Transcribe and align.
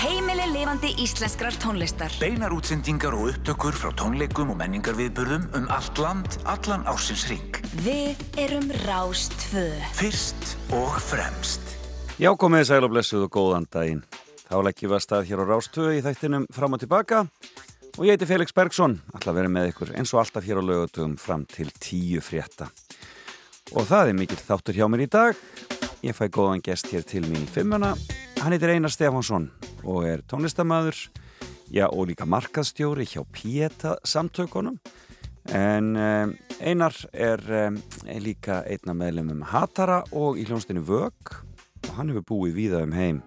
Heimili 0.00 0.46
lifandi 0.48 0.94
íslenskrar 0.96 1.52
tónlistar. 1.60 2.08
Beinar 2.22 2.54
útsendingar 2.56 3.12
og 3.12 3.34
upptökur 3.34 3.74
frá 3.76 3.90
tónleikum 4.00 4.48
og 4.48 4.56
menningarviðburðum 4.56 5.42
um 5.58 5.66
allt 5.68 5.98
land, 6.00 6.38
allan 6.48 6.86
ársins 6.88 7.26
ring. 7.28 7.58
Við 7.84 8.16
erum 8.40 8.70
Rástfö. 8.86 9.66
Fyrst 9.98 10.54
og 10.72 10.96
fremst. 11.04 11.74
Já, 12.16 12.32
komið 12.32 12.64
sæl 12.70 12.86
og 12.86 12.94
blessuð 12.94 13.26
og 13.26 13.34
góðan 13.34 13.66
daginn. 13.68 14.00
Þá 14.46 14.54
leggjum 14.70 14.88
við 14.88 14.96
að 14.96 15.04
stað 15.04 15.28
hér 15.28 15.42
á 15.44 15.50
Rástöðu 15.50 15.92
í 15.98 16.00
þættinum 16.06 16.48
fram 16.56 16.78
og 16.78 16.80
tilbaka 16.80 17.20
og 17.98 18.00
ég 18.08 18.16
heiti 18.16 18.30
Felix 18.30 18.56
Bergsson, 18.56 18.96
ætla 19.12 19.34
að 19.34 19.42
vera 19.42 19.52
með 19.52 19.74
ykkur 19.74 19.92
eins 20.00 20.14
og 20.16 20.22
alltaf 20.22 20.48
hér 20.48 20.62
á 20.64 20.64
lögutum 20.64 21.18
fram 21.20 21.44
til 21.44 21.68
tíu 21.76 22.24
frétta. 22.24 22.70
Og 23.76 23.84
það 23.84 24.14
er 24.14 24.18
mikill 24.22 24.40
þáttur 24.48 24.80
hjá 24.80 24.88
mér 24.88 25.04
í 25.04 25.12
dag. 25.12 25.44
Ég 26.00 26.16
fæ 26.16 26.30
góðan 26.32 26.64
gest 26.64 26.88
hér 26.88 27.04
til 27.04 27.26
mín 27.28 27.44
í 27.44 27.52
fimmuna. 27.52 27.92
Hann 28.40 28.54
heitir 28.54 28.70
Einar 28.72 28.88
Stefánsson 28.88 29.50
og 29.84 30.06
er 30.08 30.22
tónlistamæður, 30.24 30.96
já 31.68 31.84
og 31.92 32.06
líka 32.08 32.24
markaðstjóri 32.24 33.04
hjá 33.04 33.20
Pieta 33.28 33.98
samtökunum. 34.00 34.78
En 35.52 35.90
um, 35.92 36.32
Einar 36.56 36.96
er 37.12 37.42
um, 37.66 37.76
líka 38.24 38.62
einna 38.64 38.94
meðlumum 38.96 39.42
Hatara 39.44 39.98
og 40.16 40.40
í 40.40 40.46
hljónstinu 40.48 40.80
Vög 40.88 41.34
og 41.84 41.90
hann 41.98 42.14
hefur 42.14 42.24
búið 42.30 42.56
víða 42.56 42.80
um 42.86 42.94
heim 42.96 43.18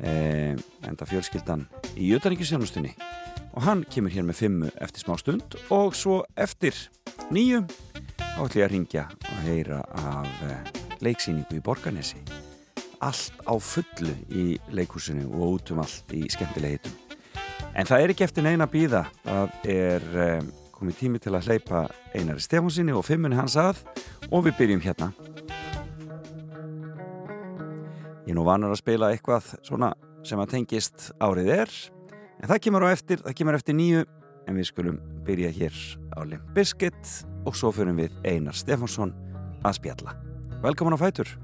um, 0.00 0.62
enda 0.82 1.06
fjölskyldan 1.06 1.68
í 1.94 2.10
Jötaríkisjónustunni 2.10 2.90
og 3.54 3.62
hann 3.68 3.84
kemur 3.86 4.14
hér 4.16 4.26
með 4.26 4.40
fimmu 4.40 4.72
eftir 4.82 5.04
smá 5.04 5.14
stund 5.20 5.54
og 5.70 5.94
svo 5.94 6.24
eftir 6.34 6.74
nýju 7.30 7.62
ég 8.34 8.64
að 8.66 8.72
ringja 8.72 9.06
og 9.14 9.38
heyra 9.46 9.84
af 9.94 10.98
leiksýningu 11.06 11.60
í 11.60 11.62
Borganesi 11.62 12.43
allt 13.04 13.44
á 13.44 13.54
fullu 13.60 14.14
í 14.32 14.44
leikhúsinu 14.74 15.28
og 15.32 15.58
út 15.58 15.74
um 15.74 15.82
allt 15.84 16.14
í 16.16 16.24
skemmtilega 16.32 16.78
hitum 16.78 17.00
en 17.74 17.88
það 17.88 18.04
er 18.04 18.14
ekki 18.14 18.26
eftir 18.26 18.46
neina 18.46 18.68
býða 18.70 19.04
það 19.24 19.68
er 19.74 20.08
um, 20.26 20.50
komið 20.74 20.98
tími 21.00 21.22
til 21.22 21.34
að 21.34 21.50
hleypa 21.50 21.86
Einari 22.14 22.42
Stefánsinni 22.42 22.94
og 22.96 23.06
fimmunni 23.06 23.38
hans 23.38 23.58
að 23.60 23.82
og 24.30 24.46
við 24.48 24.58
byrjum 24.60 24.84
hérna 24.84 25.12
Ég 28.24 28.32
er 28.32 28.38
nú 28.38 28.46
vanur 28.46 28.72
að 28.72 28.80
spila 28.80 29.10
eitthvað 29.12 29.50
svona 29.60 29.90
sem 30.24 30.40
að 30.40 30.54
tengist 30.54 31.10
árið 31.20 31.50
er 31.58 31.74
en 32.40 32.48
það 32.48 32.62
kemur 32.66 32.86
á 32.88 32.94
eftir, 32.94 33.20
það 33.20 33.36
kemur 33.40 33.58
eftir 33.58 33.76
nýju 33.76 34.04
en 34.48 34.56
við 34.58 34.70
skulum 34.70 35.00
byrja 35.28 35.52
hér 35.52 35.80
á 36.16 36.20
Limp 36.24 36.52
Bizkit 36.56 37.16
og 37.44 37.56
svo 37.56 37.72
fyrir 37.76 37.96
við 37.98 38.16
Einar 38.24 38.56
Stefánsson 38.56 39.12
að 39.64 39.80
spjalla. 39.80 40.16
Velkomin 40.64 40.96
á 40.96 41.00
Fætur! 41.00 41.43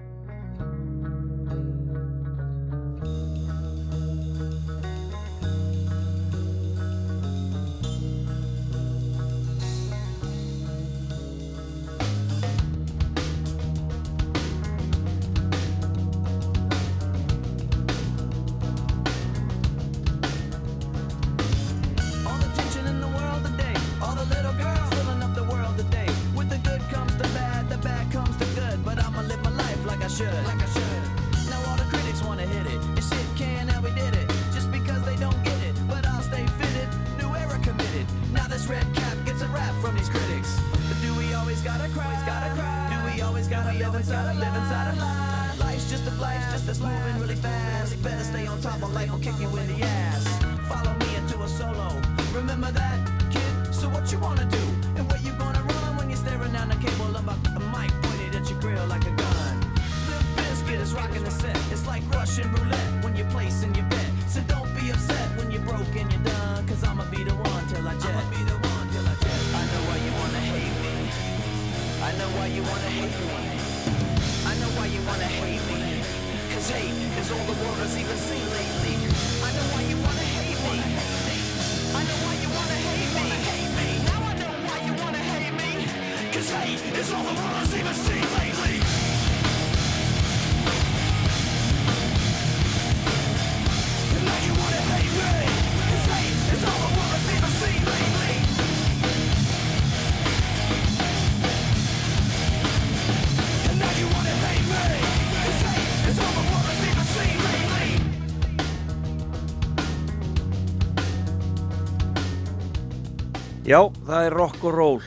Já, 113.71 113.85
það 114.03 114.25
er 114.27 114.35
rock 114.35 114.65
og 114.67 114.73
roll 114.75 115.03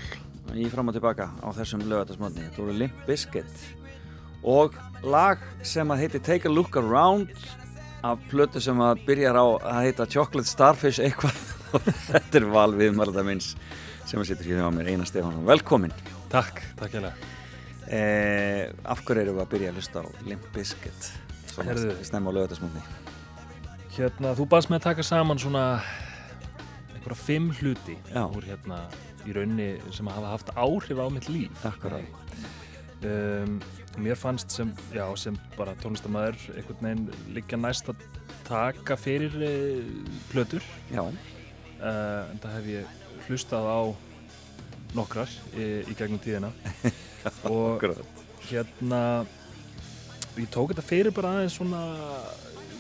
í 0.55 0.69
fram 0.71 0.87
og 0.87 0.95
tilbaka 0.95 1.25
á 1.43 1.51
þessum 1.51 1.81
lögatarsmotni. 1.83 2.45
Þetta 2.45 2.61
voru 2.61 2.75
Limp 2.79 2.99
Bizkit 3.03 3.63
og 4.47 4.77
lag 5.03 5.41
sem 5.67 5.89
að 5.91 6.03
heiti 6.05 6.21
Take 6.23 6.47
a 6.47 6.53
Look 6.53 6.77
Around 6.79 7.33
af 8.07 8.21
plötu 8.31 8.61
sem 8.63 8.79
að 8.79 9.01
byrjar 9.09 9.35
á 9.35 9.45
að 9.73 9.79
heita 9.81 10.07
Chocolate 10.13 10.47
Starfish 10.47 11.03
eitthvað 11.03 11.41
og 11.75 11.89
þetta 12.05 12.39
er 12.39 12.47
val 12.53 12.69
við 12.79 12.95
marða 12.95 13.25
minns 13.27 13.49
sem 14.07 14.23
að 14.23 14.29
sittur 14.29 14.53
hér 14.53 14.63
hjá 14.63 14.71
mér 14.77 14.93
Einar 14.93 15.11
Stefánsson. 15.11 15.43
Velkomin! 15.49 15.97
Takk, 16.31 16.63
takk 16.79 16.95
hérlega. 16.95 17.35
Eh, 17.83 18.71
af 18.87 19.03
hverju 19.03 19.25
erum 19.25 19.41
við 19.41 19.43
að 19.43 19.51
byrja 19.57 19.73
að 19.73 19.81
hlusta 19.81 20.05
á 20.07 20.11
Limp 20.29 20.47
Bizkit? 20.55 21.11
Svona 21.51 21.75
snemma 21.99 22.31
á 22.31 22.35
lögatarsmotni. 22.39 22.87
Hérna, 23.97 24.31
þú 24.39 24.47
baðst 24.55 24.71
með 24.71 24.85
að 24.85 24.89
taka 24.93 25.09
saman 25.11 25.43
svona 25.43 25.67
einhverja 27.03 27.19
fimm 27.19 27.51
hluti 27.59 27.97
úr 28.15 28.45
hérna 28.47 28.77
í 29.27 29.33
raunni 29.35 29.75
sem 29.91 30.07
hafa 30.07 30.31
haft 30.31 30.51
áhrif 30.55 30.99
á 30.99 31.07
mitt 31.11 31.27
líf. 31.27 31.51
Um, 33.03 33.59
mér 33.99 34.15
fannst 34.15 34.51
sem, 34.51 34.71
já, 34.95 35.03
sem 35.19 35.35
bara 35.57 35.75
tónlistamæður 35.83 36.39
einhvern 36.55 36.79
veginn 36.79 37.33
liggja 37.35 37.59
næst 37.59 37.89
að 37.91 37.99
taka 38.47 38.95
fyrir 38.95 39.35
uh, 39.35 39.83
plötur. 40.31 40.63
Uh, 40.91 42.23
en 42.31 42.39
það 42.39 42.55
hef 42.55 42.69
ég 42.71 43.25
hlustað 43.27 43.67
á 43.67 43.81
nokkrar 44.95 45.31
í, 45.51 45.83
í 45.83 45.97
gegnum 45.99 46.21
tíðina. 46.23 46.53
og 47.51 47.83
hérna 48.47 49.25
ég 50.39 50.47
tók 50.51 50.71
þetta 50.71 50.87
fyrir 50.87 51.15
bara 51.15 51.35
aðeins 51.35 51.59
svona 51.59 51.83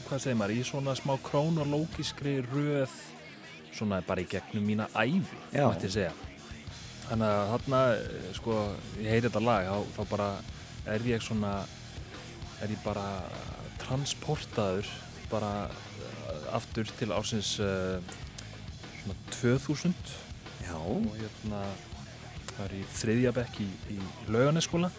hvað 0.07 0.23
segir 0.23 0.39
maður, 0.39 0.55
í 0.55 0.63
svona 0.67 0.95
smá 0.95 1.17
krónológiskri 1.25 2.39
röð 2.47 2.95
svona 3.73 4.01
bara 4.07 4.23
í 4.23 4.27
gegnum 4.29 4.65
mína 4.67 4.87
æfi 4.93 5.39
Já. 5.53 5.67
mætti 5.67 5.89
ég 5.89 5.95
segja. 5.97 6.13
Þannig 7.03 7.29
að 7.29 7.53
þarna, 7.53 7.79
eh, 7.93 8.27
sko 8.37 8.57
ég 9.01 9.09
heiti 9.11 9.27
þetta 9.27 9.43
lag, 9.43 9.69
þá, 9.69 9.95
þá 9.97 10.03
bara 10.09 10.29
er 10.93 11.07
ég 11.07 11.23
svona 11.23 11.53
er 12.63 12.71
ég 12.71 12.83
bara 12.83 13.07
transportaður 13.83 14.87
bara 15.31 15.53
eh, 15.67 16.55
aftur 16.55 16.87
til 16.99 17.11
ársins 17.15 17.55
uh, 17.63 17.99
svona 19.01 19.17
2000 19.41 20.13
Já, 20.63 20.77
og 20.79 21.09
hérna 21.17 21.63
það 22.53 22.61
er 22.67 22.75
í 22.77 22.83
þriðja 22.95 23.33
bekk 23.35 23.59
í, 23.63 23.67
í 23.91 23.97
laugarneskóla 24.31 24.91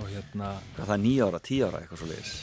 og 0.00 0.08
hérna 0.08 0.56
Hvað, 0.72 0.86
það 0.86 0.94
er 0.96 1.02
nýja 1.04 1.28
ára, 1.28 1.40
tíu 1.44 1.68
ára 1.68 1.82
eitthvað 1.82 2.00
svo 2.00 2.08
leiðis. 2.10 2.34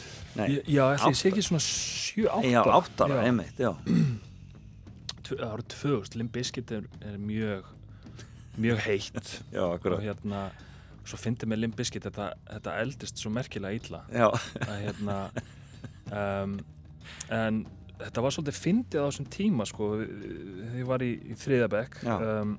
Já, 0.69 0.83
ég 1.09 1.17
sé 1.17 1.31
ekki 1.31 1.43
svona 1.43 1.61
7-8 1.65 2.51
já, 2.53 2.59
átt 2.61 3.01
ára, 3.03 3.21
einmitt, 3.25 3.59
já. 3.59 3.71
2000, 5.35 6.17
Limp 6.19 6.33
Bizkit 6.35 6.71
er, 6.75 6.87
er 7.05 7.19
mjög 7.21 7.67
mjög 8.59 8.81
heitt. 8.83 9.35
Já, 9.55 9.63
og 9.63 10.01
hérna 10.03 10.49
svo 11.07 11.19
fyndi 11.19 11.47
með 11.49 11.63
Limp 11.63 11.77
Bizkit 11.79 12.05
þetta, 12.05 12.31
þetta 12.49 12.77
eldist 12.83 13.21
svo 13.21 13.31
merkilega 13.33 14.01
Já, 14.13 14.27
að 14.65 14.75
hérna 14.83 15.17
um, 16.13 16.55
en 17.33 17.61
þetta 17.99 18.23
var 18.23 18.35
svolítið 18.35 18.59
fyndið 18.59 19.01
á 19.01 19.07
þessum 19.09 19.29
tíma 19.33 19.67
sko, 19.67 19.89
ég 20.03 20.85
var 20.87 21.03
í, 21.03 21.13
í 21.31 21.37
þriðabekk 21.39 22.01
um, 22.13 22.55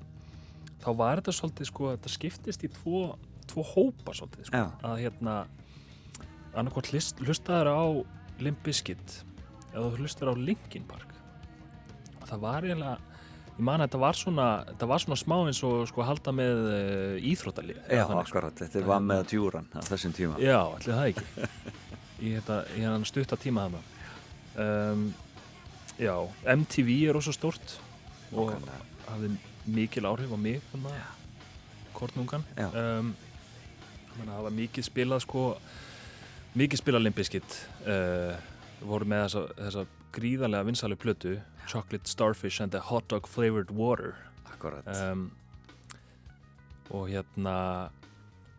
þá 0.83 0.89
var 0.99 1.21
þetta 1.21 1.35
svolítið 1.37 1.71
sko, 1.71 1.91
þetta 1.95 2.13
skiptist 2.17 2.65
í 2.67 2.71
tvo, 2.75 3.03
tvo 3.49 3.65
hópa 3.73 4.15
svolítið 4.17 4.51
sko, 4.51 4.65
að 4.89 5.03
hérna 5.05 5.37
annarkvæmt 6.51 6.91
hlust, 6.91 7.23
hlustaður 7.23 7.71
á 7.71 7.83
Limp 8.41 8.59
Bizkit 8.65 9.21
eða 9.71 9.93
hlustaður 9.95 10.35
á 10.35 10.43
Linkin 10.49 10.85
Park 10.89 11.10
það 12.29 12.43
var 12.45 12.67
eiginlega 12.67 12.97
ég 13.51 13.65
man 13.67 13.81
að 13.81 13.89
þetta 13.89 14.01
var 14.01 14.17
svona, 14.17 14.45
þetta 14.71 14.87
var 14.89 15.03
svona 15.03 15.17
smá 15.19 15.35
eins 15.45 15.59
og 15.67 15.81
sko 15.89 16.05
halda 16.07 16.33
með 16.33 16.61
uh, 16.71 17.17
íþróttalið 17.31 17.81
Já, 17.91 18.03
akkurat, 18.07 18.61
þetta 18.61 18.85
var 18.87 19.03
með 19.05 19.25
djúran 19.33 19.67
á 19.75 19.81
þessum 19.85 20.15
tíma. 20.17 20.39
Já, 20.41 20.59
allir 20.61 20.95
það 20.95 21.09
ekki. 21.11 21.25
Í 22.21 22.31
þetta, 22.37 22.57
í 22.77 22.85
hann 22.85 23.05
stutta 23.09 23.37
tíma 23.41 23.67
þarna. 23.67 23.81
Um, 24.61 25.05
Já, 26.01 26.15
MTV 26.55 26.89
er 27.11 27.17
óssvo 27.19 27.33
stórt 27.35 27.75
og 28.33 28.55
hafði 29.09 29.33
mikil 29.69 30.07
áhrif 30.09 30.31
á 30.33 30.37
mig 30.41 30.61
þarna, 30.71 30.95
kornungan. 31.97 32.45
Já. 32.57 32.69
um, 32.71 33.11
þannig 34.15 34.31
að 34.31 34.35
það 34.35 34.45
var 34.47 34.55
mikið 34.57 34.87
spilað 34.87 35.23
sko 35.27 35.43
mikið 36.57 36.81
spilað 36.81 37.05
limbiskitt 37.05 37.57
uh, 37.85 38.33
voru 38.87 39.07
með 39.07 39.27
þessa, 39.27 39.43
þessa 39.59 39.85
gríðarlega 40.15 40.67
vinsælu 40.67 40.97
plötu 40.99 41.35
Chocolate 41.67 42.07
Starfish 42.07 42.59
and 42.61 42.71
the 42.71 42.79
Hot 42.79 43.07
Dog 43.07 43.27
Flavored 43.27 43.71
Water. 43.71 44.15
Akkurat. 44.51 44.85
Um, 44.87 45.31
og 46.91 47.07
hérna 47.09 47.89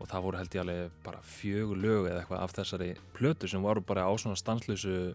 og 0.01 0.09
það 0.09 0.23
voru 0.25 0.39
held 0.39 0.55
ég 0.57 0.63
alveg 0.63 0.95
bara 1.05 1.19
fjögur 1.23 1.79
lög 1.79 2.07
eða 2.09 2.23
eitthvað 2.23 2.41
af 2.43 2.55
þessari 2.57 2.89
plötu 3.15 3.47
sem 3.47 3.63
voru 3.63 3.83
bara 3.85 4.03
á 4.03 4.11
svona 4.19 4.35
stanslösu 4.35 5.13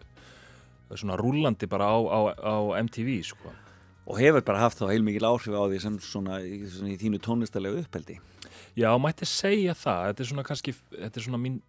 svona 0.95 1.17
rúllandi 1.19 1.67
bara 1.69 1.91
á, 1.93 1.97
á, 2.09 2.19
á 2.33 2.55
MTV 2.81 3.19
sko. 3.27 3.51
Og 4.09 4.17
hefur 4.17 4.41
bara 4.41 4.63
haft 4.63 4.79
þá 4.79 4.89
heilmikil 4.89 5.27
áhrif 5.27 5.53
á 5.53 5.69
því 5.69 5.81
sem 5.83 5.99
svona, 6.01 6.39
svona 6.41 6.95
í 6.95 6.97
þínu 6.97 7.19
tónlistarlega 7.21 7.83
uppeldi 7.83 8.17
Já, 8.77 8.89
mætti 9.01 9.27
segja 9.27 9.73
það. 9.77 10.05
Þetta 10.07 10.23
er 10.23 10.29
svona 10.29 10.45
kannski, 10.47 10.73
þetta 10.93 11.19
er 11.19 11.25
svona 11.25 11.39
mín 11.41 11.59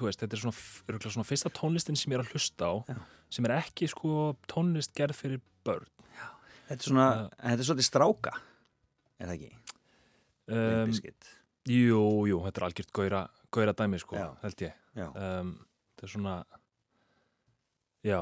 þú 0.00 0.08
veist, 0.08 0.22
þetta 0.24 0.36
er 0.38 0.42
svona, 0.44 1.00
svona 1.06 1.28
fyrsta 1.28 1.52
tónlistin 1.56 1.98
sem 2.00 2.12
ég 2.12 2.18
er 2.18 2.24
að 2.24 2.32
hlusta 2.34 2.68
á 2.68 2.74
Já. 2.88 2.98
sem 3.36 3.48
er 3.48 3.56
ekki 3.60 3.88
sko 3.92 4.14
tónlist 4.50 4.94
gerð 4.96 5.18
fyrir 5.20 5.42
börn 5.66 5.88
Þetta 6.70 6.76
er 6.86 6.86
svona, 6.86 7.06
Já. 7.10 7.22
en 7.42 7.50
þetta 7.50 7.62
er 7.64 7.68
svolítið 7.68 7.88
stráka 7.90 8.32
Er 9.20 9.26
það 9.26 9.36
ekki? 9.36 9.52
um, 10.54 10.92
Jú, 11.70 12.02
jú, 12.30 12.36
þetta 12.46 12.60
er 12.62 12.66
algjört 12.68 12.92
gaura, 12.96 13.22
gaura 13.52 13.74
dæmi 13.76 13.98
sko, 14.00 14.16
Já. 14.16 14.28
held 14.44 14.62
ég 14.64 14.76
Já, 14.96 15.06
um, 15.14 15.50
þetta 15.94 16.06
er 16.08 16.12
svona 16.14 16.36
já, 18.06 18.20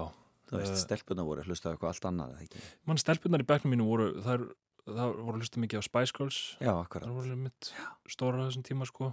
þú 0.51 0.59
veist, 0.59 0.75
uh, 0.75 0.81
stelpuna 0.83 1.25
voru 1.29 1.45
að 1.45 1.53
hlusta 1.53 1.71
á 1.71 1.73
eitthvað 1.73 1.93
allt 1.93 2.09
annað, 2.11 2.33
eða 2.35 2.47
ekki? 2.49 2.63
mann 2.91 2.99
stelpunar 3.01 3.45
í 3.45 3.47
bekknum 3.49 3.73
mínu 3.77 3.87
voru 3.89 4.09
þar 4.25 4.49
voru 4.89 5.37
að 5.37 5.43
hlusta 5.43 5.61
mikið 5.63 5.81
á 5.81 5.85
Spice 5.87 6.17
Girls 6.17 6.39
Já, 6.65 6.73
akkurat 6.75 7.13
voru 7.13 7.37
mitt 7.39 7.71
stóra 8.11 8.47
þessum 8.49 8.65
tíma 8.67 8.89
sko 8.89 9.13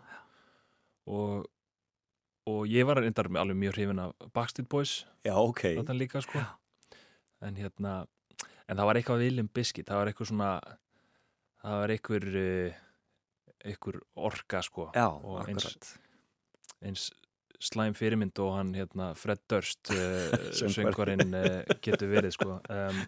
og, 1.05 1.45
og 2.49 2.65
ég 2.69 2.85
var 2.87 2.99
reyndar 3.01 3.29
alveg 3.41 3.57
mjög 3.57 3.77
hrifin 3.79 3.99
af 4.03 4.13
Backstreet 4.35 4.69
Boys. 4.69 5.05
Já, 5.25 5.33
ok. 5.37 5.63
Þetta 5.79 5.95
líka 5.97 6.21
sko. 6.23 6.41
En 7.45 7.57
hérna, 7.59 7.95
en 8.69 8.77
það 8.79 8.85
var 8.89 8.99
eitthvað 8.99 9.23
William 9.25 9.49
Biscuit, 9.53 9.85
það 9.87 10.01
var 10.01 10.11
eitthvað 10.11 10.29
svona 10.31 10.49
það 11.65 11.77
var 11.81 11.93
eitthvað 11.95 12.27
uh, 12.41 12.79
eitthvað 13.65 13.99
orka 14.29 14.61
sko. 14.65 14.89
Já, 14.95 15.07
og 15.09 15.49
eins, 15.49 15.93
eins 16.85 17.07
slæm 17.65 17.95
fyrirmynd 17.97 18.37
og 18.43 18.51
hann 18.57 18.73
hérna, 18.77 19.11
Fred 19.17 19.41
Durst 19.49 19.89
uh, 19.95 19.97
Söngvari. 20.53 20.73
söngvarinn 20.77 21.33
uh, 21.33 21.75
getur 21.81 22.11
verið 22.11 22.35
sko. 22.37 22.59
Um, 22.69 22.99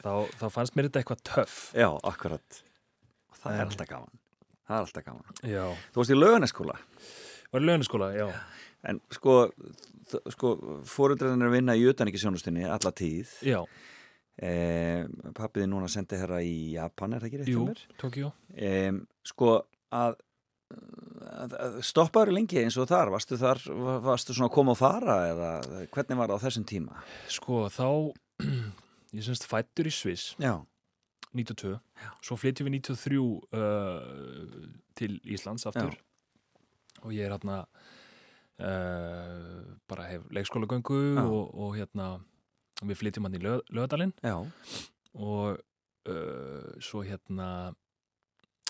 þá, 0.00 0.12
þá 0.40 0.46
fannst 0.54 0.76
mér 0.78 0.88
þetta 0.88 1.02
eitthvað 1.04 1.24
töff. 1.28 1.58
Já, 1.76 1.90
akkurat. 2.08 2.62
Og 3.28 3.40
það 3.42 3.52
er 3.58 3.60
En- 3.60 3.68
alltaf 3.68 3.90
gaman. 3.92 4.20
Það 4.64 4.76
er 4.78 4.86
alltaf 4.86 5.04
gaman. 5.04 5.40
Já, 5.44 5.64
Þú 5.92 6.00
varst 6.00 6.12
í 6.14 6.16
laugarneskóla 6.16 6.76
var 7.52 7.60
í 7.60 7.68
launaskóla, 7.68 8.08
já. 8.16 8.28
En 8.84 9.00
sko, 9.10 9.34
sko 10.34 10.54
fóruðræðin 10.84 11.42
er 11.44 11.48
að 11.50 11.56
vinna 11.56 11.76
í 11.80 11.86
utanrikisjónustinni 11.88 12.66
alla 12.68 12.92
tíð. 12.92 13.30
Já, 13.48 13.62
eh, 14.38 15.06
Pappiði 15.34 15.68
núna 15.70 15.88
sendi 15.88 16.18
herra 16.20 16.40
í 16.44 16.72
Japan, 16.74 17.14
er 17.14 17.20
það 17.24 17.28
ekki 17.30 17.40
rétt 17.42 17.48
jú, 17.52 17.64
hjá 17.64 17.70
mér? 17.72 17.82
Tokjó 18.02 18.32
Eh, 18.54 18.92
sko, 19.24 19.54
að, 19.94 20.16
að, 20.74 21.56
að 21.64 21.78
stoppaður 21.86 22.32
lengi 22.36 22.60
eins 22.62 22.76
og 22.78 22.88
þar 22.90 23.10
varstu 23.14 23.38
þar, 23.40 23.62
va- 23.78 23.98
varstu 24.10 24.34
svona 24.36 24.50
að 24.50 24.54
koma 24.58 24.74
og 24.74 24.78
fara 24.78 25.16
eða 25.32 25.50
hvernig 25.94 26.16
var 26.20 26.28
það 26.28 26.38
á 26.38 26.44
þessum 26.44 26.66
tíma? 26.68 27.02
sko, 27.28 27.64
þá 27.72 28.12
ég 29.14 29.22
semst 29.24 29.46
fættur 29.48 29.86
í 29.88 29.92
Sviss. 29.94 30.34
Já, 30.42 30.58
92, 31.34 31.78
svo 32.22 32.36
flytjum 32.38 32.68
við 32.68 32.76
93 32.84 33.18
uh, 33.54 34.68
til 34.94 35.16
Íslands 35.24 35.64
aftur 35.66 35.96
og 37.04 37.12
ég 37.14 37.28
er 37.28 37.34
hérna 37.36 37.60
uh, 38.58 39.60
bara 39.90 40.08
hef 40.08 40.26
leikskólagöngu 40.34 41.00
Já. 41.14 41.22
og, 41.24 41.54
og 41.54 41.76
hérna 41.78 42.08
við 42.84 43.00
flytjum 43.00 43.28
hann 43.28 43.38
í 43.38 43.42
lög, 43.44 43.62
lögadalinn 43.70 44.12
já, 44.24 44.36
og 45.14 45.60
uh, 46.10 46.68
svo 46.82 47.04
hérna 47.06 47.48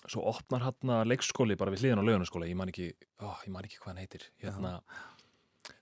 svo 0.04 0.24
opnar 0.28 0.64
hérna 0.66 1.00
leikskóli 1.08 1.56
bara 1.56 1.72
við 1.72 1.86
hliðan 1.86 2.04
á 2.04 2.08
lögunaskóla 2.10 2.48
ég 2.48 2.58
man 2.58 2.68
ekki, 2.72 2.90
ó, 3.24 3.32
ég 3.46 3.52
man 3.54 3.64
ekki 3.64 3.80
hvað 3.80 3.94
hann 3.94 4.02
heitir. 4.02 4.26
Hérna 4.42 4.74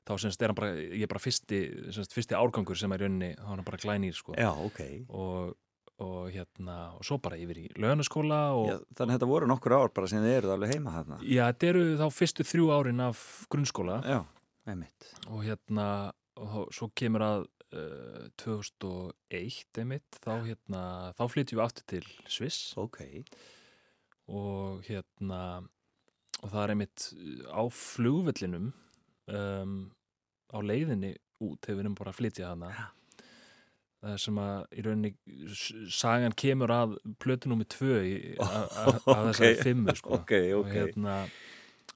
þá 0.06 0.12
semst 0.22 0.42
er 0.42 0.52
hann 0.52 0.58
bara, 0.58 0.76
ég 0.78 1.02
er 1.06 1.10
bara 1.10 1.22
fyrsti 1.22 1.58
semst, 1.94 2.14
fyrsti 2.14 2.36
árgangur 2.38 2.78
sem 2.78 2.92
er 2.94 3.02
í 3.02 3.08
rauninni 3.08 3.32
þá 3.38 3.42
er 3.48 3.50
hann 3.56 3.66
bara 3.66 3.80
glænýr 3.82 4.14
sko. 4.18 4.36
Já, 4.38 4.50
ok. 4.54 4.80
Og, 5.10 5.56
og 6.02 6.28
hérna 6.34 6.76
og 6.96 7.06
svo 7.06 7.18
bara 7.22 7.38
yfir 7.40 7.62
í 7.62 7.64
já, 8.68 8.76
Þannig 8.98 9.14
að 9.14 9.16
þetta 9.16 9.30
voru 9.30 9.48
nokkur 9.50 9.76
ár 9.76 9.92
bara 9.94 10.10
sem 10.10 10.22
þið 10.24 10.36
eruð 10.38 10.54
alveg 10.56 10.74
heima 10.74 10.94
þarna. 10.96 11.18
Já, 11.22 11.42
þetta 11.46 11.68
eru 11.70 11.84
þá 12.00 12.06
fyrstu 12.18 12.46
þrjú 12.48 12.68
árin 12.76 13.04
af 13.06 13.24
grunnskóla. 13.52 13.98
Já, 14.04 14.20
einmitt. 14.68 15.10
Og 15.30 15.44
hérna 15.46 15.88
og 16.40 16.52
þá, 16.52 16.60
svo 16.78 16.88
kemur 16.98 17.26
að 17.26 17.44
uh, 17.76 18.28
2001 18.42 19.82
einmitt, 19.82 20.20
þá 20.24 20.32
hérna 20.46 20.84
þá 21.18 21.24
flytjum 21.34 21.60
við 21.60 21.66
aftur 21.66 21.88
til 21.94 22.04
Sviss. 22.30 22.72
Ok, 22.80 23.02
og 24.32 24.82
hérna 24.88 25.42
og 26.42 26.48
það 26.48 26.62
er 26.64 26.74
einmitt 26.74 27.10
uh, 27.14 27.44
á 27.54 27.62
flugvellinum 27.70 28.72
um, 29.30 29.76
á 30.52 30.58
leiðinni 30.60 31.14
út 31.42 31.62
þegar 31.64 31.78
við 31.80 31.96
bara 31.98 32.12
að 32.12 32.20
flytja 32.20 32.50
hana 32.52 32.72
það 34.02 34.14
er 34.16 34.22
sem 34.24 34.38
að 34.42 34.58
í 34.74 34.84
rauninni 34.86 35.12
sagan 35.94 36.34
kemur 36.42 36.74
að 36.74 36.96
plötu 37.22 37.50
nummi 37.50 37.66
tvö 37.70 37.98
að, 38.42 38.76
að, 38.82 39.00
að 39.14 39.24
þessari 39.30 39.58
fimmu 39.62 39.96
sko. 39.98 40.16
ok, 40.18 40.34
og 40.56 40.64
ok 40.64 40.72
hérna 40.74 41.16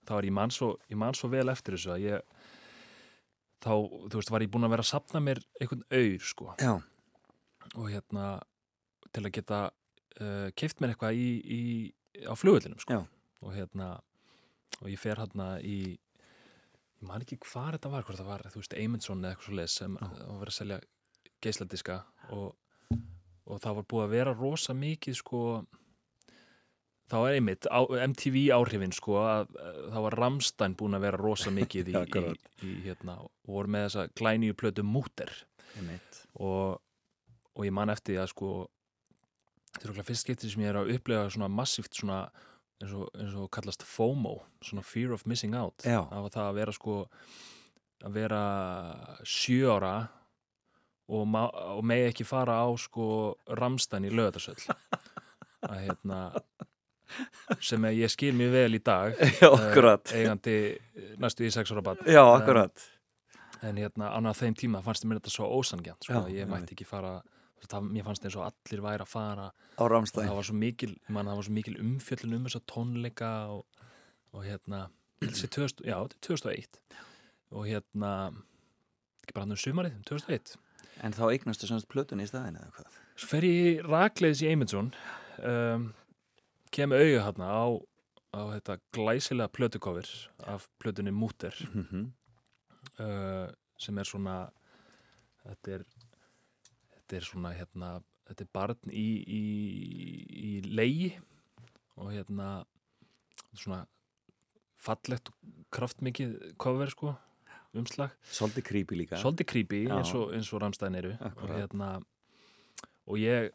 þá 0.06 0.12
er 0.20 0.28
ég 0.28 0.36
man 0.38 0.54
svo, 0.54 0.72
ég 0.90 1.00
man 1.00 1.18
svo 1.18 1.30
vel 1.32 1.48
eftir 1.52 1.76
þessu 1.76 1.94
að 1.96 2.04
ég 2.06 2.36
þá, 3.64 3.72
þú 3.72 4.20
veist, 4.20 4.32
var 4.34 4.44
ég 4.46 4.52
búin 4.52 4.68
að 4.68 4.76
vera 4.76 4.86
að 4.86 4.92
sapna 4.92 5.22
mér 5.24 5.42
einhvern 5.58 5.86
auður 5.90 6.30
sko 6.30 6.54
Já, 6.62 6.72
og 7.74 7.90
hérna 7.90 8.30
til 9.10 9.24
að 9.24 9.34
geta 9.38 9.60
uh, 9.70 10.48
keift 10.58 10.82
mér 10.82 10.94
eitthvað 10.94 11.18
í, 11.18 11.28
í, 11.42 11.62
á 12.28 12.34
flugvellinum 12.38 12.82
sko. 12.82 13.00
Já. 13.00 13.02
og 13.42 13.54
hérna 13.56 13.96
og 14.82 14.90
ég 14.92 15.00
fer 15.00 15.18
hérna 15.18 15.56
í 15.64 15.78
ég 16.96 17.08
man 17.08 17.24
ekki 17.24 17.40
hvað 17.44 17.76
þetta 17.76 17.92
var, 17.92 18.04
hvort 18.06 18.20
það 18.20 18.30
var 18.30 18.46
þú 18.52 18.62
veist, 18.62 18.76
Eymundsson 18.76 19.24
eða 19.24 19.34
eitthvað 19.34 19.50
svo 19.50 19.58
leis 19.58 19.80
sem 19.80 19.98
var 19.98 20.38
verið 20.40 20.52
að 20.52 20.58
selja 20.60 20.78
geisladiska 21.44 22.00
og, 22.34 22.54
og 23.46 23.60
það 23.62 23.80
var 23.80 23.88
búið 23.90 24.06
að 24.06 24.14
vera 24.14 24.36
rosa 24.36 24.76
mikið 24.76 25.18
sko 25.20 25.42
þá 27.06 27.16
er 27.20 27.36
einmitt 27.36 27.68
á, 27.70 27.80
MTV 27.86 28.48
áhrifin 28.56 28.94
sko 28.94 29.18
að, 29.22 29.52
að 29.62 29.82
þá 29.94 29.98
var 30.06 30.18
Ramstein 30.22 30.78
búin 30.78 30.98
að 30.98 31.06
vera 31.06 31.20
rosa 31.20 31.52
mikið 31.54 31.90
í, 31.92 32.00
í, 32.02 32.24
í 32.66 32.72
hérna 32.86 33.20
og 33.22 33.30
voru 33.46 33.72
með 33.72 33.88
þessa 33.88 34.08
glænýju 34.18 34.58
plötu 34.58 34.86
Múter. 34.86 35.32
Og, 36.40 36.80
og 37.54 37.66
ég 37.66 37.74
man 37.74 37.92
eftir 37.92 38.20
að 38.22 38.32
sko 38.32 38.50
þetta 39.76 39.86
er 39.86 39.94
okkur 39.94 40.08
fyrst 40.10 40.26
skiptið 40.26 40.52
sem 40.52 40.64
ég 40.64 40.72
er 40.72 40.80
að 40.80 40.92
upplega 40.96 41.32
svona 41.32 41.50
massíft 41.52 41.98
svona 41.98 42.24
eins 42.80 42.92
og, 42.96 43.08
eins 43.16 43.36
og 43.38 43.50
kallast 43.52 43.84
FOMO 43.86 44.38
svona 44.64 44.84
Fear 44.84 45.14
of 45.16 45.24
Missing 45.28 45.56
Out. 45.56 45.84
Já. 45.84 46.02
af 46.02 46.32
það 46.32 46.48
að 46.48 46.58
vera 46.60 46.74
sko 46.76 46.96
að 48.04 48.16
vera 48.18 48.42
sjö 49.24 49.70
ára 49.72 49.94
og, 51.08 51.36
og 51.76 51.84
megi 51.86 52.08
ekki 52.10 52.26
fara 52.26 52.58
á 52.62 52.66
sko 52.80 53.36
Ramstein 53.58 54.08
í 54.08 54.12
lögatarsöll 54.14 54.58
að 55.70 55.78
hérna 55.84 56.20
sem 57.62 57.84
að 57.86 58.00
ég 58.00 58.12
skil 58.12 58.34
mjög 58.36 58.52
vel 58.56 58.78
í 58.78 58.82
dag 58.82 59.14
Já, 59.42 59.50
eh, 59.52 60.18
eigandi 60.18 60.56
næstu 61.22 61.46
í 61.46 61.52
sex 61.54 61.72
ára 61.72 61.84
bann 61.86 62.02
Já, 62.10 62.22
akkurat. 62.24 62.88
en 63.62 63.78
hérna 63.78 64.10
annað 64.16 64.42
þeim 64.42 64.58
tíma 64.58 64.82
fannst 64.84 65.06
mér 65.06 65.20
þetta 65.20 65.34
svo 65.36 65.50
ósangjant 65.60 66.08
sko, 66.08 66.18
Já, 66.18 66.22
að 66.24 66.36
ég 66.40 66.50
mætti 66.50 66.74
ekki 66.76 66.88
fara 66.88 67.20
það, 67.66 67.88
mér 67.94 68.06
fannst 68.06 68.26
eins 68.26 68.36
og 68.38 68.44
allir 68.46 68.82
væri 68.84 69.02
að 69.02 69.10
fara. 69.10 69.46
Á 69.50 69.82
og 69.82 69.88
Ramstein. 69.90 70.28
Það 70.28 70.38
var 70.38 70.46
svo 70.48 70.56
mikil, 70.60 70.92
man, 71.12 71.30
var 71.30 71.46
svo 71.46 71.54
mikil 71.56 71.74
umfjöllun 71.82 72.36
um 72.36 72.44
þessa 72.46 72.60
tónleika 72.70 73.30
og, 73.54 73.86
og 74.36 74.44
hérna 74.46 74.86
2000, 75.24 75.86
já, 75.88 75.96
þetta 75.96 76.18
er 76.18 76.22
2001 76.28 76.80
og 77.56 77.66
hérna 77.70 78.12
ekki 79.24 79.34
bara 79.34 79.46
hann 79.46 79.56
um 79.56 79.60
sumarið, 79.60 79.96
2001 80.08 80.56
En 81.04 81.12
þá 81.12 81.26
eignastu 81.28 81.68
semst 81.68 81.88
plötun 81.92 82.22
í 82.24 82.28
staðinu 82.28 82.62
eða 82.62 82.72
hvað? 82.76 82.98
Svo 83.16 83.28
fer 83.32 83.46
ég 83.48 83.84
rakleiðis 83.84 84.42
í 84.44 84.50
Eymundsson 84.50 84.92
um, 85.44 85.90
kemur 86.74 87.02
auga 87.02 87.24
hérna 87.26 87.50
á, 87.52 87.66
á 88.32 88.40
þetta 88.54 88.78
glæsilega 88.96 89.52
plötukofir 89.52 90.08
af 90.44 90.68
plötunni 90.82 91.12
Múter 91.12 91.54
Mm 91.72 91.86
-hmm. 91.90 92.06
uh, 93.04 93.52
sem 93.78 93.98
er 93.98 94.04
svona 94.04 94.50
þetta 95.44 95.74
er 95.74 95.84
þetta 96.94 97.16
er 97.16 97.24
svona 97.24 97.52
hérna 97.54 97.90
þetta 98.26 98.44
er 98.44 98.50
barn 98.52 98.90
í, 98.90 99.08
í, 99.22 99.44
í 100.48 100.52
leigi 100.66 101.12
og 101.96 102.12
hérna 102.12 102.64
svona 103.54 103.86
fallegt 104.76 105.30
og 105.30 105.34
kraftmikið 105.74 106.54
cover 106.58 106.90
sko 106.90 107.14
umslag 107.82 108.14
Svolítið 108.30 108.66
creepy 108.70 108.98
líka. 109.02 109.20
svolítið 109.22 109.46
creepy 109.52 109.82
Já. 109.86 109.94
eins 109.98 110.12
og, 110.14 110.32
eins 110.36 110.52
og 110.52 110.62
Ramstein 110.62 110.94
eru 110.98 111.14
og 111.20 111.48
hérna 111.52 111.90
og 113.06 113.18
ég 113.22 113.50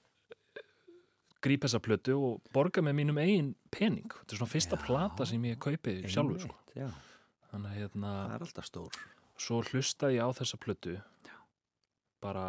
gríp 1.41 1.63
þessa 1.65 1.81
plötu 1.81 2.15
og 2.21 2.41
borga 2.53 2.83
með 2.85 2.97
mínum 2.99 3.17
eigin 3.21 3.53
pening 3.73 4.11
þetta 4.13 4.35
er 4.35 4.41
svona 4.41 4.53
fyrsta 4.53 4.77
Já. 4.77 4.83
plata 4.85 5.25
sem 5.25 5.41
ég 5.49 5.57
kaupi 5.59 5.95
sjálfur 6.07 6.43
sko. 6.45 6.57
Já, 6.77 6.89
þannig 7.51 7.71
að 7.71 7.79
hérna 7.81 8.11
það 8.27 8.35
er 8.35 8.45
alltaf 8.45 8.69
stór. 8.69 8.99
svo 9.41 9.61
hlustaði 9.71 10.19
ég 10.19 10.27
á 10.27 10.29
þessa 10.37 10.59
plötu 10.61 10.99
bara 12.21 12.45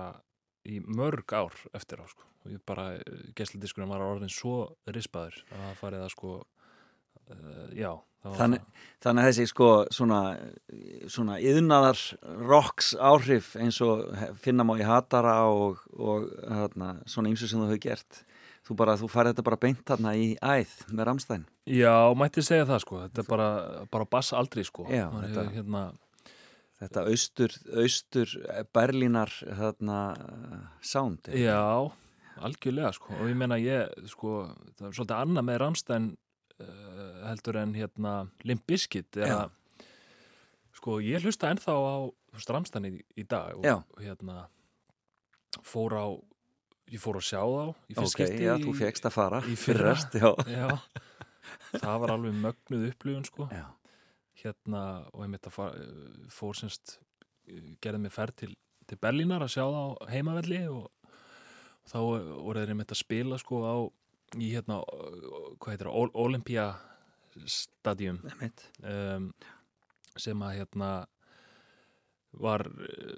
í 0.68 0.78
mörg 0.84 1.32
ár 1.34 1.56
eftir 1.74 2.02
á 2.04 2.06
sko. 2.06 2.22
og 2.44 2.50
ég 2.52 2.60
bara, 2.66 2.98
gesladiskurinn 3.38 3.88
var 3.90 4.02
orðin 4.04 4.30
svo 4.30 4.74
rispaður 4.86 5.40
að 5.54 5.60
það 5.62 5.76
farið 5.80 6.04
að 6.04 6.12
sko 6.16 6.30
uh, 6.42 7.68
já 7.72 7.92
Þannig, 8.22 8.60
þannig 9.02 9.24
að 9.24 9.28
þessi 9.32 9.46
sko 9.50 9.68
svona, 9.90 10.18
svona 11.10 11.38
yðnaðar 11.42 11.98
rocks 12.46 12.92
áhrif 13.02 13.56
eins 13.58 13.80
og 13.82 14.04
finna 14.44 14.62
má 14.68 14.76
í 14.78 14.84
hatara 14.86 15.40
og, 15.50 15.80
og 15.98 16.28
þarna, 16.46 16.92
svona 17.10 17.32
ýmsu 17.32 17.48
sem 17.50 17.58
þú 17.58 17.66
hefur 17.72 17.82
gert. 17.88 18.20
Þú 18.62 18.76
bara, 18.78 18.94
þú 18.94 19.08
farið 19.10 19.32
þetta 19.34 19.44
bara 19.48 19.58
beint 19.64 19.82
þarna 19.90 20.12
í 20.14 20.28
æð 20.38 20.76
með 20.94 21.08
Ramstein. 21.08 21.42
já, 21.66 21.96
mætti 22.14 22.44
segja 22.46 22.68
það 22.68 22.80
sko 22.84 23.00
þetta 23.02 23.24
er 23.24 23.26
bara, 23.32 23.48
bara 23.90 24.06
bass 24.06 24.30
aldrei 24.38 24.62
sko 24.64 24.86
Já, 24.86 25.08
þetta- 25.10 25.42
hefur, 25.48 25.52
hérna, 25.58 25.82
Þetta 26.82 27.02
austur, 27.06 27.52
austur 27.78 28.30
Berlínar 28.74 29.30
þarna 29.30 29.98
sound. 30.82 31.28
Já, 31.30 31.90
algjörlega 32.42 32.90
sko 32.96 33.12
og 33.20 33.28
ég 33.30 33.36
meina 33.38 33.58
ég 33.62 33.92
sko 34.10 34.48
það 34.78 34.88
er 34.88 34.96
svolítið 34.96 35.18
annað 35.20 35.46
með 35.46 35.60
Ramstein 35.62 36.08
heldur 37.26 37.58
en 37.62 37.74
hérna 37.76 38.14
Limp 38.48 38.64
Bizkit 38.68 39.16
að 39.22 39.50
sko 40.78 40.98
ég 41.04 41.22
hlusta 41.22 41.50
ennþá 41.52 41.74
á 41.76 41.94
Ramstein 42.48 42.88
í, 42.88 42.92
í 43.20 43.24
dag 43.28 43.58
og, 43.60 43.84
og 43.92 44.00
hérna 44.02 44.46
fór 45.68 45.94
á 46.00 46.06
ég 46.92 47.00
fór 47.00 47.18
að 47.20 47.26
sjá 47.28 47.40
þá 47.42 47.64
í 47.92 47.96
fyrst 47.96 48.02
Ok, 48.06 48.14
skipti 48.16 48.46
já, 48.48 48.54
þú 48.60 48.74
fegst 48.76 49.06
að 49.08 49.14
fara. 49.14 49.40
í 49.46 49.56
fyrra. 49.56 49.92
Fyrrast, 49.94 50.16
já. 50.16 50.30
Já, 51.72 51.80
það 51.80 52.00
var 52.02 52.12
alveg 52.14 52.34
mögnuð 52.38 52.88
upplifun 52.90 53.24
sko 53.26 53.46
hérna 54.42 54.82
og 55.12 55.22
ég 55.24 55.30
mitt 55.32 55.46
að 55.48 55.54
fara, 55.54 55.86
fór 56.32 56.58
semst 56.58 56.96
gerði 57.82 58.00
mig 58.04 58.12
ferð 58.14 58.36
til, 58.42 58.50
til 58.88 58.98
Berlínar 59.02 59.44
að 59.44 59.54
sjá 59.54 59.62
það 59.64 59.78
á 59.82 59.88
heimavelli 60.12 60.60
og 60.70 60.88
þá 61.90 61.98
voru 62.02 62.60
þeir 62.62 62.72
einmitt 62.74 62.94
að 62.94 63.00
spila 63.02 63.38
sko 63.40 63.62
á 63.66 63.74
í 64.38 64.52
hérna, 64.54 64.80
hvað 65.60 65.74
heitir 65.74 65.90
það, 65.90 66.12
Olympia 66.24 66.66
Stadium. 67.48 68.20
Einmitt. 68.28 68.66
um, 68.84 69.32
sem 70.20 70.44
að 70.44 70.58
hérna 70.60 70.92
var 72.42 72.64
eh, 72.68 73.16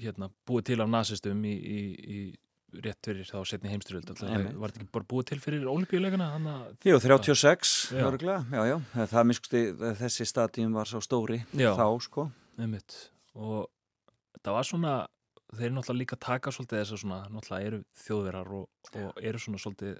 hérna 0.00 0.28
búið 0.48 0.70
til 0.70 0.80
af 0.84 0.90
nasistum 0.92 1.42
í, 1.48 1.54
í, 1.56 1.78
í 2.16 2.80
rétt 2.84 3.08
fyrir 3.08 3.28
þá 3.28 3.38
setni 3.48 3.70
heimstyrjöld 3.72 4.10
var 4.60 4.72
þetta 4.72 4.82
ekki 4.82 4.92
bara 4.92 5.08
búið 5.08 5.28
til 5.30 5.38
fyrir 5.40 5.66
olimpíuleikana 5.70 6.28
Jú, 6.84 6.98
36, 7.00 7.74
Já. 7.96 8.02
já, 8.52 8.62
já, 8.68 8.76
það 9.12 9.28
miskusti, 9.30 9.62
þessi 10.02 10.26
stadíum 10.28 10.76
var 10.76 10.90
svo 10.90 11.00
stóri 11.04 11.40
þá, 11.54 11.86
sko. 12.04 12.26
einmitt. 12.60 12.98
Og 13.36 13.68
það 14.42 14.58
var 14.58 14.68
svona 14.68 14.96
þeir 15.54 15.68
eru 15.70 15.76
náttúrulega 15.78 16.02
líka 16.02 16.18
að 16.18 16.24
taka 16.26 16.52
svolítið 16.52 16.82
þess 16.82 16.96
að 16.96 17.02
svona 17.04 17.20
náttúrulega 17.32 17.70
eru 17.70 17.80
þjóðverar 18.02 18.52
og, 18.58 18.68
og 19.00 19.24
eru 19.30 19.40
svona 19.40 19.62
svolítið 19.62 19.96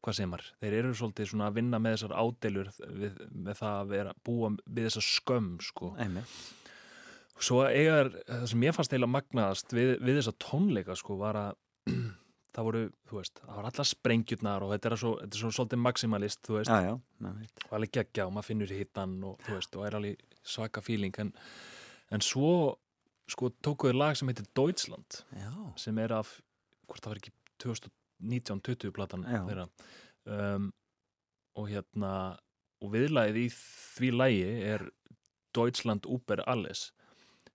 hvað 0.00 0.16
segir 0.16 0.30
maður, 0.30 0.48
þeir 0.62 0.76
eru 0.78 0.94
svolítið 0.96 1.28
svona 1.30 1.50
að 1.50 1.58
vinna 1.58 1.80
með 1.82 1.96
þessar 1.96 2.14
ádelur 2.22 2.70
við, 3.00 3.18
með 3.34 3.58
það 3.60 3.76
að 3.80 3.92
vera 3.94 4.14
búa 4.26 4.50
við 4.64 4.88
þessa 4.88 5.04
skömm 5.04 5.50
sko. 5.64 5.92
Einmitt. 6.00 6.38
Svo 7.40 7.60
eiga 7.64 7.98
þær, 7.98 8.10
það 8.28 8.46
sem 8.52 8.64
ég 8.66 8.76
fannst 8.76 8.94
eiginlega 8.94 9.14
magnaðast 9.16 9.76
við, 9.76 9.92
við 10.04 10.18
þessa 10.20 10.34
tónleika 10.44 10.96
sko 10.98 11.16
var 11.20 11.38
að 11.40 11.92
það 12.54 12.66
voru, 12.66 12.82
þú 13.08 13.18
veist, 13.20 13.40
það 13.44 13.56
var 13.60 13.68
allar 13.70 13.88
sprengjurnar 13.88 14.66
og 14.66 14.74
þetta 14.74 14.90
er 14.90 14.96
svo, 15.00 15.12
þetta 15.22 15.38
er 15.38 15.44
svo 15.44 15.52
svolítið 15.56 15.82
maximalist, 15.84 16.42
þú 16.48 16.56
veist, 16.58 16.72
Já, 16.72 16.90
já, 16.90 17.32
og 17.68 17.76
alveg 17.78 17.94
geggja 17.96 18.26
og 18.26 18.34
maður 18.36 18.50
finnur 18.50 18.74
hittan 18.74 19.16
og 19.28 19.44
þú 19.46 19.56
veist, 19.56 19.78
og 19.78 19.86
er 19.86 19.98
alveg 20.00 20.24
svaka 20.56 20.82
feeling. 20.84 21.16
En, 21.22 21.32
en 22.10 22.24
svo 22.24 22.52
sko 23.30 23.52
tókuðu 23.62 23.94
lag 23.94 24.18
sem 24.18 24.26
heitir 24.30 24.48
Deutschland 24.56 25.20
Já, 25.36 25.52
sem 25.78 25.98
er 26.02 26.16
af, 26.16 26.32
hvort 26.90 27.04
það 27.04 27.12
var 27.12 27.20
ekki 27.22 27.34
2019-20 28.20 28.94
platan 28.96 29.26
þeirra. 29.26 29.66
Um, 30.30 30.70
og 31.58 31.68
hérna 31.72 32.12
og 32.80 32.94
viðlagið 32.94 33.38
í 33.42 33.46
því 33.52 34.10
lagi 34.14 34.42
er 34.70 34.86
Deutschland 35.56 36.06
Uber 36.08 36.42
Alles 36.48 36.90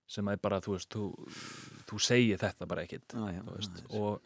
sem 0.06 0.28
er 0.30 0.38
bara, 0.38 0.60
þú 0.62 0.76
veist, 0.76 0.92
þú, 0.94 1.06
þú 1.88 2.00
segir 2.02 2.38
þetta 2.38 2.68
bara 2.70 2.84
ekkit 2.86 3.16
já, 3.16 3.24
já. 3.34 3.40
og, 3.98 4.20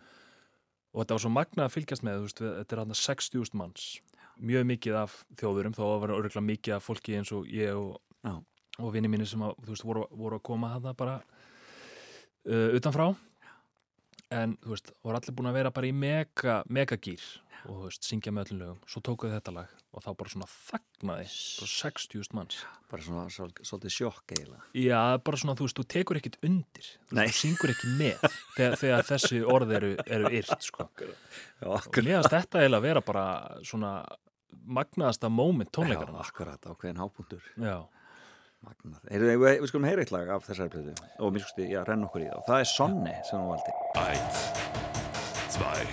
og 0.93 0.99
þetta 0.99 1.17
var 1.17 1.23
svo 1.25 1.33
magnað 1.33 1.67
að 1.67 1.75
fylgjast 1.77 2.05
með, 2.05 2.25
veist, 2.27 2.43
við, 2.43 2.51
þetta 2.59 2.77
er 2.77 2.83
hann 2.83 2.99
60.000 3.01 3.61
manns, 3.61 3.87
mjög 4.51 4.67
mikið 4.75 4.99
af 5.01 5.17
þjóðurum, 5.41 5.77
þó 5.79 5.85
að 5.87 6.03
vera 6.05 6.19
örgulega 6.19 6.45
mikið 6.51 6.77
af 6.77 6.85
fólki 6.85 7.17
eins 7.17 7.33
og 7.37 7.49
ég 7.49 7.81
og, 7.81 7.97
og 8.77 8.93
vinni 8.93 9.09
mínir 9.13 9.31
sem 9.31 9.47
að, 9.47 9.57
veist, 9.71 9.87
voru, 9.89 10.05
voru 10.13 10.37
að 10.37 10.47
koma 10.51 10.75
að 10.77 10.91
það 10.91 10.99
bara 11.01 11.17
uh, 12.45 12.69
utanfrá 12.77 13.09
en, 14.35 14.57
þú 14.63 14.75
veist, 14.77 14.93
voru 15.05 15.19
allir 15.21 15.35
búin 15.39 15.51
að 15.51 15.57
vera 15.61 15.73
bara 15.75 15.89
í 15.91 15.95
mega, 15.97 16.61
megagýr 16.71 17.23
og, 17.67 17.75
þú 17.75 17.81
veist, 17.89 18.07
syngja 18.09 18.33
með 18.33 18.47
öllum 18.53 18.61
lögum, 18.63 18.79
svo 18.89 19.03
tókuðu 19.05 19.35
þetta 19.37 19.55
lag 19.57 19.73
og 19.91 20.05
þá 20.05 20.11
bara 20.21 20.31
svona 20.33 20.47
þagnaði 20.55 21.27
bara 21.61 21.71
60.000 21.75 22.37
manns 22.39 22.61
Bara 22.91 23.05
svona 23.07 23.25
svol- 23.31 23.53
svolítið 23.63 23.93
sjokk 23.95 24.33
eiginlega. 24.35 24.65
Já, 24.75 25.01
bara 25.27 25.39
svona, 25.39 25.55
þú 25.59 25.67
veist, 25.67 25.77
þú 25.79 25.85
tekur 25.95 26.19
ekkit 26.19 26.39
undir 26.47 26.89
þú, 27.11 27.27
syngur 27.39 27.71
ekki 27.75 27.91
með 28.01 28.25
þegar, 28.57 28.79
þegar 28.81 29.07
þessi 29.11 29.43
orð 29.47 29.75
eru, 29.79 29.91
eru 30.07 30.33
yrt 30.41 30.67
sko. 30.67 30.89
Já, 30.99 31.69
og 31.71 31.87
finnst 31.87 32.33
þetta 32.35 32.63
eiginlega 32.65 32.81
að 32.81 32.89
vera 32.89 33.05
bara 33.07 33.25
svona 33.67 33.93
magnaðasta 34.67 35.31
moment 35.31 35.71
Já, 35.71 35.77
tónleikarna 35.79 36.23
sko. 36.25 36.31
akkurat, 36.33 36.67
ákveðin 36.71 37.03
hápunktur. 37.03 37.47
Já, 37.63 37.77
Magnað. 38.61 39.07
Við, 39.09 39.63
skulum 39.71 39.87
heyra 39.89 40.03
eitt 40.05 40.11
lag 40.13 40.29
af 40.35 40.43
þessari 40.45 40.69
plötu 40.75 40.93
og 41.25 41.31
mér 41.33 41.45
skusti, 41.47 41.69
já, 41.73 41.81
renn 41.89 42.03
okkur 42.05 42.27
í 42.27 42.27
það. 42.29 42.41
Og 42.43 42.49
það 42.51 42.59
er 42.61 42.69
Sonne 42.69 43.15
sem 43.25 43.41
hún 43.41 43.55
valdi. 43.55 43.73
Eins, 43.95 44.53
zwei, 45.49 45.85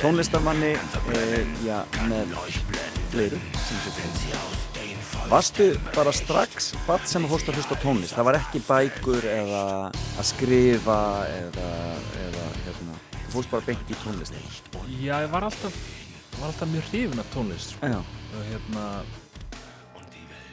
tónlistarmanni 0.00 0.70
e, 1.12 1.22
já, 1.66 1.82
með 2.08 2.30
fleiru 3.12 3.40
Varstu 5.30 5.66
bara 5.92 6.12
strax 6.16 6.70
hvað 6.86 7.04
sem 7.10 7.26
að 7.26 7.34
fórst 7.34 7.50
að 7.50 7.58
hlusta 7.58 7.76
á 7.76 7.82
tónlist? 7.82 8.14
Það 8.16 8.28
var 8.30 8.38
ekki 8.38 8.62
bækur 8.64 9.26
eða 9.28 9.64
að 9.90 10.28
skrifa 10.30 11.00
eða, 11.34 11.72
eða 12.24 12.46
hérna, 12.64 12.96
þú 13.12 13.34
fórst 13.34 13.52
bara 13.52 13.66
beint 13.68 13.92
í 13.92 13.98
tónlist 14.00 14.40
Já, 14.96 15.18
ég 15.20 15.28
var 15.34 15.46
alltaf, 15.50 15.76
var 16.38 16.48
alltaf 16.48 16.72
mjög 16.72 16.88
hrifin 16.88 17.22
af 17.22 17.28
tónlist 17.34 17.76
sko. 17.76 17.92
Og 18.00 18.48
hérna 18.48 18.86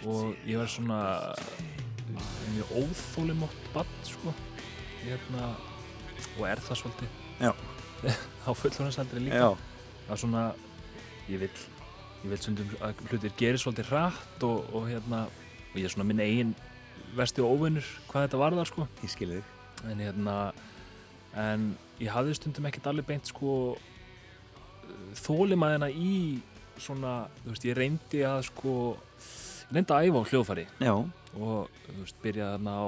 og 0.07 0.35
ég 0.47 0.59
var 0.59 0.69
svona 0.75 0.99
mjög 2.51 2.75
óþólimótt 2.83 3.71
bann 3.73 3.97
sko 4.07 4.35
hérna, 5.05 5.55
og 6.35 6.45
er 6.51 6.67
það 6.67 6.83
svolítið 6.83 7.47
Já. 7.47 7.55
á 8.47 8.49
fullorðansaldri 8.51 9.25
líka. 9.25 9.41
Já, 9.41 9.49
er 10.07 10.21
svona 10.21 10.45
ég 11.27 11.43
vil, 11.43 11.51
ég 12.23 12.31
vil 12.31 12.39
sundum 12.41 12.71
að 12.85 13.03
hlutir 13.09 13.35
gerir 13.39 13.61
svolítið 13.61 13.91
rætt 13.93 14.47
og, 14.47 14.63
og 14.75 14.87
hérna 14.91 15.25
og 15.27 15.77
ég 15.77 15.87
er 15.87 15.93
svona 15.93 16.07
minn 16.07 16.23
eigin 16.23 16.55
vesti 17.17 17.43
og 17.43 17.57
óvinnur 17.57 17.87
hvað 18.09 18.27
þetta 18.27 18.41
varðar 18.41 18.69
sko. 18.69 18.87
Ég 19.03 19.13
skilði 19.13 19.41
þig. 19.41 19.53
En 19.91 20.01
hérna 20.01 20.37
en 21.37 21.67
ég 22.01 22.13
hafði 22.13 22.37
stundum 22.37 22.67
ekkert 22.69 22.89
alveg 22.91 23.07
beint 23.09 23.29
sko 23.29 23.75
þólimaðina 25.17 25.89
í 25.91 26.39
svona, 26.81 27.27
þú 27.41 27.51
veist, 27.53 27.65
ég 27.67 27.77
reyndi 27.77 28.23
að 28.27 28.39
sko, 28.51 28.73
reyndi 29.73 29.93
að 29.93 30.07
æfa 30.09 30.21
á 30.21 30.29
hljóðfæri. 30.31 30.65
Já, 30.83 30.93
og 31.37 31.79
þú 31.85 31.97
veist, 32.01 32.19
byrjaði 32.23 32.57
þarna 32.57 32.75
á 32.77 32.87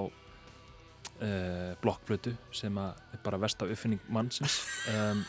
uh, 1.21 1.75
blokkflötu 1.83 2.33
sem 2.55 2.77
er 2.81 3.21
bara 3.23 3.39
versta 3.41 3.67
uppfinning 3.69 4.01
mannsins 4.11 4.59
um, 4.93 5.23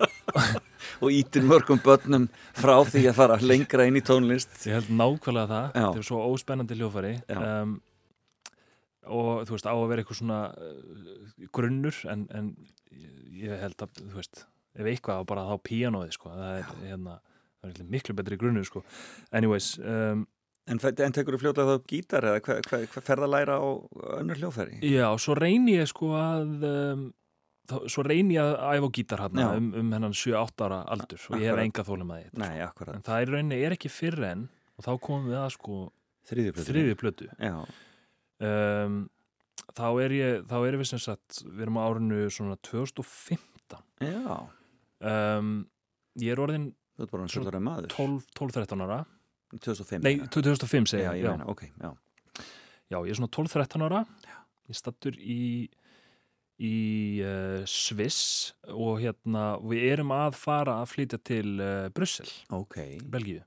og 1.04 1.12
ítir 1.12 1.44
mörgum 1.44 1.80
börnum 1.84 2.26
frá 2.56 2.74
því 2.88 3.04
að 3.10 3.18
fara 3.18 3.38
lengra 3.42 3.86
inn 3.88 3.98
í 4.00 4.04
tónlist 4.04 4.52
ég 4.68 4.78
held 4.78 4.92
nákvæmlega 4.96 5.50
það 5.50 5.66
Já. 5.68 5.80
þetta 5.80 6.02
er 6.02 6.08
svo 6.10 6.20
óspennandi 6.30 6.78
hljóðfæri 6.78 7.14
Já. 7.20 7.40
um, 7.40 7.78
og 9.10 9.30
þú 9.48 9.56
veist, 9.56 9.66
á 9.68 9.74
að 9.74 9.88
vera 9.90 10.04
eitthvað 10.04 10.20
svona 10.20 10.40
uh, 10.54 11.48
grunnur 11.56 12.00
en, 12.12 12.26
en 12.36 12.52
ég 13.40 13.60
held 13.64 13.84
að, 13.84 14.02
þú 14.02 14.20
veist 14.20 14.44
ef 14.78 14.86
eitthvað 14.86 15.24
bara 15.30 15.46
þá 15.48 15.54
píanóið 15.66 16.12
sko. 16.14 16.32
það 16.34 16.58
er, 16.58 16.74
hérna, 16.90 17.16
það 17.60 17.72
er 17.72 17.88
miklu 17.94 18.16
betri 18.18 18.38
grunnur 18.40 18.68
sko. 18.68 18.84
anyways 19.36 19.72
um, 19.82 20.26
En, 20.68 20.78
en 20.78 21.12
tekur 21.16 21.34
þú 21.34 21.40
fljótlega 21.42 21.70
þá 21.72 21.78
upp 21.80 21.86
gítar 21.90 22.26
eða 22.28 22.40
hvað 22.44 22.58
hva, 22.68 22.78
hva 22.92 23.02
ferð 23.02 23.24
að 23.26 23.32
læra 23.32 23.54
á 23.58 23.68
önnur 24.20 24.38
hljóðfæri? 24.38 24.76
já, 24.86 25.06
svo 25.18 25.34
reyni 25.38 25.72
ég 25.78 25.88
sko 25.90 26.10
að 26.14 26.66
um, 26.68 27.06
þá, 27.70 27.74
svo 27.90 28.04
reyni 28.06 28.36
ég 28.36 28.44
að 28.44 28.76
æfa 28.76 28.90
á 28.90 28.96
gítar 28.98 29.22
hann 29.24 29.40
um, 29.46 29.70
um 29.80 29.92
hennan 29.96 30.14
7-8 30.14 30.66
ára 30.68 30.80
aldur 30.94 31.24
og 31.30 31.40
ég 31.40 31.48
hef 31.48 31.54
Akkurat. 31.56 31.64
enga 31.64 31.86
þólum 31.88 32.12
að 32.14 32.20
þetta 32.26 32.42
Nei, 32.44 32.60
akkurat. 32.66 32.94
En 33.00 33.06
það 33.08 33.22
er 33.24 33.32
rauninni 33.34 33.60
er 33.66 33.74
ekki 33.78 33.90
fyrr 33.90 34.26
en 34.30 34.44
og 34.76 34.86
þá 34.86 34.90
komum 35.08 35.30
við 35.32 35.40
að 35.40 35.50
sko 35.56 35.80
þriði 36.30 36.52
plötu. 37.00 37.30
um, 38.44 39.00
þá 39.74 39.86
er 40.04 40.14
ég 40.16 40.44
þá 40.50 40.56
erum 40.68 40.82
við 40.84 40.90
sem 40.92 41.02
sagt, 41.02 41.40
við 41.46 41.64
erum 41.66 41.80
á 41.80 41.82
árinu 41.88 42.20
svona 42.30 42.56
2015 42.68 43.80
já. 44.06 44.36
Um, 45.00 45.54
ég 46.20 46.34
er 46.36 46.42
orðin 46.44 46.70
Þú 47.00 47.06
ert 47.06 47.12
bara 47.14 47.22
hann 47.24 47.30
Svona 47.32 47.46
svolítið 47.48 47.62
maður. 47.64 47.86
12 47.96 48.24
12-13 48.36 48.82
ára 48.84 48.96
2005 49.52 49.98
nei, 49.98 50.16
meina. 50.16 50.30
2005 50.32 50.86
Já, 50.86 50.92
segja 50.94 51.12
ég 51.18 51.26
já, 51.26 51.34
meina, 51.34 51.50
ok, 51.50 51.66
já. 51.80 51.92
Já, 52.90 52.98
ég 52.98 53.12
er 53.12 53.18
svona 53.18 53.30
12-13 53.36 53.86
ára. 53.86 54.00
Ég 54.70 54.78
stattur 54.78 55.18
í 55.18 55.42
í 56.60 56.76
uh, 57.24 57.62
Sviss 57.64 58.52
og 58.68 58.98
hérna 59.00 59.54
við 59.64 59.86
erum 59.94 60.10
að 60.12 60.34
fara 60.36 60.74
að 60.82 60.90
flytja 60.92 61.18
til 61.24 61.54
uh, 61.56 61.88
Brussel, 61.96 62.28
Ok, 62.52 62.76
Belgíu. 63.08 63.40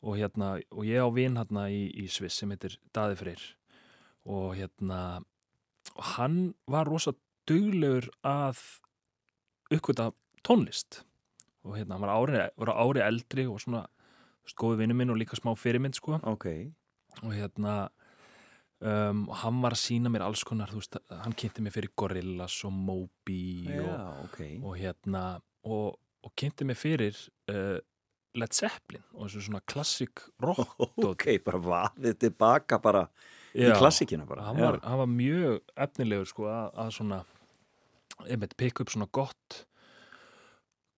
Og 0.00 0.16
hérna, 0.16 0.54
og 0.72 0.86
ég 0.88 1.04
á 1.04 1.08
vin 1.12 1.36
hérna 1.36 1.66
í, 1.68 1.90
í 1.92 2.06
Sviss 2.08 2.40
sem 2.40 2.52
heitir 2.54 2.78
Daði 2.96 3.18
Freyr. 3.20 3.42
Og 4.24 4.54
hérna 4.56 5.20
og 5.96 6.06
hann 6.16 6.38
var 6.70 6.88
rosa 6.88 7.12
duglegur 7.48 8.08
að 8.26 8.60
uppkvita 9.74 10.10
tónlist. 10.46 11.02
Og 11.66 11.76
hérna, 11.76 11.98
hann 11.98 12.06
var 12.06 12.14
ári, 12.14 12.44
var 12.56 12.72
ári 12.72 13.04
eldri 13.04 13.44
og 13.50 13.60
svona, 13.60 13.84
góði 14.58 14.82
vinnu 14.82 14.96
minn 14.98 15.12
og 15.12 15.18
líka 15.20 15.38
smá 15.38 15.52
fyrirmynd, 15.58 15.98
sko. 15.98 16.18
Ok. 16.30 16.46
Og 17.24 17.34
hérna 17.34 17.74
um, 18.80 19.26
hann 19.42 19.60
var 19.64 19.76
að 19.76 19.82
sína 19.82 20.12
mér 20.12 20.24
alls 20.26 20.42
konar 20.46 20.72
veist, 20.74 20.96
hann 21.10 21.36
kynnti 21.38 21.64
mér 21.64 21.74
fyrir 21.74 21.92
Gorillaz 21.98 22.60
og 22.68 22.74
Moby 22.74 23.42
Já, 23.68 23.84
og, 23.84 24.24
ok. 24.28 24.40
og 24.64 24.76
hérna 24.80 25.24
og, 25.66 25.98
og 26.24 26.34
kynnti 26.38 26.66
mér 26.68 26.78
fyrir 26.78 27.18
uh, 27.52 27.78
Led 28.38 28.54
Zeppelin 28.54 29.02
og 29.16 29.26
þessu 29.26 29.48
svona 29.48 29.62
klassik 29.66 30.22
rock 30.42 30.76
Ok, 31.10 31.32
bara 31.44 31.60
vaðið 31.64 32.20
tilbaka 32.26 32.78
bara 32.82 33.06
í 33.50 33.66
klassikina 33.74 34.26
bara. 34.28 34.46
hann 34.46 34.60
var, 34.62 34.78
hann 34.86 35.00
var 35.02 35.10
mjög 35.10 35.58
efnilegur 35.74 36.28
sko 36.30 36.46
að, 36.46 36.68
að 36.84 36.92
svona 37.00 37.20
einmitt 38.28 38.54
pikka 38.60 38.84
upp 38.84 38.92
svona 38.94 39.08
gott 39.10 39.64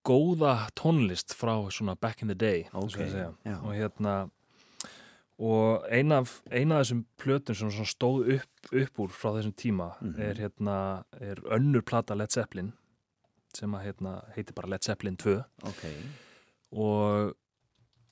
góða 0.05 0.69
tónlist 0.75 1.33
frá 1.37 1.55
svona 1.71 1.95
back 1.99 2.21
in 2.21 2.27
the 2.27 2.35
day 2.35 2.65
Ok, 2.73 2.89
skal 2.91 3.05
ég 3.05 3.11
segja. 3.11 3.33
já. 3.45 3.57
og 3.63 3.73
hérna 3.75 4.29
og 5.39 5.85
eina 5.91 6.17
af, 6.21 6.41
eina 6.51 6.77
af 6.79 6.85
þessum 6.85 7.05
plötum 7.19 7.55
sem 7.55 7.85
stóð 7.89 8.35
upp, 8.35 8.71
upp 8.71 8.99
úr 8.99 9.09
frá 9.09 9.31
þessum 9.37 9.53
tíma 9.55 9.91
Mhm. 10.01 10.19
er 10.21 10.33
hérna 10.35 11.03
er 11.19 11.35
önnur 11.51 11.81
plata 11.81 12.13
Led 12.15 12.29
Zeppelin 12.31 12.73
sem 13.53 13.71
að 13.71 13.83
hérna 13.85 14.23
heitir 14.35 14.53
bara 14.55 14.67
Led 14.67 14.83
Zeppelin 14.83 15.17
2 15.17 15.43
Ok, 15.63 15.83
og, 16.71 17.33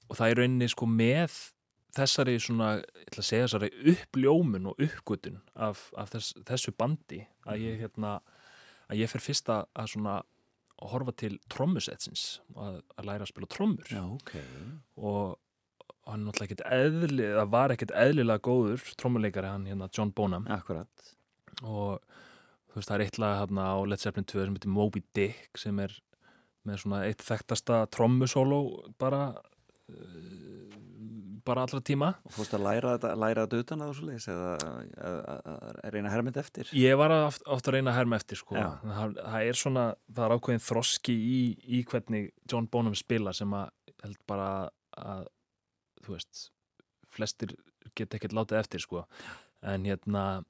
og 0.10 0.18
það 0.18 0.32
er 0.32 0.36
rauninni 0.42 0.68
sko 0.70 0.86
með 0.86 1.52
þessari 1.96 2.38
svona, 2.40 2.78
ég 2.80 3.08
ætla 3.12 3.20
að 3.24 3.28
segja 3.30 3.48
þessari 3.48 3.70
uppljómun 3.94 4.68
og 4.72 4.78
uppgötun 4.80 5.42
af, 5.56 5.92
af 5.98 6.10
þess, 6.14 6.34
þessu 6.48 6.72
bandi 6.78 7.28
að 7.46 7.58
ég 7.66 7.80
hérna, 7.82 8.20
að 8.90 8.98
ég 9.02 9.10
fer 9.12 9.20
fyrst 9.22 9.50
að 9.52 9.88
svona 9.88 10.22
að 10.82 10.94
horfa 10.96 11.14
til 11.22 11.36
trommusetsins 11.52 12.26
að, 12.56 12.82
að 12.98 13.08
læra 13.08 13.26
að 13.28 13.32
spila 13.32 13.50
trommur. 13.52 13.88
Já, 13.94 14.04
ok. 14.08 14.34
Og 14.98 15.38
hann 16.10 16.26
náttúrulega 16.26 16.50
ekkert 16.50 16.64
eðli, 16.74 17.28
það 17.38 17.52
var 17.54 17.76
ekkert 17.76 17.96
eðlilega 18.04 18.46
góður 18.48 18.86
trommuleikari 19.00 19.52
hann 19.52 19.68
hérna 19.70 19.90
John 19.94 20.14
Bonham. 20.18 20.48
Akkurat. 20.52 21.12
Og 21.62 22.02
þú 22.72 22.80
veist 22.80 22.90
það 22.90 22.96
er 22.98 23.06
eitt 23.06 23.22
lag 23.22 23.38
hérna 23.44 23.68
á 23.70 23.78
Led 23.86 24.02
Zeppelin 24.02 24.30
2 24.32 24.46
sem 24.46 24.58
heitir 24.58 24.74
Moby 24.74 25.04
Dick 25.18 25.62
sem 25.62 25.80
er 25.84 25.94
með 26.68 26.84
svona 26.84 27.04
eitt 27.08 27.24
þekktasta 27.26 27.84
trommusóló 27.94 28.62
bara 29.02 29.32
uh, 29.34 30.71
bara 31.46 31.64
allra 31.66 31.82
tíma. 31.82 32.10
Og 32.28 32.32
fórst 32.36 32.54
að 32.58 32.64
læra 32.68 32.94
þetta, 32.98 33.12
læra 33.24 33.46
þetta 33.48 33.60
utan 33.66 33.84
að 33.86 33.92
þessu 33.94 34.08
leys 34.10 34.28
eða 34.32 34.52
að- 34.62 35.92
reyna 35.96 36.10
að 36.10 36.16
hermynd 36.16 36.38
eftir? 36.38 36.72
Ég 36.78 36.98
var 36.98 37.12
oft, 37.26 37.44
að 37.48 37.74
reyna 37.76 37.92
að 37.92 38.00
herma 38.00 38.16
eftir 38.22 38.38
sko. 38.42 38.56
Það, 38.56 39.16
það 39.22 39.48
er 39.50 39.60
svona 39.62 39.86
það 40.14 40.24
er 40.28 40.36
ákveðin 40.38 40.66
þroski 40.68 41.16
í, 41.18 41.42
í 41.80 41.84
hvernig 41.86 42.32
John 42.52 42.68
Bonham 42.72 42.96
spila 42.96 43.34
sem 43.34 43.52
að 43.52 43.70
held 44.04 44.18
bara 44.28 44.70
að 44.98 45.28
þú 46.06 46.16
veist 46.18 46.50
flestir 47.12 47.56
geta 47.96 48.18
ekkert 48.18 48.34
látið 48.34 48.60
eftir 48.64 48.80
sko. 48.84 49.06
en 49.62 49.84
hérna 49.86 50.44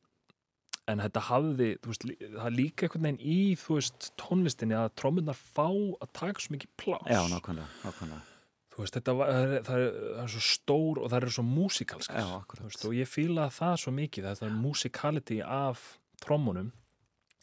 en 0.87 0.99
þetta 0.99 1.21
hafði, 1.27 1.67
þú 1.83 1.91
veist, 1.91 2.05
það 2.35 2.55
líka 2.55 2.85
einhvern 2.87 3.05
veginn 3.05 3.21
í, 3.21 3.55
þú 3.59 3.77
veist, 3.77 4.07
tónlistinni 4.19 4.75
að 4.75 4.89
trómmunar 4.99 5.37
fá 5.37 5.67
að 5.69 6.09
taka 6.17 6.41
svo 6.41 6.55
mikið 6.55 6.71
plás 6.81 7.07
Já, 7.11 7.21
nákvæmlega, 7.31 7.67
nákvæmlega 7.85 8.21
veist, 8.83 8.97
þetta 8.97 9.15
var, 9.17 9.31
það, 9.31 9.41
er, 9.55 9.65
það, 9.67 9.81
er, 9.85 9.97
það 10.15 10.21
er 10.23 10.31
svo 10.35 10.43
stór 10.47 11.01
og 11.01 11.09
það 11.11 11.17
eru 11.21 11.33
svo 11.37 11.43
músikalskar 11.47 12.29
og 12.87 12.95
ég 12.97 13.09
fíla 13.09 13.49
það 13.53 13.75
svo 13.83 13.93
mikið 13.97 14.29
það 14.31 14.47
er 14.47 14.55
musikality 14.61 15.39
af 15.45 15.83
trommunum. 16.21 16.71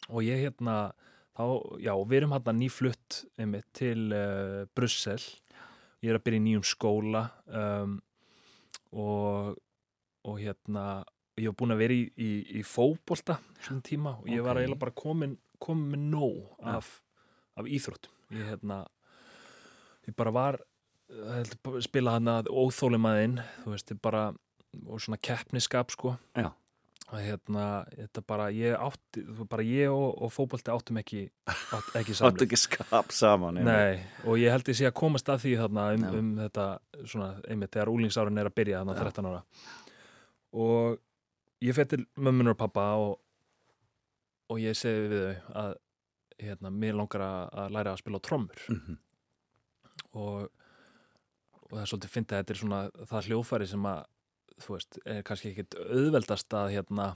Og 0.09 0.23
ég 0.25 0.41
hérna 0.45 0.75
þá, 1.37 1.43
já, 1.83 1.93
við 2.09 2.17
erum 2.21 2.35
hérna 2.37 2.55
nýflutt 2.57 3.19
einmitt, 3.37 3.67
til 3.77 4.07
uh, 4.15 4.65
Brussel. 4.75 5.21
Ég 6.01 6.13
er 6.13 6.19
að 6.19 6.25
byrja 6.25 6.39
í 6.39 6.45
nýjum 6.47 6.65
skóla 6.67 7.25
um, 7.47 7.97
og 8.95 9.57
og 10.27 10.39
hérna 10.41 11.03
ég 11.39 11.47
var 11.47 11.55
búin 11.59 11.73
að 11.73 11.79
vera 11.83 11.95
í, 11.95 12.01
í, 12.19 12.31
í 12.59 12.63
fótbolta 12.67 13.37
svona 13.63 13.83
tíma 13.85 14.17
og 14.19 14.27
ég 14.27 14.43
var 14.43 14.57
Ok. 14.57 14.63
eiginlega 14.65 14.81
bara 14.81 14.95
komin, 14.99 15.37
komin 15.61 15.93
með 15.93 16.01
nóg 16.11 16.65
af, 16.67 16.89
af 17.55 17.69
íþróttum. 17.69 18.11
Ég 18.35 18.49
hérna 18.51 18.81
ég 20.07 20.15
bara 20.19 20.33
var 20.35 20.59
spila 21.83 22.17
hann 22.17 22.29
að 22.31 22.49
óþólimaðinn 22.53 23.39
þú 23.63 23.73
veist, 23.75 23.93
bara 24.03 24.27
og 24.85 24.99
svona 25.01 25.17
keppniskap 25.17 25.89
sko 25.95 26.11
Já. 26.37 26.51
að 27.09 27.23
hérna, 27.25 27.63
þetta 27.95 28.21
bara 28.29 28.49
ég 28.53 28.75
átti, 28.77 29.23
bara 29.49 29.63
ég 29.65 29.89
og, 29.89 30.11
og 30.21 30.29
fótbolti 30.35 30.69
áttum 30.69 30.99
ekki, 31.01 31.23
átt, 31.49 31.89
ekki 31.97 32.13
Áttu 32.13 32.19
samlið 32.19 32.45
ekki 32.45 32.59
skap 32.61 33.09
saman. 33.15 33.57
Nei, 33.65 34.03
og 34.29 34.37
ég 34.37 34.53
held 34.53 34.69
ég 34.69 34.77
sé 34.77 34.85
að 34.85 34.93
komast 35.01 35.31
að 35.33 35.41
því 35.47 35.55
þarna 35.63 35.87
um, 35.95 36.05
um 36.19 36.29
þetta 36.43 36.67
svona, 37.09 37.31
einmitt 37.49 37.73
þegar 37.73 37.91
úlingsárun 37.95 38.37
er 38.43 38.51
að 38.51 38.57
byrja 38.61 38.83
þarna 38.83 38.97
Já. 38.99 39.01
13 39.09 39.31
ára 39.31 39.41
og 40.53 40.99
ég 41.65 41.75
fyrir 41.75 41.89
til 41.95 42.05
mömmunar 42.21 42.53
og 42.53 42.61
pappa 42.61 42.85
og, 43.01 43.17
og 44.53 44.61
ég 44.61 44.77
segi 44.77 45.09
við 45.09 45.25
þau 45.25 45.57
að 45.65 45.73
hérna, 46.39 46.69
mér 46.71 46.95
langar 47.01 47.25
að, 47.25 47.73
læra 47.75 47.91
að 47.97 48.01
spila 48.05 48.21
á 48.21 48.25
trommur 48.29 48.61
Mhm. 48.69 48.99
og, 50.13 50.47
og 51.69 51.77
það 51.77 51.83
er 51.83 51.91
svolítið 51.91 52.13
fyndið 52.15 52.35
að 52.35 52.43
þetta 52.43 52.55
er 52.55 52.61
svona 52.61 52.81
það 53.11 53.29
hljófæri 53.29 53.69
sem 53.69 53.87
að 53.89 53.99
þú 54.59 54.75
veist, 54.75 54.99
er 55.05 55.23
kannski 55.27 55.53
ekkit 55.53 55.77
auðveldast 55.85 56.55
að 56.59 56.73
hérna, 56.75 57.07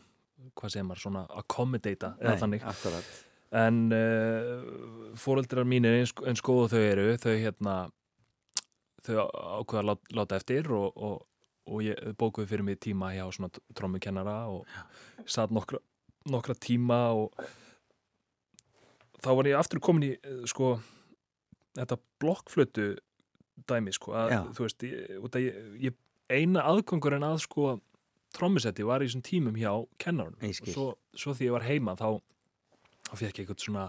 hvað 0.59 0.73
segir 0.73 0.87
maður, 0.87 1.03
svona 1.03 1.23
accommodata 1.41 2.13
eða 2.21 2.35
þannig 2.43 2.65
akkurat. 2.71 3.11
en 3.63 3.81
uh, 3.95 5.11
fóreldrar 5.19 5.67
mínir 5.67 5.99
eins, 5.99 6.13
eins 6.23 6.43
góð 6.45 6.65
og 6.67 6.73
þau 6.73 6.83
eru 6.83 7.07
þau 7.21 7.33
hérna 7.33 7.75
þau 9.03 9.15
ákveða 9.59 9.81
að 9.81 9.89
lát, 9.91 10.13
láta 10.19 10.39
eftir 10.39 10.69
og, 10.71 10.95
og, 10.95 11.25
og 11.67 11.83
ég 11.83 11.99
þau 11.99 12.15
bókuðu 12.23 12.49
fyrir 12.53 12.67
mig 12.67 12.79
tíma 12.83 13.11
hjá 13.15 13.25
svona 13.35 13.51
trommukennara 13.75 14.37
og 14.53 14.63
satt 15.25 15.53
nokkra, 15.55 15.81
nokkra 16.31 16.55
tíma 16.55 17.01
og 17.19 17.35
þá 19.23 19.31
var 19.35 19.49
ég 19.51 19.59
aftur 19.59 19.83
komin 19.83 20.11
í 20.11 20.13
eh, 20.15 20.43
sko 20.49 20.77
þetta 21.77 21.99
blokkflötu 22.21 22.93
dæmi 23.69 23.93
sko 23.95 24.13
að, 24.17 24.35
þú 24.57 24.65
veist, 24.67 24.83
ég, 24.87 25.15
ég, 25.47 25.79
ég 25.89 25.97
eina 26.33 26.63
aðgöngur 26.71 27.17
en 27.19 27.25
að 27.27 27.39
sko 27.45 27.73
trommusetti 28.33 28.85
var 28.87 29.03
í 29.03 29.09
þessum 29.09 29.23
tímum 29.25 29.57
hjá 29.59 29.71
kennarun 30.01 30.37
Ég 30.41 30.61
og 30.63 30.71
svo, 30.73 30.85
svo 31.13 31.35
því 31.37 31.49
ég 31.49 31.53
var 31.57 31.65
heima 31.67 31.93
þá, 31.99 32.07
þá 33.09 33.13
fekk 33.19 33.27
ég 33.27 33.43
eitthvað 33.43 33.65
svona 33.67 33.83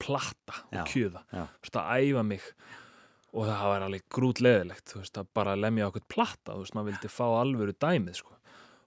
platta 0.00 0.56
Já, 0.72 0.80
og 0.80 0.88
kjöða 0.88 1.24
já. 1.28 1.42
þú 1.58 1.66
veist, 1.66 1.76
að 1.82 2.06
æfa 2.06 2.24
mig 2.30 2.46
og 3.32 3.46
það 3.48 3.66
var 3.72 3.84
alveg 3.86 4.06
grútleðilegt 4.12 4.92
þú 4.92 5.02
veist, 5.02 5.20
að 5.20 5.28
bara 5.36 5.56
lemja 5.56 5.88
okkur 5.90 6.06
platta 6.12 6.56
þú 6.56 6.64
veist, 6.64 6.76
maður 6.76 6.90
vildi 6.92 7.12
fá 7.12 7.24
alvöru 7.28 7.76
dæmið 7.84 8.18
sko. 8.22 8.38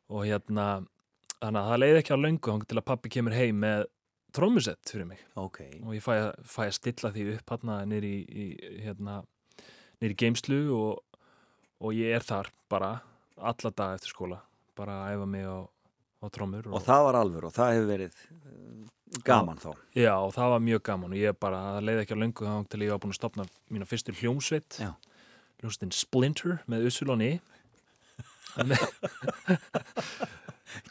og 0.09 0.25
hérna 0.25 0.65
þannig 1.41 1.61
að 1.61 1.69
það 1.69 1.79
leiði 1.83 2.01
ekki 2.01 2.15
á 2.17 2.23
löngu 2.25 2.57
til 2.65 2.79
að 2.79 2.87
pappi 2.89 3.13
kemur 3.13 3.37
heim 3.37 3.61
með 3.61 3.85
trommusett 4.35 4.89
fyrir 4.91 5.07
mig 5.07 5.21
Ok. 5.39 5.61
og 5.85 5.93
ég 5.95 6.03
fæ 6.03 6.33
fæ 6.43 6.61
að 6.67 6.75
stilla 6.79 7.11
því 7.13 7.25
upp 7.37 7.53
hérna 7.55 7.77
nýri 7.87 8.13
í, 8.25 8.45
í 8.49 8.81
hérna 8.85 9.21
nýri 10.01 10.17
geimslu 10.19 10.59
og, 10.75 11.21
og 11.81 11.95
ég 11.97 12.15
er 12.17 12.25
þar 12.25 12.51
bara 12.71 12.91
alla 13.35 13.71
dag 13.71 13.95
eftir 13.97 14.13
skóla 14.13 14.41
bara 14.75 15.01
að 15.05 15.15
æfa 15.15 15.29
mig 15.31 15.47
á, 15.47 15.57
á 15.63 16.25
trommur 16.33 16.69
Og 16.71 16.83
það 16.83 17.07
var 17.07 17.19
alveg 17.21 17.47
og 17.47 17.55
það 17.55 17.73
hefur 17.75 17.89
verið 17.93 18.21
uh, 18.35 19.19
gaman 19.25 19.61
þá. 19.61 19.71
Já, 19.95 20.13
og 20.19 20.31
það 20.35 20.53
var 20.55 20.63
mjög 20.67 20.85
gaman 20.89 21.15
og 21.15 21.19
ég 21.21 21.39
bara, 21.39 21.63
leiði 21.79 22.03
ekki 22.03 22.17
á 22.17 22.23
löngu 22.23 22.47
þá 22.47 22.71
til 22.71 22.83
ég 22.83 22.95
var 22.95 23.03
búin 23.03 23.15
að 23.15 23.19
stopna 23.21 23.47
mína 23.71 23.87
fyrstu 23.89 24.15
hljómsveit. 24.19 24.79
Hljómsveitin 25.61 25.95
Splinter 25.95 26.57
með 26.71 26.89
Usuloni 26.89 27.33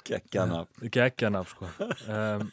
Gekkjana. 0.04 0.64
geggjanaf 0.94 1.54
sko. 1.54 1.70
Um, 2.04 2.50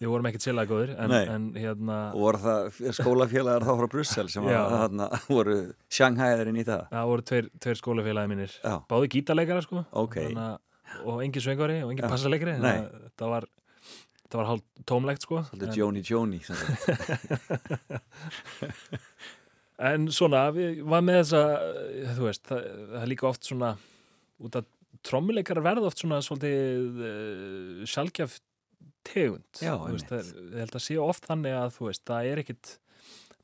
við 0.00 0.08
vorum 0.08 0.28
ekkert 0.30 0.44
sérlega 0.46 0.70
góðir 0.70 0.90
en, 0.96 1.12
en 1.12 1.46
hérna 1.60 1.96
Og 2.14 2.22
voru 2.24 2.40
það 2.40 2.90
skólafélagar 2.96 3.66
þá 3.68 3.72
frá 3.82 3.88
Brussel 3.92 4.26
sem 4.32 4.46
að, 4.48 4.72
þarna, 4.72 5.08
voru 5.28 5.56
sjanghæðurinn 5.92 6.60
í 6.62 6.64
það? 6.68 6.84
það 6.94 7.10
voru 7.12 7.26
tveir, 7.30 7.50
tveir 7.66 7.80
skólafélagi 7.82 8.32
mínir 8.32 8.56
Já. 8.62 8.74
báði 8.90 9.10
gítarleikara 9.16 9.64
sko 9.66 9.84
Ok. 10.00 10.16
Þannig 10.22 10.44
að- 10.46 11.06
og 11.06 11.20
engin 11.22 11.44
svengari 11.44 11.78
og 11.84 11.92
engin 11.92 12.06
Já. 12.06 12.10
passaleikari 12.10 12.56
Nei. 12.58 12.80
það 13.20 13.34
var, 13.34 13.46
það 14.30 14.40
var 14.40 14.48
hálf 14.50 14.64
tómlegt 14.90 15.26
sko 15.28 15.42
en, 15.44 16.40
sem 16.48 16.56
sagt. 16.56 16.88
en 19.90 20.08
svona, 20.12 20.46
við 20.56 20.82
var 20.88 21.04
með 21.06 21.20
þessa 21.22 21.42
þú 22.16 22.26
veist, 22.26 22.44
það, 22.48 22.66
það 22.90 23.00
er 23.04 23.10
líka 23.12 23.28
oft 23.30 23.48
svona 23.48 23.74
út 24.40 24.56
að 24.60 24.68
trommuleikar 25.06 25.60
verða 25.64 25.88
oft 25.88 26.02
svona 26.02 26.18
svolítið 26.24 27.00
uh, 27.00 27.84
sjálfgjaf 27.88 28.40
tegund 29.06 29.62
Já, 29.62 29.74
veist, 29.86 30.08
það, 30.10 30.30
ég 30.54 30.58
held 30.64 30.76
að 30.78 30.84
sé 30.86 30.98
oft 31.02 31.26
þannig 31.30 31.56
að 31.60 31.78
veist, 31.86 32.04
það 32.08 32.28
er 32.32 32.42
ekkit 32.44 32.72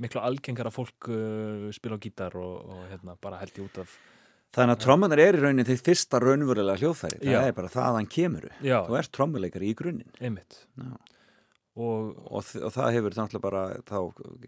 miklu 0.05 0.20
algengar 0.20 0.68
að 0.68 0.77
fólk 0.77 1.09
uh, 1.09 1.66
spila 1.72 1.96
á 1.96 2.05
gítar 2.05 2.37
og, 2.37 2.57
og 2.68 2.83
hérna, 2.92 3.14
bara 3.20 3.38
held 3.40 3.57
ég 3.57 3.64
út 3.70 3.83
af 3.85 3.96
Þannig 4.57 4.72
að 4.77 4.85
trommunar 4.87 5.20
er 5.20 5.37
í 5.37 5.40
raunin 5.42 5.66
þitt 5.68 5.83
fyrsta 5.85 6.16
raunverulega 6.22 6.79
hljóðfæri. 6.81 7.18
Það 7.20 7.35
Já. 7.35 7.40
er 7.44 7.57
bara 7.59 7.68
það 7.68 7.96
hann 7.99 8.07
kemur. 8.09 8.44
já, 8.64 8.77
Þú 8.87 8.94
ert 8.96 9.11
trommuleikari 9.12 9.68
í 9.68 9.75
grunninn. 9.77 10.12
einmitt 10.22 10.62
og 10.81 11.12
Og, 11.77 12.14
og 12.64 12.70
það 12.72 12.94
hefur 12.94 13.12
náttúrulega 13.18 13.42
bara 13.44 13.62
þá 13.85 13.99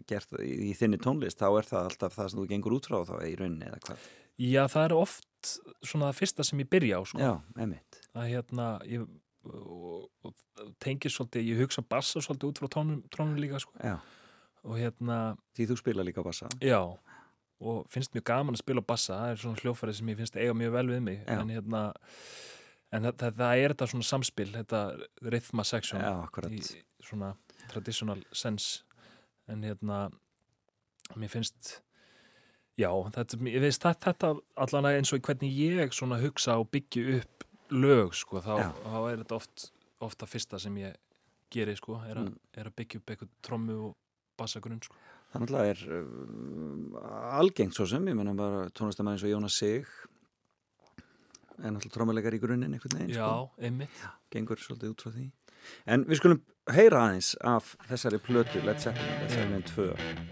gert 0.09 0.31
í, 0.41 0.71
þinni 0.73 0.97
tónlist, 0.97 1.37
þá 1.37 1.59
er 1.59 1.67
það 1.69 1.89
alltaf 1.91 2.15
það 2.17 2.29
sem 2.31 2.39
þú 2.39 2.45
gengur 2.49 2.73
út 2.79 2.87
frá 2.89 2.97
þá 3.05 3.13
í 3.27 3.35
rauninni 3.37 3.67
eða 3.67 3.77
hvað. 3.85 4.07
já, 4.41 4.63
það 4.73 4.85
er 4.87 4.95
oft 4.97 5.51
svona 5.85 6.07
það 6.09 6.17
fyrsta 6.23 6.45
sem 6.49 6.63
ég 6.63 6.69
byrja 6.73 6.97
á 6.97 7.01
sko. 7.05 7.19
Já, 7.21 7.33
einmitt. 7.61 7.99
að 8.17 8.25
hérna 8.33 8.65
ég, 8.89 9.03
og, 9.45 10.33
og 10.79 10.85
tengir 10.85 11.11
svolítið, 11.11 11.51
ég 11.51 11.59
hugsa 11.65 11.83
bassa 11.83 12.23
svolítið 12.23 12.53
út 12.53 12.63
frá 12.63 12.71
tónum, 12.79 13.03
tónum 13.11 13.35
líka 13.39 13.59
sko. 13.59 13.75
Og 14.63 14.75
hérna, 14.79 15.35
Því 15.55 15.69
þú 15.69 15.77
spila 15.79 16.03
líka 16.07 16.23
bassa. 16.23 16.47
já 16.63 16.79
og 17.59 17.87
finnst 17.91 18.13
mjög 18.15 18.23
gaman 18.29 18.55
að 18.55 18.61
spila 18.63 18.83
bassa 18.85 19.17
það 19.17 19.33
er 19.33 19.41
svona 19.41 19.59
hljófæri 19.63 19.95
sem 19.97 20.11
ég 20.13 20.19
finnst 20.21 20.37
eiga 20.39 20.55
mjög 20.55 20.71
vel 20.77 20.85
við 20.93 21.01
mig 21.03 21.17
Já. 21.25 21.33
en 21.35 21.49
hérna 21.51 21.81
en 22.95 23.03
það, 23.03 23.15
það, 23.19 23.33
það 23.41 23.63
er 23.63 23.73
þetta 23.73 23.87
svona 23.91 24.07
samspil 24.07 24.47
þetta 24.53 24.81
rhythma 25.35 25.65
section 25.67 26.01
Já, 26.01 26.13
í 26.47 26.61
svona 27.03 27.33
traditional 27.69 28.23
sense 28.31 28.85
en 29.51 29.65
hérna 29.67 29.99
mér 31.19 31.33
finnst 31.33 31.81
já, 32.79 32.89
þetta, 33.11 33.41
ég 33.49 33.65
veist 33.65 33.83
þetta, 33.83 34.31
allan 34.55 34.89
eins 34.93 35.11
og 35.13 35.25
hvernig 35.27 35.51
ég 35.51 35.91
svona 35.95 36.21
hugsa 36.23 36.55
og 36.61 36.69
byggja 36.71 37.19
upp 37.19 37.45
lög 37.69 38.15
sko, 38.17 38.39
þá, 38.41 38.71
þá 38.71 38.97
er 39.11 39.19
þetta 39.25 39.35
oft 39.35 39.67
ofta 40.05 40.25
fyrsta 40.29 40.59
sem 40.59 40.75
ég 40.81 40.95
geri 41.51 41.75
sko, 41.75 41.97
er, 42.05 42.17
a, 42.17 42.21
Mm. 42.27 42.35
er 42.53 42.69
að 42.69 42.75
byggja 42.77 42.99
upp 43.01 43.09
eitthvað 43.15 43.29
trommu 43.41 43.77
og 43.89 43.95
bassagrunn 44.37 44.81
sko. 44.83 44.95
Það 45.33 45.41
náttúrulega 45.43 45.73
er 45.73 45.81
um, 45.99 46.95
algengt 47.39 47.75
svo 47.77 47.85
sem, 47.89 48.05
ég 48.07 48.15
menna 48.17 48.33
bara 48.37 48.69
tónlistamæður 48.69 49.17
eins 49.17 49.25
og 49.27 49.33
Jónas 49.33 49.57
Sig 49.59 49.85
en 51.59 51.73
náttúrulega 51.75 51.95
trommuleikar 51.97 52.37
í 52.37 52.39
grunninn 52.41 52.73
einhvern 52.77 52.95
veginn, 52.97 53.11
já, 53.17 53.27
sko, 53.27 53.51
einmitt 53.59 54.05
gengur 54.31 54.61
svolítið 54.63 54.93
út 54.93 55.03
frá 55.03 55.11
því. 55.17 55.25
En 55.91 56.05
við 56.07 56.21
skulum 56.21 56.39
heyra 56.71 57.01
aðeins 57.09 57.33
af 57.43 57.73
þessari 57.89 58.21
plötu 58.23 58.61
Led 58.63 58.79
Zeppelin, 58.79 59.19
Led 59.25 59.33
Zeppelin 59.35 59.65
2. 59.67 59.89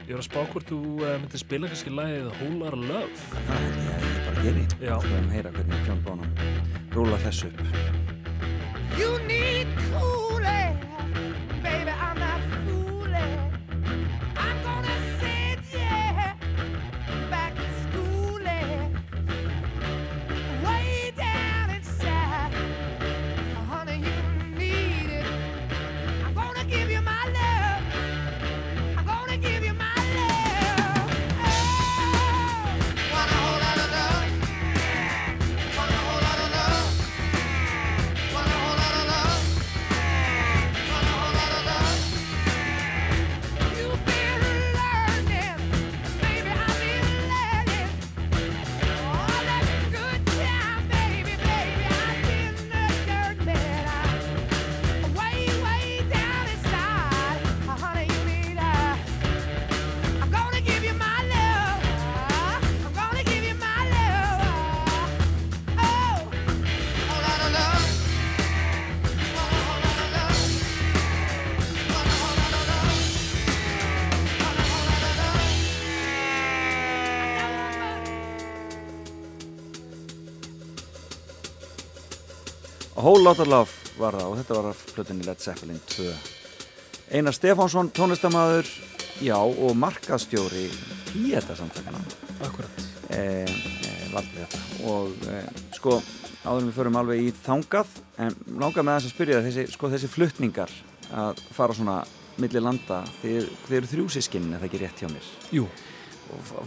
Ég 0.07 0.13
var 0.15 0.23
að 0.23 0.27
spá 0.29 0.39
hvort 0.53 0.71
þú 0.71 0.79
uh, 1.03 1.17
myndir 1.19 1.43
spila 1.43 1.67
kannski 1.73 1.91
lagið 1.91 2.31
Whole 2.39 2.57
Lotta 2.63 2.79
Love 2.79 3.21
Það 3.35 3.61
held 3.65 3.77
ég 3.83 3.93
að 3.93 4.07
ég 4.07 4.25
bara 4.29 4.47
geri. 4.47 4.65
Já. 4.79 4.95
Við 4.95 5.07
skulum 5.09 5.31
heyra 5.35 5.55
hvernig 5.59 5.87
John 5.91 6.03
Bonham 6.07 6.91
rúla 6.95 7.19
þessu 7.27 7.51
upp. 7.51 7.96
Love 83.17 83.65
var 83.97 84.13
það 84.13 84.27
og 84.27 84.35
þetta 84.37 84.55
var 84.57 84.65
af 84.69 84.81
plötunni 84.93 85.25
Led 85.25 85.39
Zeppelin 85.41 85.79
2. 85.89 86.03
Einar 87.17 87.33
Stefánsson, 87.33 87.89
tónlistamæður, 87.95 88.67
já, 89.25 89.37
og 89.37 89.73
markastjóri 89.79 90.67
píeta 91.09 91.55
samtakana. 91.57 92.01
Akkurat 92.45 92.83
e, 93.09 93.17
e, 93.17 93.95
valdið 94.13 94.43
þetta 94.43 94.91
og 94.91 95.25
e, 95.33 95.39
sko 95.79 95.95
áður 96.43 96.61
en 96.61 96.69
við 96.69 96.77
förum 96.77 96.99
alveg 97.01 97.25
í 97.25 97.33
þangað 97.41 97.97
en 98.21 98.37
langar 98.61 98.85
með 98.85 98.99
þess 98.99 99.09
að 99.09 99.15
spyrja 99.15 99.41
þessi, 99.47 99.67
sko, 99.73 99.91
þessi 99.95 100.11
fluttningar 100.13 100.77
að 101.09 101.43
fara 101.57 101.77
svona 101.79 101.99
milli 102.37 102.61
landa, 102.61 103.01
þeir, 103.23 103.49
þeir 103.65 103.79
eru 103.81 103.93
þrjúsískinn 103.95 104.49
er 104.51 104.61
það 104.61 104.69
ekki 104.69 104.83
rétt 104.83 105.01
hjá 105.01 105.09
mér? 105.09 105.33
Jú, 105.57 105.65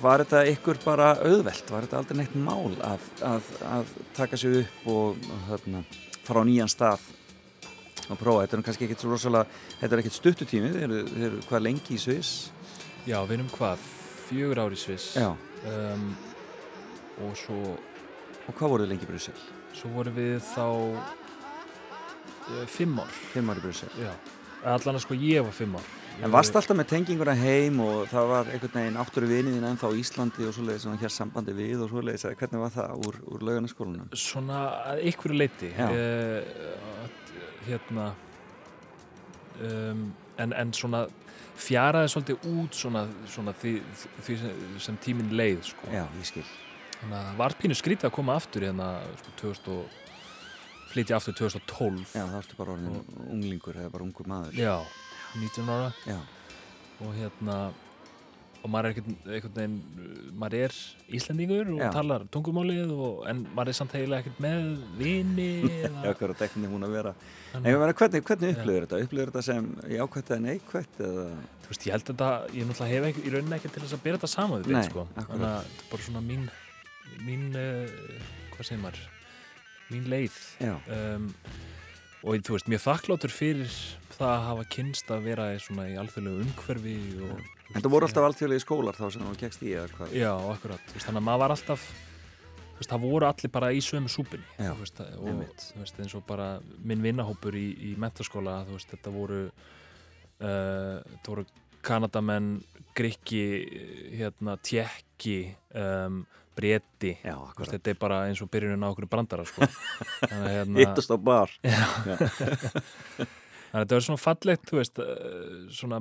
var 0.02 0.24
þetta 0.24 0.44
ykkur 0.56 0.82
bara 0.82 1.14
auðvelt? 1.20 1.70
Var 1.70 1.86
þetta 1.86 2.02
aldrei 2.02 2.22
neitt 2.24 2.36
mál 2.36 2.74
að, 2.82 3.10
að, 3.22 3.50
að 3.70 3.98
taka 4.18 4.40
sig 4.40 4.64
upp 4.64 4.88
og, 4.90 5.28
og 5.30 5.50
þarna, 5.52 5.84
fara 6.26 6.42
á 6.42 6.48
nýjan 6.48 6.70
stað 6.70 7.06
og 8.10 8.18
prófa, 8.18 8.44
þetta 8.44 8.58
er 8.58 8.64
kannski 8.66 8.88
ekkit 8.88 9.04
svo 9.04 9.12
rosalega 9.12 9.60
þetta 9.80 9.94
er 9.94 10.02
ekkit 10.02 10.16
stuttutími, 10.16 10.72
þeir 10.74 10.88
eru, 10.88 11.04
þeir 11.12 11.28
eru 11.28 11.44
hvað 11.46 11.64
lengi 11.66 11.94
í 11.94 12.00
Sviss? 12.00 12.50
Já, 13.06 13.20
við 13.22 13.38
erum 13.38 13.52
hvað 13.54 13.86
fjögur 14.26 14.62
ári 14.64 14.78
Sviss. 14.78 15.14
Já, 15.18 15.30
um, 15.70 16.10
og 17.26 17.38
svo, 17.38 17.76
og 18.46 18.52
hvað 18.54 18.74
voruð 18.74 18.86
þið 18.86 18.94
lengi 18.94 19.08
í 19.08 19.12
Brussel? 19.12 19.38
svo 19.76 19.90
vorum 19.94 20.16
við 20.16 20.40
þá 20.50 20.66
uh, 20.66 22.66
fimm 22.68 23.00
ár. 23.00 23.16
Fimm 23.32 23.52
ári 23.52 23.62
í 23.62 23.64
Brussel. 23.64 23.90
Já, 24.00 24.12
allan 24.74 24.98
að 24.98 25.04
sko 25.06 25.18
ég 25.18 25.46
var 25.46 25.56
fimm 25.56 25.78
ár 25.78 25.99
En 26.20 26.32
varst 26.34 26.56
alltaf 26.58 26.76
með 26.76 26.90
tenginguna 26.90 27.32
heim 27.38 27.78
og 27.80 28.08
það 28.10 28.26
var 28.28 28.48
einhvern 28.52 28.74
veginn 28.76 28.98
áttur 29.00 29.24
í 29.24 29.30
viniðin 29.30 29.66
ennþá 29.70 29.88
á 29.88 29.92
Íslandi 29.96 30.44
og 30.44 30.52
svoleiðis 30.52 30.84
sem 30.84 30.98
hér 31.00 31.14
sambandi 31.14 31.54
við 31.56 31.84
og 31.84 31.88
svoleiðis 31.92 32.26
eða 32.28 32.38
hvernig 32.42 32.60
var 32.60 32.74
það 32.74 33.06
úr, 33.06 33.16
úr 33.24 33.46
laugarnaskólanum? 33.48 34.10
svona 34.20 34.58
að 34.90 35.00
ykkur 35.12 35.34
leiti 35.36 35.70
uh, 35.80 36.42
hérna 37.64 38.10
um, 39.64 40.04
en, 40.36 40.52
en 40.52 40.74
svona 40.76 41.06
fjaraði 41.60 42.12
svolítið 42.12 42.46
út 42.52 42.76
svona, 42.76 43.06
svona 43.28 43.56
því, 43.56 43.74
því 44.20 44.38
sem, 44.80 45.00
tíminn 45.04 45.32
leið 45.36 45.64
sko. 45.72 45.88
Já, 45.92 46.04
ég 46.04 46.28
skil. 46.28 46.46
þannig 47.00 47.16
að 47.16 47.26
það 47.30 47.42
var 47.42 47.58
pínu 47.64 47.80
skrítið 47.80 48.10
að 48.10 48.16
koma 48.16 48.36
aftur 48.36 48.68
hérna 48.68 48.92
sko, 49.22 49.36
2000 49.40 49.74
og 49.78 49.98
flytja 50.90 51.20
aftur 51.20 51.36
2012 51.38 52.16
Já, 52.16 52.24
það 52.24 52.40
ertu 52.40 52.58
bara 52.58 52.74
orðin 52.74 53.00
unglingur 53.30 53.78
eða 53.78 53.92
bara 53.92 54.06
ungur 54.06 54.30
maður. 54.30 54.58
Já, 54.58 54.76
19 55.36 55.70
ára 55.70 55.92
Já, 56.08 56.18
og 57.00 57.14
hérna 57.16 57.60
og 58.60 58.68
maður 58.68 58.90
er 58.90 58.98
einhvern 59.00 59.54
veginn 59.56 59.76
maður 60.36 60.66
er 60.66 60.74
Íslendingur 61.16 61.70
og 61.72 61.78
Já. 61.80 61.88
talar 61.94 62.26
tungumálið 62.34 62.90
og, 62.92 63.22
en 63.30 63.44
maður 63.56 63.72
er 63.72 63.78
samt 63.78 63.94
eiginlega 63.96 64.24
ekkert 64.24 64.42
með 64.44 64.66
vini 64.98 65.48
eða, 65.86 66.02
já 66.04 66.12
hvað 66.18 66.44
er 66.44 66.66
hún 66.68 66.84
að 66.84 66.96
vera. 66.98 67.14
En 67.56 67.70
ég 67.70 67.80
meina, 67.80 67.94
hvernig, 67.96 68.26
hvernig 68.28 68.52
upplifir 68.52 68.84
þetta? 68.84 69.00
Upplifir 69.06 69.32
þetta 69.32 69.44
sem 69.46 69.70
jákvætt 69.94 70.34
eða 70.34 70.44
neikvætt 70.44 71.00
eða? 71.06 71.24
þú 71.64 71.72
veist, 71.72 71.86
ég 71.86 71.96
held 71.96 72.04
að 72.04 72.10
þetta, 72.12 72.28
ég 72.58 72.68
náttúrulega 72.68 72.92
hef 72.92 73.08
ekki, 73.10 73.24
í 73.24 73.32
rauninni 73.34 73.56
ekki 73.56 73.72
til 73.72 73.84
þess 73.84 73.96
að 73.96 74.04
bera 74.04 74.20
þetta 74.20 74.32
saman 74.34 74.66
við 74.66 74.82
sko. 74.90 75.06
akkurat. 75.14 75.30
þannig 75.30 75.48
að 75.48 75.56
þetta 75.56 75.84
er 75.86 75.90
bara 75.94 76.06
svona 76.10 76.22
mín 76.26 76.46
mín, 77.24 77.44
uh, 77.54 78.30
hvað 78.54 78.68
segir 78.68 78.82
maður 78.84 79.04
mín 79.90 80.08
leið 80.10 80.38
um, 80.68 81.28
og 82.20 82.44
þú 82.44 82.56
veist, 82.56 82.68
mjög 82.70 82.84
þakkláttur 82.84 83.32
fyrir 83.32 83.72
það 84.16 84.34
að 84.34 84.44
hafa 84.48 84.66
kynst 84.74 85.10
að 85.14 85.26
vera 85.30 85.48
í 85.54 85.58
svona 85.62 85.86
í 85.88 85.96
alþjóðlegu 86.00 86.44
umhverfi 86.44 86.96
og, 87.24 87.42
það 87.72 87.90
voru 87.94 88.08
alltaf 88.08 88.28
alþjóðlega 88.28 88.64
skólar 88.64 88.98
þá 88.98 89.06
sem 89.14 89.24
þú 89.24 89.34
gegst 89.40 89.64
í 89.64 89.72
eða 89.72 89.88
hvað? 89.96 90.14
já, 90.18 90.30
akkurat, 90.52 90.92
veist, 90.92 91.06
þannig 91.06 91.22
að 91.22 91.26
maður 91.28 91.42
var 91.44 91.54
alltaf 91.56 91.86
þú 91.88 92.82
veist, 92.82 92.90
það 92.92 93.06
voru 93.06 93.28
allir 93.30 93.54
bara 93.54 93.70
í 93.72 93.80
sömu 93.84 94.12
súpinni 94.12 94.58
Já, 94.60 94.72
veist, 94.80 95.00
og 95.00 95.30
þú 95.64 95.80
veist, 95.84 96.02
eins 96.04 96.16
og 96.18 96.26
bara 96.28 96.50
minn 96.84 97.04
vinnahópur 97.04 97.56
í, 97.56 97.66
í 97.90 97.94
mentaskóla 98.00 98.60
þú 98.68 98.76
veist, 98.76 98.92
þetta 98.92 99.14
voru 99.14 99.40
uh, 99.48 101.00
þetta 101.00 101.32
voru 101.32 101.48
Kanadamenn 101.80 102.58
Grikki, 102.96 103.46
hérna 104.12 104.58
Tjekki 104.60 105.54
um, 105.72 106.20
Breti 106.58 107.12
Já, 107.22 107.36
þetta 107.58 107.92
er 107.92 107.98
bara 108.00 108.22
eins 108.28 108.40
og 108.44 108.50
byrjunin 108.52 108.82
á 108.82 108.88
okkur 108.90 109.08
brandara 109.10 109.44
sko. 109.48 109.66
hérna, 110.30 110.78
Hittast 110.80 111.12
á 111.14 111.16
bar. 111.20 111.52
þannig 113.70 113.74
að 113.74 113.84
þetta 113.84 113.98
var 113.98 114.06
svona 114.06 114.22
fallegt 114.22 114.70
þú 114.70 114.80
veist, 114.80 115.02
uh, 115.02 115.60
svona 115.74 116.00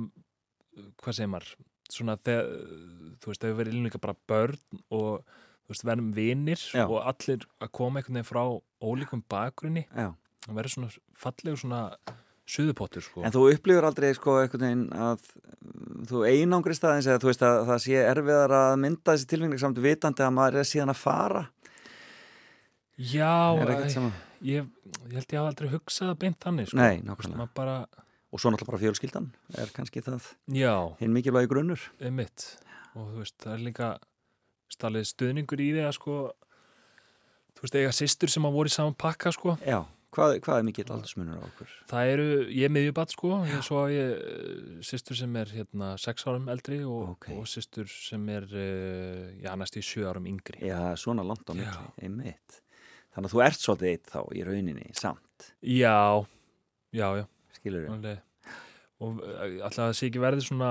hvað 1.02 1.16
segir 1.18 1.30
maður 1.30 1.52
svona 1.90 2.16
þegar, 2.22 2.50
þú 3.22 3.32
veist, 3.32 3.44
þau 3.44 3.58
verið 3.58 3.78
líka 3.84 4.02
bara 4.02 4.18
börn 4.30 4.58
og 4.94 5.22
þú 5.24 5.74
veist, 5.74 5.86
verðum 5.86 6.10
vinir 6.16 6.64
Já. 6.74 6.84
og 6.86 6.98
allir 7.02 7.46
að 7.62 7.72
koma 7.78 8.00
einhvern 8.00 8.20
veginn 8.20 8.30
frá 8.30 8.42
ólíkum 8.82 9.22
bakgrunni 9.30 9.86
það 9.94 10.56
verður 10.56 10.74
svona 10.76 10.92
fallegur 11.18 11.62
svona 11.62 11.82
suðupottur 12.50 13.04
sko 13.04 13.22
En 13.26 13.34
þú 13.34 13.44
upplifir 13.54 13.86
aldrei 13.88 14.10
sko 14.16 14.36
einhvern 14.40 14.64
veginn 14.66 14.84
að 14.94 15.22
mm, 15.30 16.02
þú 16.10 16.24
einangrist 16.30 16.84
aðeins 16.88 17.08
eða 17.10 17.22
þú 17.22 17.30
veist 17.30 17.46
að 17.46 17.60
það 17.70 17.80
sé 17.86 18.02
erfiðar 18.02 18.56
að 18.58 18.74
mynda 18.84 19.14
þessi 19.14 19.30
tilfengning 19.32 19.62
samt 19.62 19.80
vitandi 19.84 20.26
að 20.26 20.36
maður 20.36 20.60
er 20.62 20.68
síðan 20.70 20.92
að 20.94 21.00
fara. 21.00 21.44
Já, 23.00 23.32
að... 23.56 24.12
ég, 24.44 24.66
ég 25.08 25.16
held 25.16 25.32
ég 25.32 25.38
hafa 25.38 25.48
aldrei 25.54 25.70
hugsað 25.72 26.12
beint 26.20 26.40
þannig 26.42 26.68
sko. 26.68 26.80
Nei, 26.80 27.00
nákvæmlega. 27.06 27.48
bara, 27.56 27.78
Og 28.30 28.38
svo 28.38 28.52
náttúrulega 28.52 28.70
bara 28.70 28.82
fjölskyldan 28.84 29.30
er 29.58 29.70
kannski 29.74 30.02
það 30.06 30.28
já, 30.54 30.74
hinn 31.00 31.14
mikilvægi 31.16 31.48
grunnur. 31.50 31.80
einmitt 31.98 32.44
og 32.94 33.08
þú 33.08 33.22
veist, 33.24 33.36
það 33.42 33.54
er 33.56 33.64
líka 33.64 33.88
stalið 34.70 35.08
stuðningur 35.10 35.62
í 35.62 35.70
því 35.74 35.82
að 35.88 35.96
sko 35.96 36.18
þú 37.58 37.64
veist, 37.64 37.78
eiga 37.80 37.96
systur 37.96 38.30
sem 38.30 38.46
að 38.46 38.54
voru 38.58 38.70
í 38.70 38.74
saman 38.74 38.94
pakka 38.94 39.32
sko 39.34 39.56
Já, 39.66 39.80
hvað, 40.14 40.36
hvað 40.44 40.58
er 40.60 40.64
mikill 40.66 40.90
aldursmunur 40.94 41.38
á 41.38 41.44
okkur? 41.46 41.74
það 41.90 42.10
eru, 42.14 42.26
ég 42.50 42.64
er 42.68 42.72
miðjubatt 42.74 43.14
sko 43.14 43.30
ég 43.46 43.62
svo 43.66 43.80
að 43.84 43.92
ég, 43.94 44.10
eh, 44.16 44.80
systur 44.90 45.18
sem 45.20 45.36
er 45.40 45.52
hérna 45.54 45.90
sex 46.02 46.26
árum 46.26 46.48
eldri 46.52 46.80
og, 46.84 47.14
Ókei. 47.16 47.36
og 47.38 47.46
systur 47.50 47.86
sem 47.90 48.28
er 48.34 48.46
uh, 48.50 49.26
já, 49.44 49.52
næstu 49.60 49.82
í 49.82 49.86
sjö 49.86 50.08
árum 50.10 50.26
yngri 50.30 50.62
Já, 50.66 50.80
svona 50.98 51.22
langt 51.26 51.46
á 51.46 51.54
milli, 51.54 51.68
Já. 51.70 51.92
einmitt. 52.02 52.60
Þannig 53.14 53.26
að 53.30 53.34
þú 53.34 53.44
ert 53.46 53.58
svolítið 53.64 53.90
eitt 53.94 54.10
þá 54.12 54.20
í 54.38 54.42
rauninni 54.46 54.90
samt, 54.94 55.50
já, 55.66 55.96
já, 56.94 57.06
já 57.18 57.24
skilur 57.58 57.88
alveg. 57.90 58.20
og 59.02 59.22
eh, 59.26 59.58
alltaf 59.64 59.78
að 59.82 59.88
það 59.90 59.96
sé 59.98 60.06
ekki 60.10 60.22
verði 60.22 60.44
svona 60.46 60.70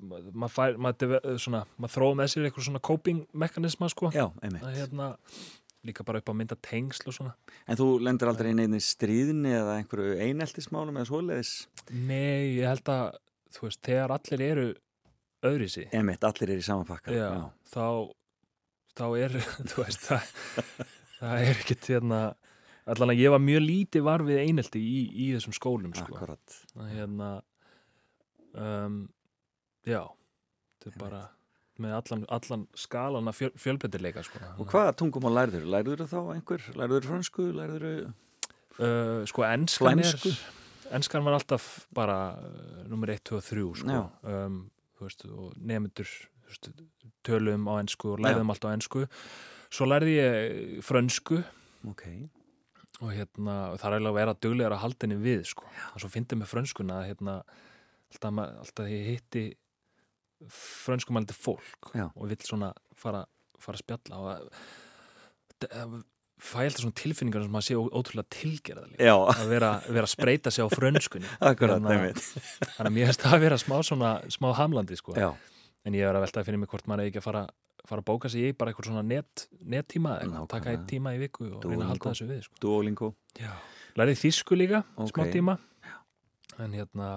ma- 0.00 0.20
maður 0.46 0.78
maður, 0.80 1.16
svona, 1.42 1.64
maður 1.80 1.94
þróa 1.96 2.16
með 2.20 2.30
sér 2.32 2.46
eitthvað 2.48 2.66
svona 2.68 2.82
coping 2.90 3.24
mekanisma 3.42 3.88
sko 3.92 4.10
Já, 4.14 4.28
einmitt. 4.42 4.62
að 4.64 4.78
hérna 4.78 5.08
líka 5.86 6.04
bara 6.04 6.20
upp 6.20 6.28
að 6.32 6.38
mynda 6.42 6.56
tengsl 6.60 7.08
og 7.08 7.16
svona 7.16 7.34
En 7.66 7.78
þú 7.80 7.86
lendur 8.04 8.28
aldrei 8.32 8.50
inn 8.52 8.62
einni 8.66 8.80
stríðni 8.84 9.54
eða 9.56 9.78
einhverju 9.80 10.18
eineltismálum 10.26 10.98
eða 11.00 11.08
svoleiðis? 11.08 11.52
nei, 11.90 12.58
ég 12.60 12.66
held 12.68 12.90
að 12.92 13.14
þú 13.56 13.66
veist, 13.66 13.80
þegar 13.88 14.14
allir 14.18 14.44
eru 14.50 14.66
öðri 15.50 15.68
sig 15.72 15.88
Einmitt, 15.96 16.24
allir 16.28 16.52
er 16.52 16.60
í 16.60 16.66
sama 16.66 16.84
pakka. 16.88 17.14
já, 17.16 17.30
þá 17.72 17.86
þá 19.00 19.04
er, 19.24 19.38
þú 19.70 19.84
veist 19.86 20.04
það, 20.10 20.34
það 21.16 21.44
er 21.46 21.52
ekkert 21.54 21.90
hérna 21.94 22.20
allan 22.90 23.12
að 23.14 23.20
ég 23.22 23.32
var 23.32 23.42
mjög 23.44 23.62
lítið 23.64 24.04
var 24.04 24.24
við 24.26 24.40
einelti 24.44 24.80
í, 24.82 25.00
í 25.14 25.26
þessum 25.36 25.54
skólum 25.56 25.92
sko. 25.96 26.12
Akkurat. 26.16 26.56
hérna 26.90 27.28
um, 28.52 29.02
já 29.86 30.02
þetta 30.80 30.90
er 30.92 30.98
bara 31.00 31.20
með 31.82 31.96
allan, 31.98 32.24
allan 32.38 32.64
skalan 32.78 33.30
af 33.30 33.38
fjöl, 33.40 33.52
fjölbreytileika 33.60 34.24
sko. 34.26 34.40
Og 34.60 34.70
hvaða 34.72 34.96
tungumál 35.00 35.36
lærður? 35.38 35.68
Lærður 35.74 36.06
þá 36.10 36.18
einhver? 36.36 36.66
Lærður 36.78 37.08
fransku? 37.10 37.46
Lærður 37.56 37.86
uh, 38.80 39.22
sko 39.28 39.46
enskan 39.48 40.02
er 40.04 40.26
enskan 40.90 41.24
var 41.24 41.38
alltaf 41.38 41.86
bara 41.94 42.18
uh, 42.36 42.82
nummer 42.90 43.12
1, 43.12 43.24
2 43.30 43.38
og 43.38 43.46
3 43.46 43.64
sko. 43.82 43.94
Já. 43.94 44.02
um, 44.46 44.60
veist, 45.00 45.24
og 45.24 45.54
nefndur 45.56 46.10
tölum 47.26 47.68
á 47.70 47.78
ensku 47.80 48.14
og 48.14 48.22
lærðum 48.24 48.52
allt 48.52 48.66
á 48.66 48.74
ensku 48.74 49.06
svo 49.70 49.86
lærði 49.88 50.16
ég 50.18 50.84
frönsku 50.84 51.40
Ok. 51.88 52.04
og 53.00 53.12
hérna, 53.14 53.76
það 53.80 53.86
er 53.86 53.94
eiginlega 53.96 54.10
að 54.10 54.18
vera 54.18 54.36
duglegar 54.36 54.74
að 54.76 54.82
halda 54.84 55.06
henni 55.06 55.20
við 55.22 55.44
sko. 55.48 55.64
og 55.94 56.02
svo 56.02 56.10
fyndi 56.12 56.36
með 56.36 56.50
frönskuna 56.50 57.04
hérna, 57.06 57.40
alltaf, 58.12 58.40
alltaf 58.64 58.90
ég 58.90 59.06
hitti 59.14 59.44
frönskumældi 60.48 61.36
fólk 61.36 61.90
Já. 61.94 62.06
og 62.14 62.28
vill 62.30 62.40
svona 62.46 62.72
fara, 62.96 63.24
fara 63.60 63.76
að 63.76 63.84
spjalla 63.84 64.20
og 64.20 64.30
að, 64.32 64.46
að 65.68 65.98
fæ 66.40 66.62
alltaf 66.64 66.80
svona 66.80 66.96
tilfinningar 66.96 67.44
sem 67.44 67.52
maður 67.52 67.66
sé 67.68 67.76
ótrúlega 67.76 68.32
tilgerða 68.32 68.86
líka 68.88 69.04
Já, 69.10 69.14
að 69.34 69.50
vera, 69.52 69.70
vera 69.88 70.06
að 70.08 70.12
spreita 70.14 70.50
sig 70.54 70.64
á 70.64 70.68
frönskunni. 70.72 71.28
Akkurat, 71.50 71.76
Hérna, 71.84 72.12
þannig 72.16 72.86
að 72.88 72.94
mér 72.96 73.10
finnst 73.10 73.24
það 73.26 73.36
að 73.36 73.44
vera 73.44 73.58
smá 73.60 73.76
svona 73.84 74.12
smá 74.32 74.48
hamlandi 74.56 74.96
sko. 74.96 75.16
En 75.84 75.96
ég 75.96 76.04
er 76.04 76.16
að 76.16 76.24
velta 76.24 76.40
að 76.40 76.48
finna 76.48 76.60
mig 76.62 76.72
hvort 76.72 76.88
maður 76.88 77.04
er 77.04 77.12
ekki 77.12 77.20
að 77.20 77.28
fara 77.28 77.44
fara 77.88 78.02
að 78.02 78.08
bóka 78.10 78.28
sig 78.30 78.44
í 78.50 78.52
bara 78.56 78.70
eitthvað 78.72 78.90
svona 78.90 79.02
net, 79.06 79.46
nettíma 79.64 80.18
eða 80.20 80.26
eitthvað, 80.28 80.48
taka 80.52 80.72
einn 80.74 80.82
tíma 80.88 81.14
í 81.16 81.20
viku 81.22 81.46
og 81.48 81.64
reyna 81.64 81.86
að 81.86 81.92
halda 81.94 82.12
þessu 82.12 82.26
við 82.28 82.42
sko. 82.44 82.58
Duolingo. 82.62 83.08
lærið 83.98 84.20
þýsku 84.20 84.58
líka, 84.60 84.82
smá 85.08 85.24
Ok. 85.24 85.32
tíma. 85.32 85.56
En 86.60 86.74
hérna 86.76 87.08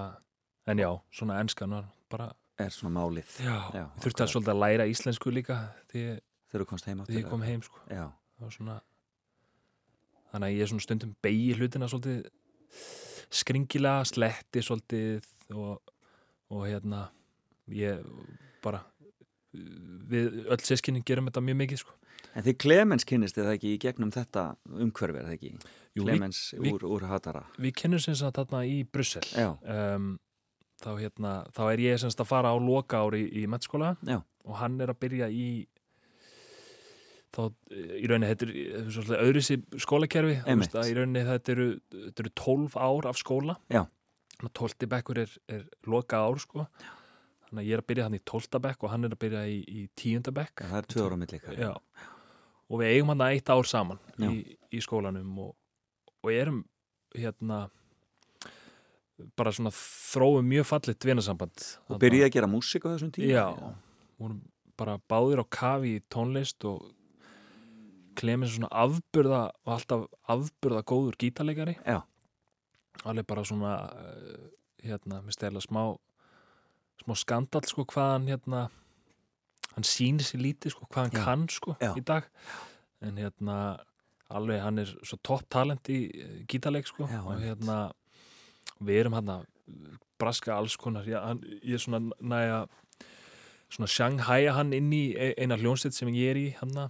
en 0.68 0.80
já, 0.80 0.90
svona 1.12 1.40
enskan 1.44 1.76
var 1.76 1.90
bara 2.10 2.30
Er 2.62 2.70
svona 2.70 2.94
málið. 3.00 3.32
já, 3.42 3.56
Já, 3.74 3.86
þurfti 4.04 4.22
að 4.24 4.30
svolítið 4.34 4.52
að 4.54 4.60
læra 4.62 4.86
íslensku 4.92 5.32
líka 5.34 5.56
því 5.92 6.04
Þegar 6.54 6.62
þú 6.64 6.68
komst 6.70 6.86
heim 6.86 7.00
því 7.08 7.18
ég 7.18 7.30
kom 7.30 7.42
heim 7.42 7.62
sko. 7.66 7.80
Svona 8.54 8.76
þannig 10.34 10.48
að 10.48 10.54
ég 10.54 10.62
er 10.62 10.70
svona 10.70 10.84
stundum 10.86 11.16
beigi 11.24 11.56
hlutina 11.58 11.88
svolítið 11.90 12.28
skringilega, 13.34 14.04
sletti 14.06 14.62
svolítið 14.62 15.26
og, 15.58 15.82
og 16.54 16.64
hérna 16.70 17.08
ég 17.74 18.04
bara 18.64 18.84
við 19.54 20.46
öll 20.50 20.62
sískinni 20.66 21.02
gerum 21.06 21.30
þetta 21.30 21.42
mjög 21.46 21.60
mikið 21.64 21.82
sko. 21.84 21.96
En 22.34 22.46
þið 22.46 22.56
Clemens 22.64 23.06
kynnist 23.06 23.36
þið 23.38 23.46
það 23.48 23.56
ekki 23.58 23.72
í 23.76 23.80
gegnum 23.84 24.12
þetta 24.14 24.44
umhverfi, 24.66 25.20
er 25.22 25.28
það 25.28 25.36
ekki? 25.38 25.52
Jú, 25.94 26.06
Clemens 26.08 26.40
við- 26.58 26.72
úr, 26.74 26.86
úr 26.90 27.04
Hatara. 27.10 27.44
við 27.62 27.76
kennum 27.78 28.02
sem 28.02 28.16
sagt 28.18 28.40
þarna 28.40 28.64
í 28.66 28.80
Brussel 28.90 29.22
um, 29.38 30.08
þá, 30.84 30.92
hérna, 31.00 31.34
þá 31.56 31.64
er 31.72 31.84
ég 31.84 32.02
semst 32.02 32.22
að 32.22 32.30
fara 32.30 32.52
á 32.54 32.58
loka 32.60 33.04
ári 33.04 33.24
í, 33.26 33.44
í 33.44 33.50
mennskóla 33.50 33.96
já, 34.04 34.20
og 34.20 34.60
hann 34.60 34.80
er 34.84 34.94
að 34.94 35.02
byrja 35.06 35.30
í 35.32 35.48
þá 37.34 37.44
í 37.74 38.10
rauninni 38.10 38.30
þetta 38.30 38.48
er 38.48 38.90
svolítið 38.94 39.22
öðru 39.24 39.44
sér 39.48 39.80
skólakerfi 39.82 40.36
veist 40.46 40.76
í 40.78 40.98
rauninni 40.98 41.24
þetta 41.28 41.56
eru, 41.56 41.70
þetta 41.94 42.26
eru 42.26 42.34
12 42.44 42.76
ár 42.78 43.10
af 43.10 43.22
skóla 43.22 43.58
Já. 43.74 43.86
Þannig 44.34 44.50
að 44.50 44.60
12 44.60 44.90
bekkur 44.92 45.22
er, 45.24 45.34
er 45.56 45.64
loka 45.90 46.20
ár 46.20 46.42
sko 46.42 46.66
þannig 46.68 47.62
að 47.62 47.68
ég 47.70 47.78
er 47.78 47.84
að 47.84 47.90
byrja 47.92 48.08
hann 48.08 48.18
í 48.18 48.24
12 48.34 48.62
bekk 48.66 48.86
og 48.86 48.94
hann 48.94 49.08
er 49.08 49.16
að 49.16 49.22
byrja 49.24 49.44
í, 49.50 49.60
í 49.66 49.86
10 50.02 50.34
bekk 50.36 50.66
það 50.66 50.80
er 50.82 50.90
tvö 50.94 51.06
ára 51.08 51.18
á 51.18 51.22
milli 51.24 51.40
ykkar. 51.40 51.58
Já. 51.58 51.72
og 52.70 52.82
við 52.82 52.94
eigum 52.94 53.14
hann 53.14 53.26
að 53.26 53.38
eitt 53.38 53.54
ár 53.54 53.70
saman 53.70 54.02
Já. 54.18 54.30
í, 54.30 54.58
í 54.74 54.84
skólanum 54.84 55.40
og, 55.48 55.56
og 56.22 56.34
erum 56.34 56.62
hérna 57.18 57.66
bara 59.38 59.54
svona 59.54 59.72
þróum 59.76 60.48
mjög 60.50 60.68
fallit 60.70 61.00
dvinasamband 61.04 61.68
Og 61.90 62.02
byrjaði 62.02 62.28
að 62.30 62.36
gera 62.38 62.50
músík 62.50 62.88
á 62.88 62.94
þessum 62.94 63.14
tíma? 63.14 63.30
Já, 63.30 63.46
vorum 64.22 64.42
bara 64.80 64.98
báðir 65.10 65.44
á 65.44 65.46
kafi 65.46 65.98
í 66.00 66.04
tónlist 66.12 66.66
og 66.66 66.82
Clemens 68.18 68.54
svona 68.56 68.70
afburða 68.84 69.44
og 69.66 69.74
alltaf 69.76 70.06
afburða 70.30 70.84
góður 70.86 71.18
gítarleikari 71.22 71.76
Já. 71.82 72.02
alveg 73.04 73.28
bara 73.30 73.46
svona 73.48 73.74
uh, 73.90 74.44
hérna, 74.84 75.22
mér 75.24 75.36
stela 75.36 75.62
smá 75.64 75.96
smá 77.02 77.18
skandal 77.18 77.64
sko 77.68 77.86
hvað 77.90 78.12
hann 78.16 78.30
hérna 78.30 78.68
hann 79.74 79.88
sýnir 79.88 80.28
sér 80.28 80.44
lítið 80.44 80.76
sko 80.76 80.88
hvað 80.90 81.08
hann 81.08 81.18
Já. 81.18 81.24
kann 81.26 81.48
sko 81.50 81.78
Já. 81.82 81.92
í 81.98 82.06
dag 82.06 82.30
en 83.04 83.18
hérna 83.18 83.58
alveg 84.34 84.62
hann 84.64 84.82
er 84.82 84.94
svo 85.06 85.20
topp 85.22 85.50
talent 85.52 85.90
í 85.92 86.06
eh, 86.10 86.38
gítarleik 86.50 86.88
sko 86.90 87.10
Já, 87.10 87.22
og 87.22 87.42
hérna 87.42 87.92
við 88.82 89.02
erum 89.04 89.14
hann 89.20 89.34
braska 90.20 90.56
alls 90.56 90.76
konar 90.78 91.06
ég, 91.10 91.20
hann, 91.20 91.42
ég 91.64 91.76
er 91.78 91.84
svona 91.84 92.00
næja 92.22 92.64
svona 93.74 93.90
sjanghæja 93.90 94.54
hann 94.58 94.74
inn 94.74 94.92
í 94.94 95.04
e- 95.18 95.34
eina 95.42 95.58
hljónsitt 95.58 95.94
sem 95.98 96.10
ég 96.14 96.32
er 96.34 96.40
í 96.40 96.48
hann 96.60 96.90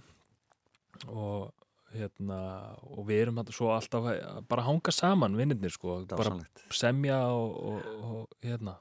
og 1.08 1.52
hérna 1.94 2.38
og 2.82 3.04
við 3.08 3.22
erum 3.24 3.38
hann 3.40 3.52
svo 3.54 3.70
alltaf 3.74 4.08
að 4.10 4.42
bara 4.50 4.64
hanga 4.66 4.92
saman 4.94 5.36
vinnirnir 5.38 5.72
sko. 5.74 6.00
Bara 6.10 6.36
semja 6.74 7.20
og, 7.30 7.54
og, 7.54 7.88
og 8.04 8.36
hérna 8.44 8.76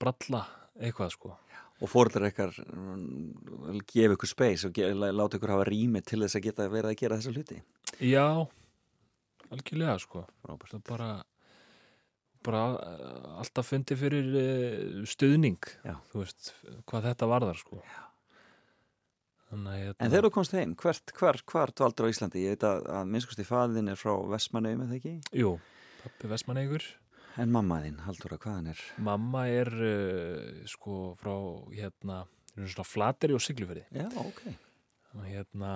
bralla 0.00 0.46
eitthvað 0.80 1.12
sko. 1.14 1.34
Og 1.82 1.90
fóröldar 1.90 2.28
ykkar 2.28 2.52
mm, 2.62 3.80
gefa 3.90 4.14
ykkur 4.16 4.30
space 4.30 4.68
og 4.68 4.74
ge- 4.76 4.92
lá- 4.94 5.10
láta 5.14 5.38
ykkur 5.38 5.50
hafa 5.50 5.66
rými 5.66 6.02
til 6.06 6.20
þess 6.22 6.38
að 6.38 6.44
geta 6.46 6.68
verið 6.70 6.92
að 6.92 6.98
gera 7.00 7.18
þessa 7.18 7.32
hluti. 7.34 7.58
já, 8.00 8.26
algjörlega 9.50 9.96
sko. 10.00 10.24
Frábært. 10.46 10.70
það 10.72 10.80
er 10.80 10.86
bara 10.88 11.08
bara 12.46 12.62
eh, 12.86 13.26
alltaf 13.42 13.68
fundi 13.72 13.96
fyrir 13.98 14.30
eh, 14.38 15.02
stuðning 15.08 15.58
Já. 15.84 15.96
þú 16.12 16.22
veist, 16.24 16.52
hvað 16.90 17.08
þetta 17.10 17.28
varðar 17.30 17.60
sko 17.60 17.82
þannig 19.52 19.86
að 19.90 19.94
En 20.00 20.12
þegar 20.12 20.26
þú 20.28 20.32
komst 20.38 20.56
heim, 20.56 20.74
hvert, 20.80 21.14
hvar, 21.18 21.38
hvar 21.52 21.72
dvaldur 21.76 22.08
á 22.08 22.12
Íslandi? 22.12 22.42
Ég 22.46 22.56
veit 22.56 22.66
að, 22.68 22.86
að 22.98 23.12
minnskosti 23.12 23.46
faðin 23.46 23.92
er 23.92 24.00
frá 24.00 24.14
Vestmannaum, 24.32 24.84
eða 24.86 24.98
ekki? 24.98 25.14
jú, 25.42 25.54
pappi 26.02 26.30
Vestmannegur 26.32 26.86
En 27.40 27.48
mamma 27.52 27.78
þín, 27.80 27.96
Halldóra, 28.04 28.36
hvaðan 28.42 28.72
er? 28.74 28.80
mamma 29.00 29.46
er 29.48 29.70
uh, 29.72 30.66
sko 30.68 31.14
frá 31.20 31.32
hérna 31.72 32.24
flateri 32.84 33.32
og 33.32 33.40
sigluferi 33.40 33.86
Já, 33.88 34.08
ok. 34.20 34.42
hérna 35.24 35.70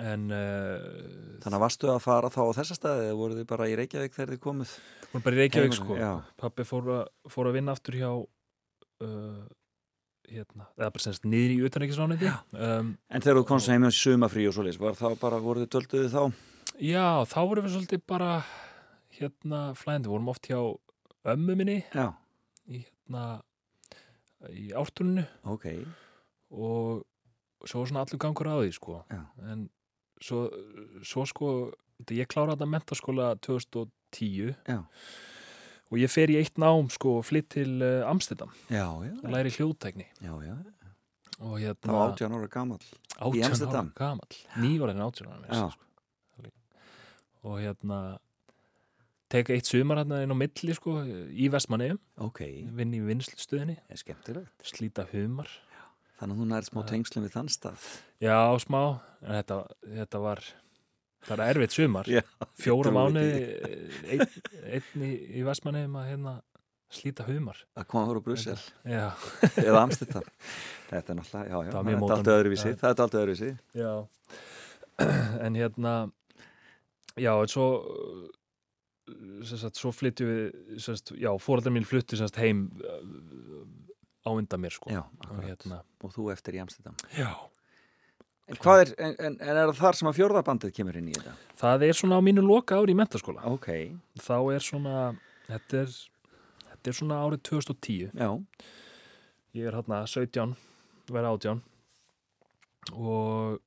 en 0.00 0.24
uh, 0.34 1.38
Þannig 1.42 1.56
að 1.58 1.62
varstu 1.64 1.90
að 1.92 2.00
fara 2.04 2.30
þá 2.32 2.40
á 2.44 2.56
þessa 2.58 2.76
staði 2.78 3.06
eða 3.08 3.18
voru 3.20 3.38
þið 3.38 3.46
bara 3.50 3.68
í 3.70 3.76
Reykjavík 3.78 4.16
þegar 4.16 4.32
þið 4.34 4.40
komuð? 4.44 4.72
hún 5.12 5.20
er 5.20 5.24
bara 5.24 5.38
í 5.38 5.40
Reykjavík 5.42 5.72
Heima, 5.72 5.78
sko 5.82 5.96
já. 5.98 6.10
pappi 6.42 6.66
fór 6.68 6.90
að, 6.98 7.04
fór 7.32 7.48
að 7.50 7.56
vinna 7.58 7.74
aftur 7.76 7.96
hjá 7.98 8.10
uh, 8.12 9.42
hérna 10.28 10.66
eða 10.76 10.90
bara 10.92 11.04
semst 11.06 11.24
niður 11.24 11.54
í 11.54 11.58
utanreikisránandi 11.68 12.28
um, 12.52 12.90
En 13.08 13.24
þegar 13.24 13.40
þú 13.40 13.44
komst 13.48 13.70
heim 13.72 13.86
á 13.88 13.90
sumafrí 13.94 14.44
og 14.50 14.56
svoleiðis, 14.58 14.80
var 14.82 14.98
þá 14.98 15.06
bara, 15.22 15.38
voru 15.40 15.64
þið 15.64 15.70
dölduðið 15.76 16.12
þá? 16.16 16.22
já, 16.84 17.06
þá 17.32 17.38
vorum 17.48 17.64
við 17.68 17.76
svolítið 17.78 18.02
bara 18.12 18.32
hérna 19.18 19.62
flæðandi, 19.78 20.10
vorum 20.12 20.28
oft 20.34 20.46
hjá 20.50 20.60
ömmu 21.32 21.56
minni 21.58 21.78
Já, 21.96 22.10
í 22.68 22.82
hérna 22.84 23.24
í 24.54 24.68
ártuninu 24.76 25.24
ok. 25.50 25.64
og 26.54 27.66
svo 27.66 27.80
var 27.82 27.88
svona 27.90 28.04
allur 28.04 28.20
gangur 28.22 28.46
á 28.52 28.56
því 28.60 28.70
sko 28.76 29.00
Já. 29.10 29.22
en 29.50 29.64
svo, 30.20 30.44
svo 31.06 31.24
sko 31.28 31.48
ég 32.14 32.28
kláraði 32.30 32.56
þetta 32.58 32.70
mentaskóla 32.72 33.32
2010 33.44 34.54
Já. 34.68 34.78
og 35.90 35.98
ég 35.98 36.10
fer 36.12 36.30
í 36.30 36.38
eitt 36.40 36.58
nám 36.60 36.90
sko 36.94 37.18
og 37.20 37.26
flytt 37.28 37.50
til 37.56 37.78
uh, 37.82 38.06
Amsterdam 38.10 38.52
Já, 38.70 38.86
já, 39.06 39.12
og 39.22 39.28
læri 39.34 39.50
hljóðtækni 39.56 40.06
og 41.38 41.58
Það 41.58 41.60
hérna 41.62 41.92
var 41.94 42.14
18 42.14 42.32
ára 42.34 42.48
gamall. 42.50 42.86
18 43.18 43.44
Amsterdam? 43.50 43.92
ára 43.94 43.98
gamall 44.00 44.40
nývarinn 44.62 45.02
18 45.04 45.28
ára 45.28 45.42
að 45.44 45.68
sko. 45.74 45.84
og 47.48 47.60
hérna 47.62 47.98
teka 49.30 49.52
eitt 49.54 49.68
sumar 49.68 50.00
hérna 50.02 50.22
inn 50.24 50.32
á 50.34 50.36
milli 50.38 50.74
sko 50.74 50.96
í 51.30 51.48
Vestmanneum 51.52 51.98
Ok, 52.26 52.40
vinn 52.74 52.94
í 52.96 53.00
það 53.04 54.00
skemmtilegt. 54.02 54.54
slíta 54.66 55.04
humar 55.12 55.50
Þannig 56.18 56.34
að 56.34 56.40
hún 56.42 56.54
er 56.56 56.64
smá 56.66 56.80
tengslum 56.82 57.22
við 57.22 57.30
þann 57.36 57.48
stað. 57.54 57.82
Já 58.22 58.38
smá. 58.64 58.82
En 59.22 59.34
þetta, 59.40 59.58
þetta 59.98 60.20
var 60.22 60.42
það 61.26 61.40
er 61.42 61.48
erfitt 61.52 61.74
sumar. 61.74 62.10
Já, 62.10 62.22
fjóra 62.58 62.78
ég 62.78 62.92
trúi 62.92 62.98
mánuði 62.98 63.40
einn, 64.78 65.06
í, 65.08 65.12
í 65.40 65.46
Vestmanneum 65.46 65.96
að 65.98 66.10
hérna 66.12 66.34
slíta 66.94 67.26
humar. 67.28 67.58
Að 67.76 67.88
koma 67.90 68.08
frá 68.12 68.22
Brussel. 68.24 68.58
Eða 68.88 69.82
Amsterdam. 69.82 70.28
Þetta 70.88 71.12
er 71.12 71.18
náttúrulega, 71.18 71.48
já, 71.48 71.58
já, 71.66 71.72
Það 71.74 71.90
er 71.92 72.14
allt 72.16 72.30
öðruvísi. 72.34 72.70
Það 72.80 72.94
er 72.94 73.02
allt 73.04 73.18
öðruvísi. 73.22 73.50
já. 73.76 73.92
En 75.46 75.54
hérna 75.54 75.92
já, 77.14 77.30
en 77.38 77.50
svo 77.52 77.66
sagt, 79.46 79.78
svo 79.78 79.92
flytjum 79.94 80.30
við 80.30 80.80
sagt, 80.82 81.12
já, 81.18 81.30
fóreldrar 81.42 81.74
mín 81.74 81.86
fluttu 81.86 82.18
sem 82.18 82.28
sagt, 82.28 82.40
heim 82.42 82.66
uh, 82.82 83.62
á 84.26 84.30
undan 84.32 84.62
mér 84.62 84.74
sko. 84.74 84.90
Já, 84.92 85.04
og 85.04 85.22
akkurat. 85.24 85.46
hérna. 85.46 85.80
Og 86.04 86.14
þú 86.16 86.28
eftir 86.34 86.58
í 86.58 86.62
Amsterdam. 86.62 86.96
já, 87.14 87.30
En 88.48 88.56
er, 88.72 88.92
en, 88.96 89.16
en 89.20 89.40
er 89.42 89.58
það 89.68 89.74
þar 89.82 89.98
sem 89.98 90.08
að 90.08 90.18
fjórðabandið 90.18 90.74
kemur 90.78 90.96
inn 90.96 91.10
í 91.10 91.16
þetta? 91.16 91.34
það 91.60 91.82
er 91.88 91.98
svona 91.98 92.16
á 92.16 92.22
mínu 92.24 92.44
loka 92.46 92.78
ári 92.80 92.94
í 92.94 92.98
mentaskóla 92.98 93.44
Ok, 93.50 93.68
þá 94.24 94.36
er 94.54 94.64
svona 94.64 94.94
þetta 95.50 95.82
er, 95.82 95.96
þetta 96.70 96.92
er 96.92 96.98
svona 97.00 97.22
árið 97.26 97.44
2010 97.50 98.12
já, 98.16 98.30
ég 99.58 99.68
er 99.68 99.76
hérna 99.76 100.02
17 100.08 100.56
verið 101.12 101.32
18 101.34 101.64
og 102.96 103.58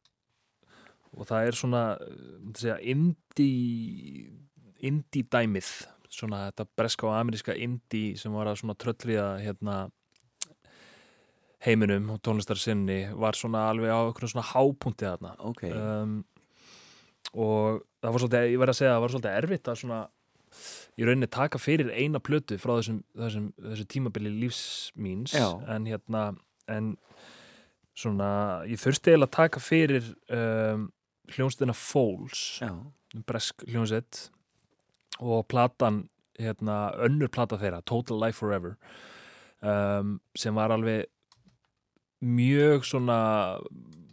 og 1.12 1.28
það 1.28 1.48
er 1.48 1.58
svona 1.60 1.82
myndi 2.00 2.62
segja, 2.64 2.78
indie 2.80 4.30
indie 4.82 5.28
dæmið. 5.32 5.72
Svona 6.12 6.46
þetta 6.50 6.68
breska 6.76 7.08
og 7.08 7.16
ameríska 7.16 7.56
indie 7.56 8.18
sem 8.20 8.34
var 8.36 8.50
að 8.52 8.62
svona 8.62 8.76
tröllriða 8.80 9.28
hérna 9.44 9.76
heiminum 11.66 12.10
og 12.14 12.22
tónlistar 12.26 12.60
sinni 12.60 13.04
var 13.14 13.38
svona 13.38 13.68
alveg 13.70 13.94
á 13.94 14.00
einhvern 14.02 14.32
svona 14.34 14.48
hápunti 14.50 15.08
þarna 15.08 15.36
ok. 15.52 15.64
um, 15.70 16.16
og 17.32 17.84
það 18.02 18.16
var 18.16 18.24
svolítið, 18.24 18.48
ég 18.50 18.62
verð 18.62 18.74
að 18.74 18.80
segja 18.80 18.92
að 18.92 18.96
það 18.96 19.04
var 19.06 19.14
svolítið 19.16 19.38
erfitt 19.42 19.72
að 19.72 19.82
svona 19.84 20.00
í 21.00 21.06
rauninni 21.08 21.30
taka 21.32 21.62
fyrir 21.62 21.92
eina 21.96 22.20
plötu 22.20 22.58
frá 22.60 22.74
þessum, 22.74 23.04
þessum, 23.18 23.52
þessu 23.70 23.86
tímabili 23.94 24.34
lífs 24.42 24.64
míns 25.00 25.36
Já. 25.38 25.48
en 25.72 25.88
hérna 25.88 26.24
en 26.72 26.96
svona, 27.98 28.32
ég 28.70 28.80
þurfti 28.82 29.14
eiginlega 29.14 29.30
að 29.30 29.38
taka 29.38 29.62
fyrir 29.64 30.10
um, 30.34 30.90
hljónstina 31.32 31.76
Fouls 31.78 32.60
já, 32.64 32.72
bresk 33.28 33.66
hljónsett 33.70 34.28
og 35.22 35.46
platan 35.52 36.06
hérna, 36.42 36.96
önnur 37.06 37.30
plata 37.32 37.60
þeirra, 37.62 37.84
Total 37.86 38.18
Life 38.24 38.42
Forever 38.42 38.78
um, 39.62 40.18
sem 40.38 40.56
var 40.58 40.74
alveg 40.74 41.06
mjög 42.22 42.86
svona 42.86 43.18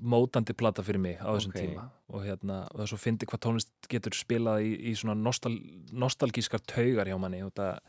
mótandi 0.01 0.55
plata 0.57 0.83
fyrir 0.87 1.01
mig 1.03 1.19
á 1.21 1.29
þessum 1.35 1.53
Ok. 1.55 1.61
tíma. 1.61 1.87
Og 2.09 2.25
hérna, 2.25 2.63
og 2.73 2.81
það 2.81 2.87
svo 2.89 2.99
fyndi 3.03 3.27
hvað 3.29 3.41
tónlist 3.45 3.89
getur 3.91 4.15
spilað 4.17 4.63
í, 4.65 4.71
í 4.91 4.93
svona 4.97 5.15
nostal, 5.19 5.53
nostalgískar 5.93 6.63
taugar 6.65 7.07
hjá 7.11 7.19
manni. 7.21 7.43
Og 7.45 7.53
það, 7.53 7.81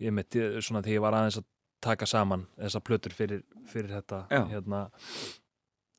ég 0.00 0.14
meti 0.16 0.44
svona 0.64 0.80
þegar 0.82 0.94
ég 0.96 1.04
var 1.04 1.18
aðeins 1.18 1.40
að 1.42 1.48
taka 1.80 2.06
saman 2.06 2.46
þessar 2.56 2.84
plötur 2.84 3.12
fyrir, 3.16 3.42
fyrir 3.68 3.90
þetta 3.90 4.26
hérna, 4.48 4.90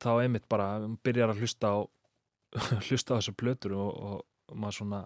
þá 0.02 0.10
einmitt 0.22 0.48
bara 0.50 0.88
byrjar 1.02 1.32
að 1.34 1.42
hlusta 1.42 1.70
á 1.70 1.78
hlusta 2.88 3.14
á 3.14 3.18
þessar 3.18 3.36
plötur 3.38 3.74
og, 3.78 3.90
og, 3.90 4.24
og 4.50 4.58
maður 4.58 4.78
svona 4.80 5.02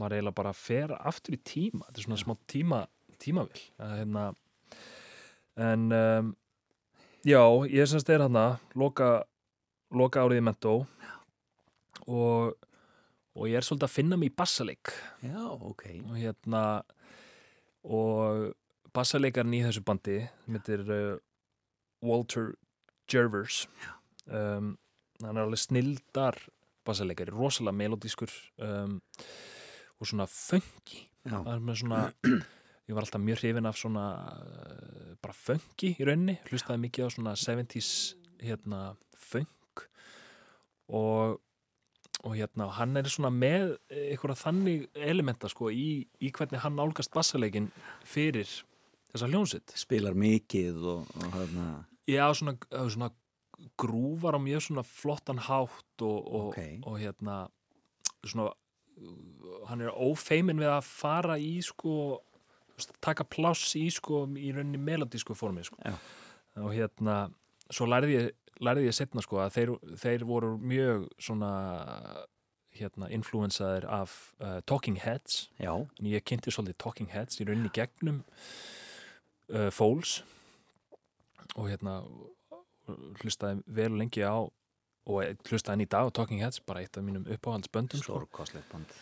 maður 0.00 0.16
eiginlega 0.16 0.38
bara 0.40 0.52
fer 0.52 0.94
aftur 0.98 1.36
í 1.36 1.40
tíma. 1.44 1.84
Þetta 1.88 2.00
er 2.00 2.06
svona 2.08 2.22
smá 2.24 2.34
tíma 2.50 2.80
tímavill 3.22 3.60
að, 3.78 3.92
hérna, 4.00 4.24
en 5.56 5.84
um, 5.94 6.32
Já, 7.24 7.40
ég 7.72 7.88
semst 7.88 8.10
er 8.12 8.20
hann 8.20 8.36
loka, 8.76 9.24
loka 9.96 10.20
árið 10.20 10.42
í 10.42 10.44
mentó. 10.44 10.74
Og, 12.04 12.52
og 13.32 13.46
ég 13.48 13.56
er 13.56 13.64
svolítið 13.64 13.86
að 13.88 13.94
finna 13.94 14.18
mig 14.20 14.28
í 14.28 14.34
bassaleik. 14.36 14.92
Já, 15.24 15.40
ok. 15.40 15.86
og 16.04 16.18
hérna 16.20 16.64
og 17.84 18.52
bassaleikarin 18.92 19.56
í 19.56 19.62
þessu 19.64 19.82
bandi 19.84 20.18
myndir 20.44 20.84
uh, 20.84 21.16
Walter 22.04 22.52
Jervers. 23.08 23.64
Um, 24.28 24.74
hann 25.22 25.38
er 25.38 25.46
alveg 25.46 25.62
snildar 25.64 26.36
bassaleikari, 26.84 27.32
rosalega 27.32 27.76
melodískur 27.80 28.32
um, 28.60 28.98
og 29.96 30.10
svona 30.12 30.28
funky. 30.28 31.06
Það 31.24 31.50
er 31.54 31.64
með 31.64 31.80
svona 31.80 32.02
ég 32.88 32.96
var 32.96 33.06
alltaf 33.06 33.22
mjög 33.22 33.40
hrifin 33.42 33.66
af 33.70 33.78
svona 33.80 34.04
uh, 34.34 35.14
bara 35.22 35.36
funky 35.36 35.94
í 35.96 36.04
rauninni. 36.06 36.38
Hlustaði 36.50 36.84
mikið 36.84 37.06
á 37.06 37.14
svona 37.14 37.34
70s 37.38 37.90
hérna 38.44 38.84
funk. 39.16 39.86
Og 40.92 41.40
og 42.24 42.32
hérna 42.38 42.70
hann 42.78 42.96
er 42.96 43.08
svona 43.12 43.28
með 43.28 43.74
einhverja 43.92 44.38
þannig 44.40 44.86
elementa 44.96 45.48
sko 45.52 45.68
í, 45.68 46.06
í 46.24 46.30
hvernig 46.32 46.62
hann 46.62 46.76
nálgast 46.78 47.12
bassaleikin 47.12 47.66
fyrir 48.08 48.48
þessa 49.12 49.28
hljónsitt 49.28 49.74
spilar 49.76 50.16
mikið 50.16 50.78
og, 50.94 51.10
og 51.20 51.34
hérna, 51.34 51.66
Já, 52.08 52.24
svona, 52.36 52.56
svona 52.88 53.10
grúvar 53.80 54.36
á 54.36 54.40
mjög 54.40 54.64
svona 54.68 54.84
flottan 54.88 55.42
hátt 55.50 56.04
og, 56.04 56.18
og, 56.24 56.48
Ok. 56.54 56.58
og 56.88 56.96
hérna 57.02 57.36
svona 58.24 58.52
hann 59.68 59.84
er 59.84 59.92
ófeimin 59.92 60.62
við 60.62 60.70
að 60.78 60.88
fara 60.88 61.36
í 61.36 61.58
sko 61.66 62.22
taka 63.04 63.24
pláss 63.24 63.74
í 63.78 63.86
sko 63.92 64.24
í 64.36 64.52
rauninni 64.54 64.80
melodísku 64.80 65.36
formi 65.38 65.64
sko. 65.66 65.78
Og 66.60 66.70
hérna 66.74 67.28
svo 67.72 67.88
lærði 67.88 68.16
ég, 68.18 68.30
lærði 68.62 68.88
ég 68.88 68.96
setna 68.96 69.22
sko 69.24 69.40
að 69.44 69.56
þeir, 69.56 69.74
þeir 70.02 70.26
voru 70.28 70.54
mjög 70.60 71.08
svona 71.22 71.52
hérna 72.74 73.08
influensaðir 73.14 73.86
af 73.86 74.14
uh, 74.42 74.58
Talking 74.66 74.98
Heads 74.98 75.48
já, 75.62 75.70
en 75.74 76.10
ég 76.10 76.24
kynnti 76.26 76.50
svolítið 76.50 76.78
Talking 76.82 77.12
Heads 77.14 77.38
í 77.38 77.46
rauninni 77.46 77.70
gegnum 77.74 78.22
uh, 79.54 79.70
Fóls 79.74 80.22
og 81.54 81.68
hérna 81.70 82.00
hlustaði 83.22 83.62
vel 83.78 83.92
lengi 83.94 84.24
á 84.26 84.42
og 85.04 85.46
hlustaði 85.48 85.76
enn 85.76 85.84
í 85.84 85.90
dag 85.94 86.08
á 86.10 86.14
Talking 86.16 86.42
Heads 86.42 86.62
bara 86.66 86.82
eitt 86.82 86.98
af 86.98 87.06
mínum 87.06 87.26
uppáhaldsböndum 87.30 88.02
sko. 88.02 88.18
stórkostlegt 88.18 88.70
band. 88.72 88.94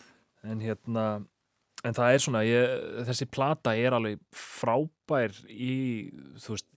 en 0.43 0.61
hérna 0.61 1.05
en 1.83 1.95
það 1.97 2.13
er 2.15 2.21
svona, 2.23 2.41
ég, 2.47 2.85
þessi 3.09 3.27
plata 3.31 3.73
er 3.75 3.95
alveg 3.97 4.21
frábær 4.39 5.33
í 5.51 5.73
þú 6.39 6.55
veist, 6.55 6.69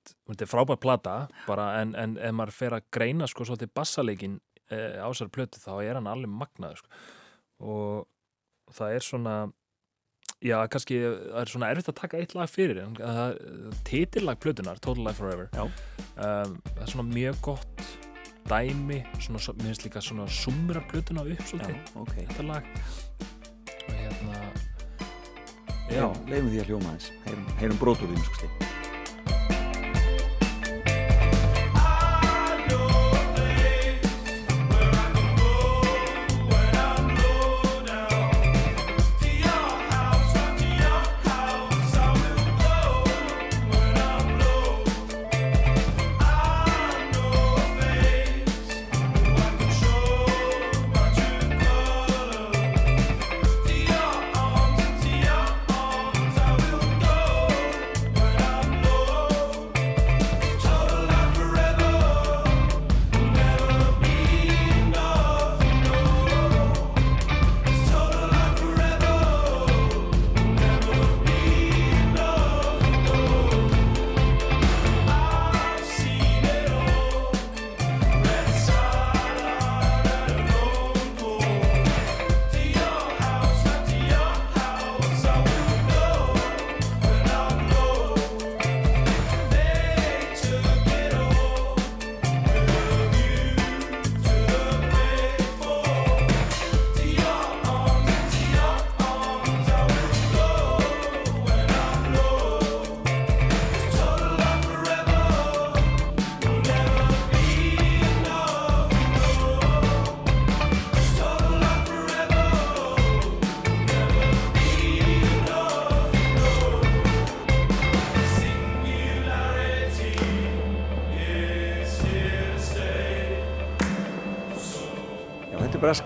er 0.42 0.50
frábær 0.50 0.80
plata 0.82 1.16
bara 1.46 1.68
en, 1.82 1.94
en 1.94 2.16
ef 2.18 2.34
maður 2.34 2.56
fer 2.56 2.76
að 2.78 2.88
greina 2.94 3.28
sko 3.30 3.46
svolítið 3.46 3.70
bassaleikin 3.76 4.40
e, 4.66 4.80
á 4.98 5.06
þessar 5.06 5.30
plötu 5.34 5.62
þá 5.62 5.70
er 5.84 6.00
hann 6.00 6.10
alveg 6.10 6.32
magnaður 6.32 6.82
sko. 6.82 6.90
og 7.70 8.74
það 8.74 8.96
er 8.96 9.06
svona 9.06 9.36
já, 10.42 10.58
kannski 10.72 10.98
það 11.06 11.40
er 11.44 11.52
svona 11.54 11.70
erfitt 11.72 11.92
að 11.92 12.00
taka 12.02 12.18
eitt 12.20 12.34
lag 12.36 12.50
fyrir 12.50 12.82
en 12.82 12.98
það, 12.98 13.38
titillag 13.86 14.42
plötunar, 14.42 14.82
Total 14.82 15.06
Life 15.06 15.22
Forever 15.22 15.48
Já. 15.54 15.64
um, 15.64 16.58
það 16.74 16.82
er 16.82 16.92
svona 16.92 17.08
mjög 17.14 17.40
gott 17.46 17.86
dæmi, 18.46 19.00
svona, 19.22 19.40
svo- 19.42 19.54
mér 19.58 19.70
finnst 19.72 19.86
líka 19.86 20.02
svona 20.04 20.26
sumra 20.30 20.82
plötuna 20.90 21.24
upp 21.26 21.40
Já, 21.40 21.46
svolítið 21.52 21.96
ok. 22.02 22.12
þetta 22.20 22.46
lag 22.50 22.68
Já, 25.86 26.06
leifum 26.26 26.50
því 26.50 26.62
að 26.62 26.72
hljóma 26.72 26.96
þess. 26.96 27.12
Heyrum, 27.26 27.52
heyrum 27.60 27.78
brotur 27.82 28.10
því, 28.10 28.24
sko 28.26 28.40
stíð. 28.40 28.75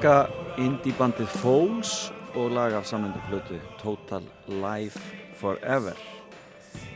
Breska 0.01 0.31
indie-bandið 0.57 1.29
Foles 1.43 1.91
og 2.33 2.55
lag 2.57 2.73
af 2.73 2.87
samlendu 2.89 3.21
plötu 3.27 3.59
Total 3.83 4.25
Life 4.49 5.01
Forever. 5.37 5.93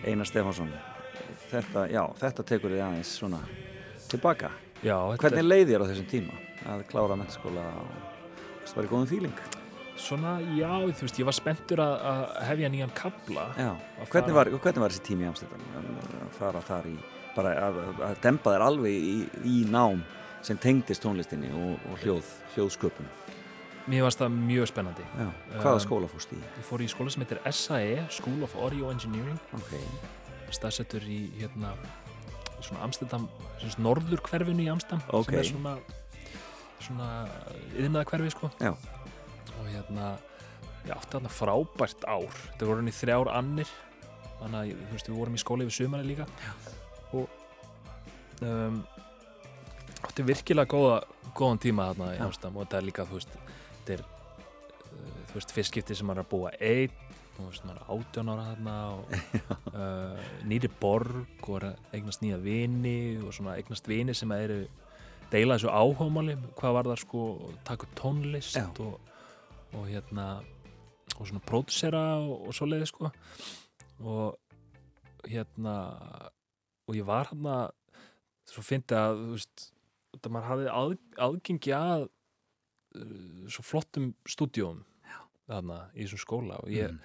Einar 0.09 0.25
Stefánsson 0.25 0.71
þetta, 1.51 1.83
já, 1.93 2.01
þetta 2.23 2.47
tekur 2.49 2.73
þið 2.73 2.81
aðeins 2.87 3.11
svona 3.19 3.43
tilbaka. 4.09 4.55
Já, 4.81 4.97
Hvernig 5.21 5.45
leið 5.45 5.75
þér 5.75 5.85
á 5.85 5.89
þessum 5.91 6.09
tíma 6.15 6.41
að 6.73 6.87
klára 6.95 7.21
mentaskóla 7.21 7.67
og 7.83 7.93
það 8.65 8.75
var 8.81 8.89
í 8.89 8.93
góðum 8.95 9.13
fíling? 9.13 9.37
svona, 10.01 10.39
já, 10.57 10.73
þú 10.73 11.05
veist, 11.05 11.21
ég 11.21 11.29
var 11.29 11.41
spenntur 11.43 11.85
að, 11.85 11.95
að 12.09 12.27
hefja 12.55 12.73
nýjan 12.73 12.97
kabla 12.97 13.51
hvernig 14.09 14.41
var, 14.41 14.55
hvernig 14.57 14.87
var 14.87 14.97
þessi 14.97 15.09
tími 15.13 15.29
Amsterdam? 15.29 15.69
Að 16.25 16.35
fara 16.41 16.65
þar 16.73 16.89
í 16.89 16.97
bara 17.37 17.57
að, 17.69 17.85
að 18.01 18.21
dempa 18.25 18.57
þér 18.57 18.71
alveg 18.73 18.97
í, 18.97 19.17
í 19.45 19.65
nám 19.69 20.07
sem 20.45 20.59
tengdist 20.61 21.03
tónlistinni 21.05 21.49
og, 21.57 21.79
og 21.91 22.03
hljóð, 22.05 22.31
hljóðsköpun. 22.55 23.07
Mér 23.89 24.05
varst 24.07 24.21
það 24.23 24.37
mjög 24.39 24.69
spennandi. 24.71 25.05
Já, 25.19 25.27
hvaða 25.61 25.75
Um, 25.77 25.83
skóla 25.85 26.09
fórst 26.09 26.31
í? 26.33 26.39
ég 26.41 26.65
fór 26.69 26.81
í 26.85 26.89
skóla 26.89 27.13
sem 27.13 27.25
heitir 27.25 27.41
SAE 27.53 28.07
School 28.11 28.43
of 28.47 28.55
Audio 28.57 28.89
Engineering. 28.93 29.41
Ok, 29.57 29.75
staðsettur 30.57 31.05
í 31.05 31.19
hérna 31.41 31.75
svona 32.65 32.81
Amsterdam, 32.87 33.27
svona 33.61 33.85
norður 33.89 34.23
hverfinu 34.25 34.65
í 34.65 34.71
Amsterdam 34.73 35.03
Ok. 35.13 35.29
sem 35.33 35.39
er 35.43 35.51
svona 35.51 35.75
svona 36.85 37.09
yðnaða 37.81 38.05
hverfi 38.11 38.31
sko. 38.33 38.51
Já, 38.61 38.73
og 39.59 39.67
hérna 39.69 40.15
ég 40.85 40.93
átti 40.97 41.15
þarna 41.17 41.33
frábært 41.33 42.05
ár. 42.09 42.33
Þetta 42.53 42.67
voru 42.69 42.81
henni 42.83 42.93
þrjár 42.93 43.31
annir. 43.33 43.69
Þannig 44.41 44.59
að 44.61 44.93
við 44.93 45.15
vorum 45.17 45.37
í 45.37 45.41
skóla 45.41 45.65
yfir 45.65 45.77
sumari 45.79 46.05
líka. 46.09 46.27
Og 47.17 47.29
um, 48.45 48.83
átti 50.05 50.27
virkilega 50.27 50.71
góða, 50.71 51.01
góðan 51.37 51.63
tíma 51.65 51.89
þarna 51.91 52.13
í. 52.15 52.21
Amsterdam 52.25 52.59
og 52.59 52.67
þetta 52.67 52.79
er 52.81 52.87
líka 52.89 53.09
þú 53.09 53.19
veist, 53.19 53.35
þetta 53.81 53.97
er 53.97 54.05
uh, 54.05 55.19
þú 55.31 55.39
veist, 55.39 55.57
fyrst 55.57 55.73
skipti 55.73 55.99
sem 55.99 56.09
maður 56.09 56.23
er 56.23 56.27
að 56.27 56.31
búa 56.35 56.55
einn 56.61 57.03
þú 57.35 57.49
veist, 57.49 57.67
maður 57.67 57.81
er 57.81 57.93
átján 57.97 58.33
ára 58.33 58.47
þarna 58.51 58.77
og 58.95 59.15
uh, 59.81 60.25
nýri 60.51 60.71
borg 60.81 61.49
og 61.49 61.59
er 61.59 61.69
að 61.73 61.99
eignast 61.99 62.25
nýja 62.25 62.41
vini 62.43 62.99
og 63.19 63.35
svona 63.35 63.59
eignast 63.59 63.91
vini 63.91 64.15
sem 64.17 64.35
að 64.35 64.47
eru 64.47 64.61
deila 65.33 65.59
þessu 65.59 65.73
áhómáli 65.73 66.37
hvað 66.59 66.77
var 66.79 66.91
það 66.93 67.01
sko, 67.03 67.27
taka 67.67 67.89
upp 67.89 67.97
tónlist 67.99 68.81
og, 68.85 68.99
og 69.75 69.89
hérna 69.89 70.29
og 71.19 71.29
svona 71.29 71.43
pródusera 71.47 72.05
og, 72.21 72.49
og 72.49 72.57
svo 72.57 72.69
leiði 72.69 72.89
sko. 72.91 73.11
Og 74.05 75.29
hérna 75.31 75.75
og 76.85 76.99
ég 76.99 77.07
var 77.07 77.31
hérna 77.31 77.59
svo 78.51 78.65
fyndi 78.65 78.97
að 78.99 79.21
þú 79.21 79.37
veist, 79.37 79.69
þetta 80.25 80.33
maður 80.35 80.49
hafði 80.51 80.73
að, 80.73 80.97
aðgengi 81.29 81.75
að 81.77 82.07
uh, 82.09 83.47
svo 83.53 83.65
flottum 83.67 84.11
stúdíum 84.29 84.83
þarna 85.45 85.79
í 85.93 86.07
þessum 86.07 86.23
skóla 86.25 86.57
og 86.65 86.71
ég 86.73 86.89
Mhm. 86.89 87.01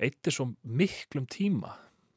eitti 0.00 0.32
svo 0.32 0.46
miklum 0.64 1.26
tíma 1.28 1.74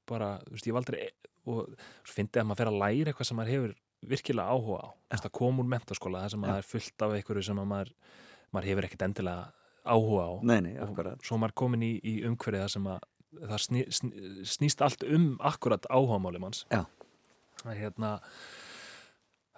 bara, 0.08 0.38
þú 0.48 0.52
veist, 0.56 0.68
ég 0.68 0.74
var 0.74 0.84
aldrei 0.84 1.10
og 1.46 1.74
svo 2.08 2.14
fyndi 2.16 2.40
að 2.40 2.46
maður 2.48 2.62
fer 2.62 2.70
að 2.72 2.80
læra 2.80 3.12
eitthvað 3.12 3.28
sem 3.28 3.38
maður 3.38 3.52
hefur 3.54 3.74
virkilega 4.04 4.52
áhuga 4.56 4.80
á, 4.80 4.88
þú 4.88 5.12
veist, 5.18 5.26
að 5.28 5.32
koma 5.40 5.64
úr 5.64 5.68
mentaskóla 5.74 6.22
þar 6.24 6.32
sem 6.32 6.40
maður 6.44 6.62
er 6.64 6.70
fullt 6.70 7.02
af 7.04 7.12
einhverju 7.18 7.44
sem 7.44 7.60
að 7.60 7.68
maður 7.74 7.92
maður 8.54 8.68
hefur 8.70 8.88
ekkert 8.88 9.06
endilega 9.08 9.52
áhuga 9.84 10.24
á. 10.24 10.32
Nei, 10.44 10.60
nei, 10.62 10.74
og 10.80 11.24
svo 11.28 11.38
maður 11.42 11.56
komin 11.60 11.84
í, 11.84 11.92
í 12.04 12.14
umhverfið 12.24 12.62
þar 12.64 12.72
sem 12.72 12.88
að 12.88 13.00
það 13.34 13.62
sný, 13.66 13.84
sný, 13.92 14.12
snýst 14.46 14.82
allt 14.86 15.04
um 15.04 15.28
akkurat 15.42 15.88
áhugamáli 15.92 16.40
manns. 16.40 16.66
Já. 16.72 16.86
að 17.64 17.78
hérna 17.80 18.20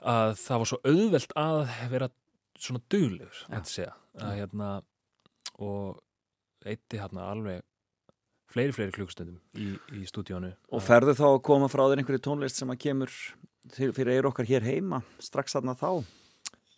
að 0.05 0.33
það 0.41 0.61
var 0.61 0.69
svo 0.71 0.79
auðvelt 0.85 1.37
að 1.39 1.61
vera 1.91 2.09
svona 2.55 2.81
duglegur 2.91 3.39
Já. 3.39 3.55
að 3.57 3.71
segja 3.71 3.93
að 4.21 4.35
hérna 4.39 4.69
og 5.61 6.01
eitti 6.65 6.99
hérna 6.99 7.29
alveg 7.31 7.63
fleiri, 8.51 8.75
fleiri 8.75 8.95
klukkstundum 8.95 9.39
í, 9.59 9.73
í 9.97 10.05
stúdíónu 10.09 10.53
Og 10.71 10.83
ferðu 10.83 11.15
þá 11.17 11.25
að 11.33 11.41
koma 11.49 11.69
frá 11.71 11.85
þér 11.87 12.01
einhverju 12.03 12.23
tónlist 12.27 12.61
sem 12.61 12.71
að 12.71 12.81
kemur 12.85 13.13
fyrir 13.73 14.13
eir 14.15 14.29
okkar 14.29 14.47
hér 14.49 14.65
heima 14.65 15.01
strax 15.23 15.57
þarna 15.57 15.75
þá? 15.79 15.89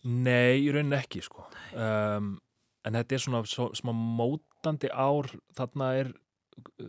Nei, 0.08 0.64
í 0.64 0.70
rauninni 0.72 0.98
ekki 0.98 1.24
sko 1.26 1.46
um, 1.76 2.38
en 2.88 3.00
þetta 3.00 3.18
er 3.18 3.24
svona 3.24 3.44
svo, 3.50 3.70
smá 3.78 3.92
mótandi 3.94 4.90
ár 4.94 5.30
þarna 5.58 5.92
er 6.00 6.14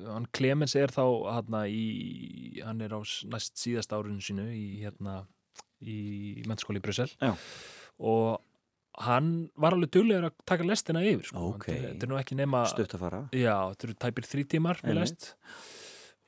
hann 0.07 0.29
Clemens 0.33 0.75
er 0.79 0.93
þá 0.95 1.05
hérna 1.27 1.65
í, 1.69 2.61
hann 2.65 2.81
er 2.85 2.95
á 2.97 3.01
næst 3.29 3.59
síðast 3.61 3.93
árinu 3.93 4.23
sínu 4.25 4.47
í 4.55 4.79
hérna 4.81 5.23
í 5.83 6.43
mennskóli 6.49 6.81
í 6.81 6.85
Brussel 6.85 7.09
Já. 7.21 7.33
og 7.99 8.41
hann 8.99 9.49
var 9.55 9.77
alveg 9.77 9.93
duglegur 9.95 10.27
að 10.31 10.39
taka 10.49 10.67
lestina 10.67 11.05
yfir 11.07 11.29
sko. 11.29 11.53
Ókei. 11.55 11.77
þetta, 11.77 12.03
er 12.03 12.11
nú 12.11 12.19
ekki 12.19 12.39
nema 12.39 12.65
Stutt 12.67 12.97
að 12.97 13.05
fara? 13.05 13.21
já, 13.31 13.55
þetta 13.71 13.87
eru 13.87 13.95
tæpir 14.03 14.27
þrý 14.27 14.47
tímar 14.57 14.81
með 14.83 14.99
lest 15.05 15.29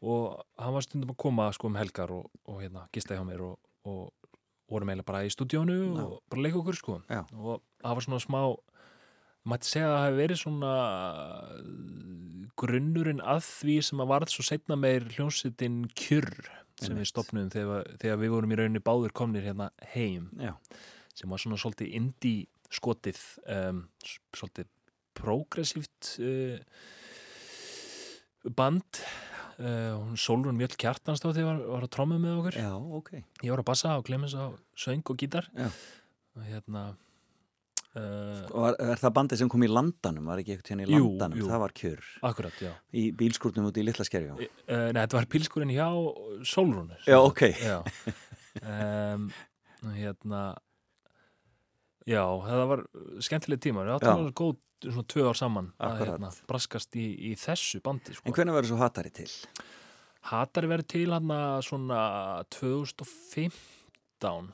og 0.00 0.38
hann 0.56 0.76
var 0.76 0.86
stundum 0.86 1.10
að 1.12 1.20
koma 1.26 1.50
sko 1.52 1.66
um 1.68 1.76
helgar 1.80 2.12
og, 2.14 2.30
og 2.46 2.62
hérna 2.62 2.86
gista 2.94 3.18
hjá 3.18 3.24
mér 3.26 3.42
og, 3.48 3.58
og 3.90 4.12
vorum 4.70 4.92
eiginlega 4.92 5.08
bara 5.10 5.24
í 5.26 5.32
stúdíónu 5.34 5.78
Já. 5.98 6.04
og 6.06 6.20
bara 6.30 6.44
leika 6.46 6.60
okkur 6.62 6.78
sko 6.78 7.00
og 7.02 7.58
það 7.82 7.96
var 7.98 8.06
svona 8.06 8.22
smá 8.22 8.40
mætti 9.50 9.66
segja 9.72 9.88
að 9.88 9.96
það 9.96 10.06
hefði 10.06 10.20
verið 10.22 10.40
svona 10.44 10.72
grunnurinn 12.60 13.22
að 13.24 13.42
því 13.46 13.76
sem 13.88 14.02
að 14.04 14.10
varð 14.12 14.32
svo 14.34 14.44
setna 14.46 14.76
meir 14.78 15.06
hljómsveitin 15.14 15.82
kjurr 15.96 16.50
sem 16.80 16.98
við 16.98 17.10
stopnum 17.10 17.50
þegar, 17.52 17.88
þegar 18.00 18.20
við 18.22 18.34
vorum 18.34 18.54
í 18.54 18.58
rauninni 18.60 18.82
báður 18.84 19.14
komnir 19.16 19.46
hérna 19.46 19.70
heim 19.92 20.30
Já. 20.40 20.54
sem 21.14 21.30
var 21.30 21.42
svona 21.42 21.58
svolítið 21.60 21.96
indie 22.00 22.48
skotið 22.70 23.20
um, 23.50 23.84
svolítið 24.36 24.70
progressíft 25.18 26.14
uh, 26.22 26.60
band 28.56 29.02
uh, 29.58 29.98
hún 29.98 30.16
Solrún 30.20 30.58
Mjöll 30.58 30.76
Kjartansdóttir 30.78 31.46
var, 31.46 31.60
var 31.74 31.86
að 31.86 31.94
trommu 31.96 32.20
með 32.22 32.40
okkur 32.40 32.60
Já, 32.62 32.72
ok. 32.78 33.12
ég 33.42 33.52
var 33.52 33.62
að 33.64 33.70
bassa 33.72 33.96
og 33.98 34.06
Clemens 34.08 34.36
á 34.38 34.54
söng 34.78 35.04
og 35.04 35.20
gítar 35.20 35.50
Já. 35.56 35.68
og 36.38 36.46
hérna 36.46 36.84
uh, 37.96 38.46
Og 38.54 38.64
er, 38.70 38.76
er 38.92 39.00
það 39.02 39.14
bandið 39.18 39.40
sem 39.42 39.48
kom 39.52 39.64
í 39.66 39.68
landanum? 39.70 40.28
Var 40.30 40.42
ekki 40.42 40.54
eitthvað 40.56 40.72
hérna 40.74 40.86
í 40.86 40.94
Jú, 40.94 41.04
landanum? 41.10 41.38
jú. 41.40 41.48
Það 41.50 41.62
var 41.64 41.74
kjör. 41.80 42.08
akkurat, 42.30 42.56
já 42.62 42.72
Í 42.94 43.04
bílskúrnum 43.18 43.68
út 43.70 43.80
í 43.80 43.84
Litla 43.86 44.04
skerjó. 44.08 44.38
uh, 44.38 44.88
Nei, 44.94 45.00
þetta 45.04 45.18
var 45.20 45.28
pilskurinn 45.34 45.74
hjá 45.74 45.88
Solrún 46.46 46.90
Já, 47.06 47.18
ok. 47.20 47.42
Já 47.60 47.78
um, 48.62 49.30
hérna 49.96 50.42
Já, 52.08 52.24
það 52.46 52.64
var 52.72 52.80
skemmtileg 53.22 53.60
tíma 53.62 53.84
Já. 53.86 53.98
alveg 54.00 54.34
góð 54.40 54.56
svona 54.80 55.04
tvö 55.12 55.26
ár 55.28 55.36
saman 55.36 55.66
að 55.76 55.90
Akkurat. 55.92 56.14
hérna, 56.16 56.30
braskast 56.48 56.96
í, 56.96 57.04
í 57.28 57.34
þessu 57.36 57.82
bandi 57.84 58.14
sko. 58.16 58.24
En 58.24 58.32
hvernig 58.32 58.54
verður 58.56 58.70
svo 58.72 58.78
hatari 58.80 59.10
til? 59.12 59.26
Hatari 60.30 60.70
verið 60.70 60.86
til 60.88 61.10
hann 61.12 61.28
svona 61.64 62.00
2015 62.48 63.50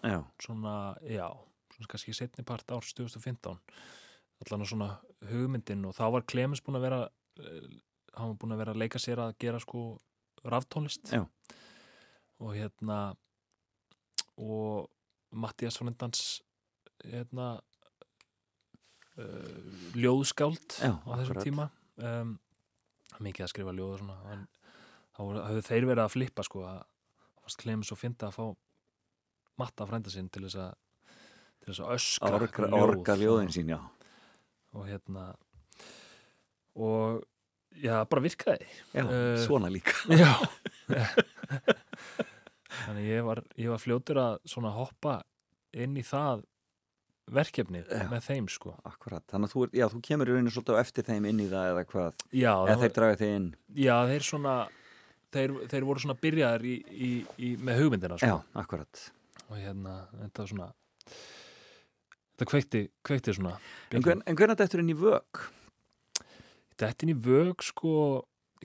Já, 0.02 0.18
svona, 0.42 0.74
já 1.06 1.28
svona 1.76 1.92
kannski 1.92 2.14
setni 2.16 2.44
part 2.46 2.72
árs 2.74 2.94
2015 2.96 3.60
allan 4.44 4.64
að 4.64 4.72
svona 4.72 4.90
hugmyndin 5.30 5.84
og 5.88 5.94
þá 5.96 6.06
var 6.16 6.26
Clemens 6.28 6.62
búin 6.64 6.78
að 6.80 6.86
vera 6.88 7.00
eh, 7.40 7.68
hann 8.16 8.32
var 8.32 8.40
búin 8.40 8.56
að 8.56 8.62
vera 8.64 8.74
að 8.74 8.82
leika 8.82 9.00
sér 9.02 9.22
að 9.24 9.36
gera 9.42 9.60
sko 9.62 9.86
raftónlist 10.46 11.12
Já. 11.12 11.22
og 12.40 12.52
hérna 12.56 12.98
og 14.36 14.90
Mattias 15.36 15.78
Frendans 15.80 16.42
hérna 17.04 17.56
uh, 19.16 19.94
ljóðskáld 19.96 20.78
Já, 20.80 20.92
á 20.92 21.10
þessum 21.16 21.32
akkurat. 21.32 21.46
tíma 21.46 21.66
um, 21.96 22.36
mikið 23.24 23.46
að 23.46 23.52
skrifa 23.52 23.74
ljóð 23.76 23.94
og 23.94 24.02
svona 24.02 24.38
þá 25.16 25.20
höfðu 25.48 25.64
þeir 25.66 25.88
verið 25.88 26.04
að 26.04 26.14
flippa 26.14 26.44
sko 26.46 26.64
að 26.68 26.80
fannst 27.40 27.62
Clemens 27.62 27.92
og 27.94 28.00
finna 28.00 28.28
að 28.28 28.36
fá 28.36 28.44
matta 29.60 29.86
frænda 29.88 30.12
sinn 30.12 30.28
til 30.32 30.44
þess 30.44 30.60
að 30.66 30.74
til 31.66 31.74
þess 31.74 31.82
að 31.82 31.94
öskra 31.98 32.30
orga, 32.30 32.46
einhver 32.46 32.68
ljóð. 32.70 32.82
orga 32.86 33.16
ljóðin 33.20 33.52
sín, 33.56 33.72
já. 33.74 33.80
og 34.76 34.86
hérna 34.86 35.24
og 36.76 37.22
já, 37.82 37.96
bara 38.08 38.22
virkaði 38.24 38.66
Já, 38.94 39.02
Eh, 39.06 39.38
svona 39.46 39.68
líka. 39.72 39.96
já 40.22 40.30
þannig 42.86 43.06
ég 43.08 43.24
var, 43.26 43.40
ég 43.58 43.70
var 43.72 43.80
fljótur 43.82 44.20
að 44.20 44.36
svona 44.48 44.70
hoppa 44.76 45.18
inn 45.76 45.96
í 45.98 46.04
það 46.06 46.44
verkefni 47.34 47.80
Já. 47.88 48.04
með 48.10 48.22
þeim 48.28 48.46
sko 48.52 48.76
Akkurat, 48.86 49.24
þannig 49.32 49.48
að 49.50 49.54
þú, 49.56 49.64
já, 49.74 49.86
þú 49.90 50.00
kemur 50.06 50.30
í 50.30 50.34
rauninu 50.36 50.52
svolítið 50.54 50.76
á 50.78 50.82
eftir 50.84 51.06
þeim 51.08 51.24
inn 51.32 51.40
í 51.42 51.48
það 51.50 51.70
eða 51.72 51.84
hvað, 51.90 52.20
já, 52.30 52.52
eða 52.54 52.76
þeir 52.84 52.94
draga 53.00 53.18
þig 53.22 53.32
inn. 53.40 53.48
já 53.82 53.96
þeir 54.12 54.26
svona 54.28 54.54
þeir, 55.34 55.56
þeir 55.72 55.86
voru 55.88 56.04
svona 56.04 56.18
byrjaðar 56.22 56.66
í, 56.70 56.74
í, 56.86 57.10
í, 57.42 57.48
með 57.58 57.80
hugmyndina 57.82 58.18
sko. 58.20 58.30
Já, 58.30 58.36
akkurat. 58.62 59.02
og 59.48 59.56
hérna, 59.58 59.96
þetta 60.22 60.44
var 60.44 60.52
svona 60.52 60.68
þetta 62.36 62.48
kveikti, 62.52 62.82
kveikti 63.06 63.34
svona 63.36 63.56
En, 63.90 64.02
hvern, 64.04 64.22
en 64.28 64.36
hvernig 64.38 64.60
þetta 64.60 64.80
inn 64.82 64.92
í 64.92 64.98
vög? 65.00 65.42
Þetta 66.76 67.06
inn 67.06 67.14
í 67.14 67.18
vög 67.26 67.64
sko 67.64 67.92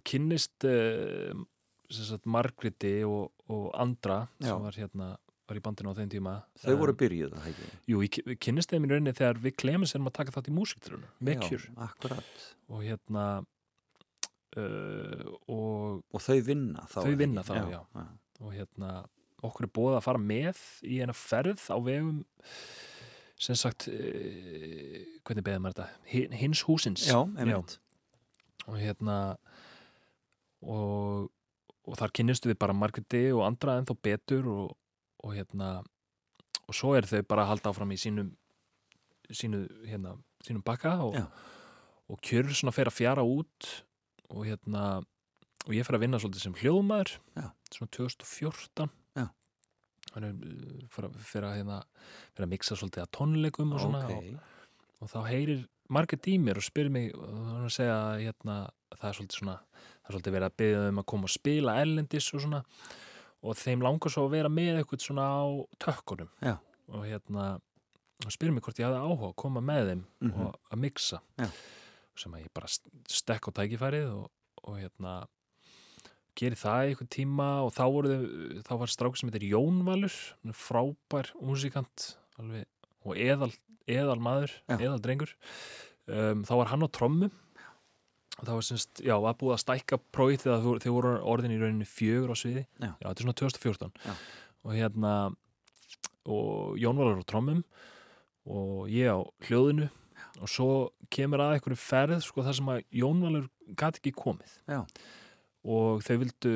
kynnist 0.07 0.65
uh, 0.67 1.31
sagt, 1.91 2.27
Margreti 2.27 2.97
og, 3.07 3.31
og 3.51 3.69
andra 3.79 4.25
Já. 4.39 4.51
sem 4.53 4.65
var 4.67 4.79
hérna 4.79 5.09
var 5.51 5.59
í 5.59 5.63
bandinu 5.63 5.91
á 5.91 5.95
þeim 5.97 6.11
tíma 6.11 6.33
Þau 6.63 6.75
voru 6.79 6.93
byrjuð, 6.95 7.33
það 7.35 7.47
ekki? 7.51 7.69
Jú, 7.91 8.01
ég 8.05 8.11
ky- 8.15 8.35
kynnist 8.39 8.71
þeim 8.71 8.85
í 8.87 8.91
rauninni 8.93 9.15
þegar 9.17 9.39
við 9.43 9.55
Clemens 9.59 9.95
erum 9.97 10.07
að 10.07 10.15
taka 10.19 10.35
þátt 10.37 10.47
í 10.47 10.53
músiktrunum 10.55 11.09
með 11.27 11.35
Já, 11.35 11.41
kjur 11.49 11.65
Akkurat. 11.87 12.45
og 12.71 12.85
hérna 12.87 13.25
uh, 14.57 15.25
og, 15.51 16.03
Og 16.11 16.23
þau 16.23 16.37
vinna 16.47 16.85
þá? 16.87 16.99
Þau 17.01 17.09
það 17.09 17.17
vinna 17.23 17.43
þá, 17.47 17.53
já. 17.73 17.81
og 18.41 18.53
hérna 18.55 18.93
okkur 19.41 19.65
er 19.67 19.73
búið 19.73 19.97
að 19.97 20.05
fara 20.05 20.21
með 20.21 20.63
í 20.85 21.01
eina 21.01 21.15
ferð 21.17 21.63
á 21.73 21.77
vegum 21.83 22.21
sem 23.41 23.57
sagt 23.57 23.87
uh, 23.89 24.97
hvernig 25.25 25.45
beðið 25.47 25.61
maður 25.63 25.77
þetta? 25.79 26.01
Hin- 26.11 26.35
Hins 26.37 26.61
húsins 26.67 27.07
Já, 27.09 27.17
og 28.67 28.77
hérna 28.77 29.15
og, 30.61 31.29
og 31.87 31.97
þar 31.97 32.13
kynnistu 32.17 32.51
við 32.51 32.59
bara 32.61 32.75
Margreti 32.77 33.23
og 33.33 33.43
andra 33.47 33.79
ennþá 33.81 33.95
betur 34.05 34.49
og, 34.51 34.75
og 35.25 35.33
hérna 35.37 35.71
og 36.67 36.77
svo 36.77 36.93
er 36.95 37.07
þau 37.09 37.23
bara 37.27 37.45
að 37.47 37.53
halda 37.55 37.71
áfram 37.73 37.91
í 37.95 37.99
sínum 37.99 38.29
sínu, 39.31 39.63
hérna, 39.87 40.13
sínum 40.45 40.61
bakka 40.67 40.97
og, 41.05 41.15
og 42.11 42.19
kjör 42.25 42.49
svona 42.53 42.73
fer 42.75 42.89
að 42.91 42.97
fjara 42.99 43.23
út 43.25 43.69
og 44.31 44.45
hérna 44.47 44.99
og 45.67 45.75
ég 45.75 45.85
fer 45.87 45.95
að 45.97 46.03
vinna 46.05 46.19
svolítið 46.19 46.41
sem 46.45 46.55
hljóðmaður. 46.61 47.11
Já. 47.37 47.45
svona 47.71 47.91
2014 47.95 48.89
Já. 50.11 50.19
þannig 50.19 50.43
uh, 50.43 51.09
fer 51.23 51.43
að, 51.47 51.55
hérna, 51.59 51.77
að 52.37 52.49
mixa 52.51 52.75
svolítið 52.75 53.03
að 53.05 53.11
tónleikum 53.17 53.73
og 53.73 53.79
svona 53.79 54.01
og, 54.05 54.11
Ok. 54.11 54.39
og 55.01 55.09
þá 55.09 55.19
heyrir 55.29 55.67
Margrét 55.91 56.27
í 56.31 56.37
mér 56.39 56.55
og 56.57 56.63
spyr 56.63 56.89
mig 56.89 57.09
og 57.15 57.23
er 57.57 57.65
að 57.67 57.73
segja 57.75 57.95
að 58.13 58.21
hérna, 58.25 58.57
það 58.95 59.07
er 59.09 59.17
svolítið 59.17 59.39
svona 59.41 59.55
það 59.71 60.07
er 60.07 60.13
svolítið 60.15 60.35
verið 60.37 60.47
að 60.47 60.57
byggja 60.61 60.83
um 60.91 60.99
að 61.01 61.05
koma 61.11 61.23
og 61.27 61.33
spila 61.33 61.73
erlendis 61.81 62.29
og 62.33 62.41
svona 62.45 62.61
og 63.41 63.55
þeim 63.57 63.81
langar 63.81 64.11
svo 64.13 64.23
að 64.27 64.31
vera 64.37 64.49
með 64.53 64.79
eitthvað 64.83 65.01
svona 65.07 65.25
á 65.27 65.43
tökkunum 65.81 66.29
Já. 66.45 66.55
og 66.91 67.03
hérna 67.09 67.45
og 68.21 68.31
spyr 68.35 68.51
mig 68.53 68.61
hvort 68.63 68.77
ég 68.79 68.85
hafði 68.85 69.01
áhuga 69.01 69.31
að 69.31 69.35
koma 69.41 69.61
með 69.65 69.87
þeim 69.91 70.03
Mhm. 70.21 70.41
og 70.45 70.59
að 70.71 70.79
mixa 70.85 71.19
Já. 71.41 71.49
sem 72.15 72.31
að 72.37 72.43
ég 72.45 72.53
bara 72.53 72.67
st- 72.67 72.91
stekk 73.09 73.49
á 73.49 73.51
tækifærið 73.51 74.07
og, 74.13 74.31
og 74.63 74.77
hérna 74.79 75.25
geri 76.39 76.55
það 76.55 76.81
í 76.85 76.91
eitthvað 76.93 77.09
tíma 77.17 77.47
og 77.65 77.73
þá, 77.75 77.83
voru, 77.91 78.11
þau- 78.15 78.63
þá 78.67 78.73
var 78.81 78.91
strák 78.93 79.17
sem 79.19 79.29
heitir 79.31 79.49
Jón 79.51 79.81
Valur 79.87 80.15
frábær 80.55 81.31
músikant 81.43 82.05
alveg, 82.39 82.65
og 83.05 83.17
eðal, 83.19 83.51
eðal 83.87 84.19
maður 84.23 84.53
Já. 84.69 84.77
eðal 84.79 85.01
drengur 85.03 85.33
um, 86.07 86.43
þá 86.47 86.53
var 86.61 86.71
hann 86.71 86.85
á 86.85 86.89
trommum 86.93 87.31
og 88.39 88.47
það 88.47 88.55
var 88.55 88.65
semst, 88.65 89.01
já, 89.05 89.13
var 89.21 89.35
búið 89.37 89.53
að 89.57 89.63
stækka 89.65 89.97
prófið 90.15 90.45
þegar 90.47 90.79
þau 90.81 90.93
voru 90.95 91.11
orðin 91.29 91.51
í 91.53 91.59
rauninni 91.61 91.85
fjögur 91.89 92.31
á 92.33 92.35
sviði 92.39 92.63
Já. 92.79 92.93
þetta 93.03 93.11
er 93.19 93.25
svona 93.27 93.39
2014 93.43 93.91
Já. 94.07 94.13
og 94.63 94.77
hérna 94.79 95.13
og 96.31 96.77
Jón 96.79 96.97
Valur 97.01 97.21
á 97.21 97.25
trommum 97.27 97.63
og 98.49 98.87
ég 98.89 99.09
á 99.11 99.19
hljóðinu 99.47 99.89
og 100.41 100.49
svo 100.49 100.69
kemur 101.13 101.41
að 101.43 101.57
einhverju 101.57 101.77
ferð 101.81 102.21
sko 102.25 102.45
þar 102.45 102.57
sem 102.57 102.69
að 102.71 102.83
Jón 103.01 103.19
Valur 103.25 103.49
gat 103.77 103.99
ekki 103.99 104.13
komið 104.15 104.55
Já. 104.69 104.79
Og 105.65 106.01
þau 106.05 106.15
vildu 106.23 106.53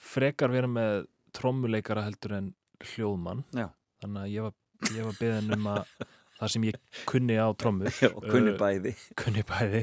frekar 0.00 0.52
vera 0.52 0.70
með 0.70 1.04
trommuleikara 1.36 2.06
heldur 2.06 2.36
en 2.38 2.48
hljóðmann. 2.92 3.44
Já. 3.54 3.68
þannig 4.00 4.22
að 4.22 4.32
ég 4.32 4.46
var, 4.46 4.54
ég 4.96 5.06
var 5.06 5.18
beðin 5.20 5.54
um 5.58 5.68
að 5.74 5.92
það 6.40 6.52
sem 6.54 6.66
ég 6.70 6.78
kunni 7.08 7.36
á 7.36 7.48
trommur 7.60 7.92
Já, 8.00 8.10
og 8.14 8.24
kunni 8.24 8.54
eh, 8.54 8.58
bæði. 8.60 8.94
kunni 9.20 9.44
bæði. 9.46 9.82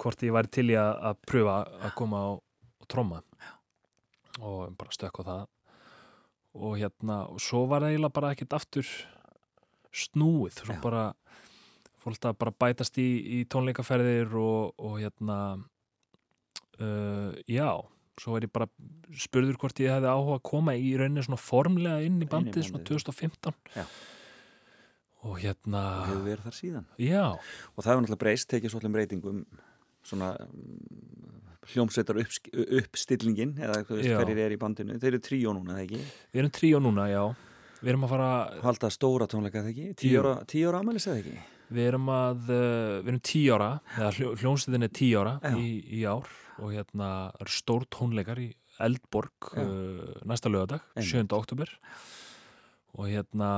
Hvort 0.00 0.24
ég 0.24 0.34
væri 0.36 0.52
til 0.52 0.66
í 0.72 0.76
að, 0.80 0.92
að 1.10 1.22
pröfa 1.28 1.56
að 1.80 1.94
koma 1.96 2.20
á, 2.20 2.30
á 2.36 2.84
tromma. 2.88 3.22
Og 4.40 4.76
bara 4.78 4.94
stökk 4.94 5.20
á 5.20 5.28
það. 5.30 5.48
Og 6.60 6.76
hérna 6.80 7.22
og 7.30 7.40
svo 7.42 7.64
var 7.70 7.84
það 7.84 7.94
eiginlega 7.94 8.16
bara 8.16 8.30
ekkert 8.34 8.56
aftur 8.56 8.92
snúið. 9.92 10.60
Svo 10.60 10.76
Já. 10.76 10.80
bara 10.84 11.04
fólk 12.00 12.24
að 12.24 12.38
bara 12.40 12.54
bætast 12.64 12.96
í, 13.00 13.08
í 13.40 13.44
tónleikaferðir 13.50 14.32
og, 14.40 14.72
og 14.80 14.96
hérna 15.02 15.36
uh, 16.80 17.32
já 17.48 17.70
svo 18.20 18.36
er 18.36 18.46
ég 18.46 18.52
bara 18.52 18.68
spurður 19.16 19.58
hvort 19.60 19.80
ég 19.82 19.92
hefði 19.94 20.10
áhuga 20.12 20.38
að 20.38 20.46
koma 20.50 20.76
í 20.76 20.92
rauninni 20.98 21.24
svona 21.24 21.40
formlega 21.40 22.04
inn 22.04 22.20
í 22.20 22.28
bandið, 22.28 22.66
svona 22.66 22.82
bandið. 22.82 23.04
2015 23.06 23.54
Já. 23.76 23.84
og 25.24 25.38
hérna 25.40 25.84
og 26.02 26.08
hefur 26.10 26.26
verið 26.28 26.48
þar 26.48 26.58
síðan 26.58 26.88
já, 27.00 27.24
og 27.30 27.80
það 27.80 27.92
hefur 27.92 28.04
náttúrulega 28.04 28.24
breyst, 28.24 28.48
tekið 28.52 28.74
svolítið 28.74 28.96
breytingum 28.96 29.44
svona 30.10 30.32
mm, 30.36 31.38
hljómsveitar 31.70 32.20
uppstillingin 32.20 33.54
eða 33.60 33.80
hverjir 33.88 34.42
er 34.46 34.56
í 34.56 34.60
bandinu 34.60 34.98
þeir 35.00 35.14
eru 35.14 35.22
tríó 35.24 35.54
núna, 35.56 35.78
eða 35.78 35.86
ekki? 35.86 36.02
við 36.34 36.42
erum 36.44 36.54
tríó 36.60 36.82
núna, 36.82 37.08
já 37.12 37.22
við 37.80 37.94
erum 37.94 38.04
að 38.04 38.14
fara 38.14 38.30
halda 38.66 38.92
stóra 38.92 39.28
tónleika, 39.30 39.62
eða 39.62 39.72
ekki? 39.72 39.88
Tíu 39.96 40.68
ára 40.68 40.82
amælis, 40.82 41.08
eða 41.08 41.22
ekki? 41.22 41.38
Við 41.70 41.84
erum 41.92 42.08
að, 42.10 42.48
uh, 42.50 43.00
við 43.00 43.08
erum 43.12 43.20
tíu 43.26 43.50
ára, 43.54 43.68
eða 43.96 44.10
hljó, 44.16 44.28
hljónstæðin 44.40 44.86
er 44.86 44.92
tíu 44.96 45.20
ára 45.22 45.34
í, 45.54 45.66
í 46.00 46.02
ár 46.08 46.26
og 46.60 46.68
hérna 46.74 47.08
eru 47.40 47.52
stór 47.54 47.82
tónleikar 47.94 48.38
í 48.42 48.48
Eldborg 48.80 49.36
uh, 49.60 50.16
næsta 50.28 50.48
lögadag, 50.50 50.82
Einmitt. 50.96 51.12
7. 51.12 51.36
oktober 51.36 51.68
og 52.96 53.04
hérna 53.06 53.50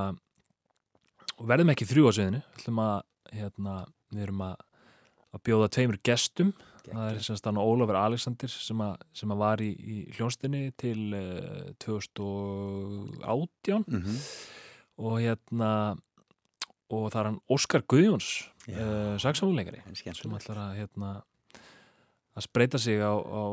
og 1.39 1.45
verðum 1.49 1.71
ekki 1.73 1.89
þrjú 1.89 2.03
á 2.05 2.11
sviðinu, 2.13 2.41
við 2.43 2.61
ætlum 2.61 2.79
að 2.83 2.97
hérna, 3.33 3.73
við 4.13 4.21
erum 4.27 4.41
að, 4.45 4.55
að 5.33 5.39
bjóða 5.49 5.71
tveimur 5.73 5.99
gestum, 6.05 6.51
það 6.83 7.05
er 7.07 7.17
semst 7.25 7.45
hann 7.47 7.63
Ólafur 7.63 7.97
Alexander 7.97 8.49
sem, 8.51 8.79
að, 8.83 8.93
sem 9.15 9.31
að 9.33 9.41
var 9.41 9.57
í, 9.63 9.71
í 9.73 9.95
hljónstinni 10.17 10.63
til 10.77 10.99
uh, 11.17 11.71
2018 11.81 13.87
Mm 13.87 14.17
og 15.01 15.15
hérna 15.23 15.69
og 16.93 17.11
það 17.13 17.19
er 17.21 17.29
hann 17.31 17.39
Óskar 17.53 17.85
Guðjóns 17.89 18.31
uh, 18.69 19.15
saksamúleikari 19.21 19.83
en 19.83 19.97
sem 19.97 20.35
ætlar 20.37 20.61
að 20.67 20.81
hérna 20.81 21.13
að 22.33 22.47
spreita 22.47 22.81
sig 22.81 23.01
á, 23.01 23.13
á, 23.13 23.43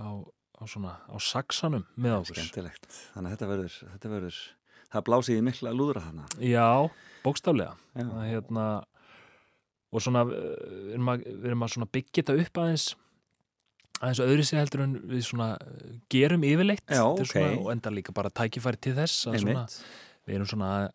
á, 0.00 0.08
á 0.24 0.62
svona 0.70 0.96
á 1.04 1.16
saksanum 1.20 1.84
með 1.96 2.18
okkur. 2.22 2.40
Skemmtilegt, 2.40 2.88
þannig 3.12 3.28
að 3.28 3.36
þetta 3.36 3.50
verður, 3.50 3.78
þetta 3.92 4.12
verður 4.14 4.40
það 4.94 5.06
blásið 5.08 5.38
í 5.38 5.44
mikla 5.44 5.72
lúðra 5.74 6.04
hana 6.06 6.26
já, 6.40 6.68
bókstaflega. 7.24 7.74
Já. 7.98 8.10
hérna, 8.30 8.66
og 9.94 10.04
svona 10.04 10.24
uh, 10.26 10.34
við 10.34 10.92
erum 10.96 11.10
að, 11.12 11.26
við 11.28 11.50
erum 11.52 11.66
að 11.68 11.90
byggja 11.98 12.22
þetta 12.22 12.38
upp 12.44 12.62
aðeins 12.64 12.86
aðeins 14.00 14.22
öðru 14.24 14.44
sig 14.44 14.58
heldur 14.58 14.84
en 14.84 14.94
við 15.08 15.26
svona 15.28 15.50
uh, 15.60 15.90
gerum 16.12 16.46
yfirleitt. 16.46 16.86
Já, 16.88 17.04
er 17.04 17.30
svona, 17.30 17.52
og 17.60 17.70
enda 17.74 17.92
líka 17.94 18.14
bara 18.16 18.32
tækifæri 18.32 18.80
til 18.88 18.96
þess 18.96 19.28
að 19.30 19.42
svona, 19.44 19.66
við 20.24 20.38
erum 20.38 20.50
svona 20.50 20.70
að 20.78 20.88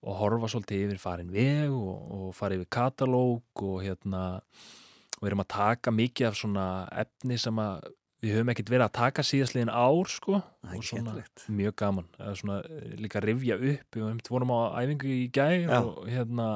og 0.00 0.16
horfa 0.20 0.48
svolítið 0.52 0.84
yfir 0.86 1.00
farin 1.02 1.32
veg 1.32 1.72
og, 1.74 2.12
og 2.16 2.28
fara 2.36 2.56
yfir 2.56 2.70
katalóg 2.72 3.64
og 3.66 3.80
hérna 3.84 4.22
og 4.40 5.24
við 5.24 5.30
erum 5.32 5.42
að 5.44 5.50
taka 5.52 5.92
mikið 5.92 6.28
af 6.30 6.38
svona 6.40 6.66
efni 7.02 7.36
sem 7.40 7.58
að 7.60 7.90
við 8.20 8.34
höfum 8.36 8.52
ekkert 8.52 8.70
verið 8.72 8.84
að 8.86 8.96
taka 8.98 9.24
síðastliðin 9.24 9.72
ár 9.72 10.08
sko. 10.12 10.40
Er 10.68 10.74
og 10.76 10.84
svona 10.84 11.14
skemmtilegt. 11.14 11.44
mjög 11.56 11.76
gaman. 11.80 12.08
Svona 12.36 12.58
eh, 12.68 12.90
líka 13.00 13.22
rifja 13.24 13.56
upp. 13.56 13.96
Við 13.96 14.04
höfum 14.04 14.20
vorum 14.28 14.52
á 14.52 14.60
æfingu 14.82 15.08
í 15.08 15.22
gær 15.32 15.56
Já. 15.64 15.78
og 15.80 16.08
hérna 16.08 16.48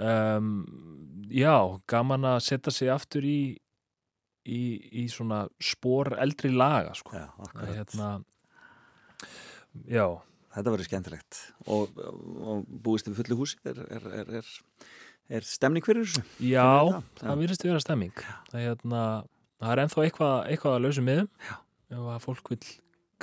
um, 0.00 0.50
já, 1.28 1.56
gaman 1.88 2.28
að 2.32 2.38
setja 2.48 2.72
sig 2.72 2.92
aftur 2.92 3.24
í 3.28 3.38
í, 4.46 4.60
í 5.02 5.06
svona 5.12 5.44
spór 5.62 6.14
eldri 6.22 6.52
laga 6.54 6.94
sko. 6.96 7.16
Já, 7.16 7.26
Að, 7.42 7.72
hérna, 7.74 8.10
já, 9.90 10.06
þetta 10.56 10.72
verður 10.72 10.88
skemmtilegt. 10.88 11.40
Og, 11.68 12.00
og 12.40 12.64
búist 12.86 13.08
við 13.10 13.20
fullu 13.20 13.38
húsi 13.42 13.60
er, 13.68 13.82
er, 13.98 14.08
er, 14.22 14.32
er, 14.40 14.50
er 15.38 15.46
stemning 15.46 15.84
fyrir 15.86 16.06
þessu? 16.06 16.24
Já, 16.40 16.64
það? 16.64 17.00
það, 17.20 17.42
virðist 17.42 17.66
vera 17.66 17.84
stemming 17.84 18.24
það 18.24 18.58
er, 18.60 18.66
hérna, 18.70 19.04
það 19.60 19.74
er 19.74 19.84
ennþá 19.84 20.06
eitthvað, 20.06 20.36
eitthvað 20.52 20.78
að 20.78 20.86
lausa 20.86 21.06
Já. 21.50 21.54
ef 21.92 22.08
að 22.14 22.24
fólk 22.24 22.52
vil 22.54 22.62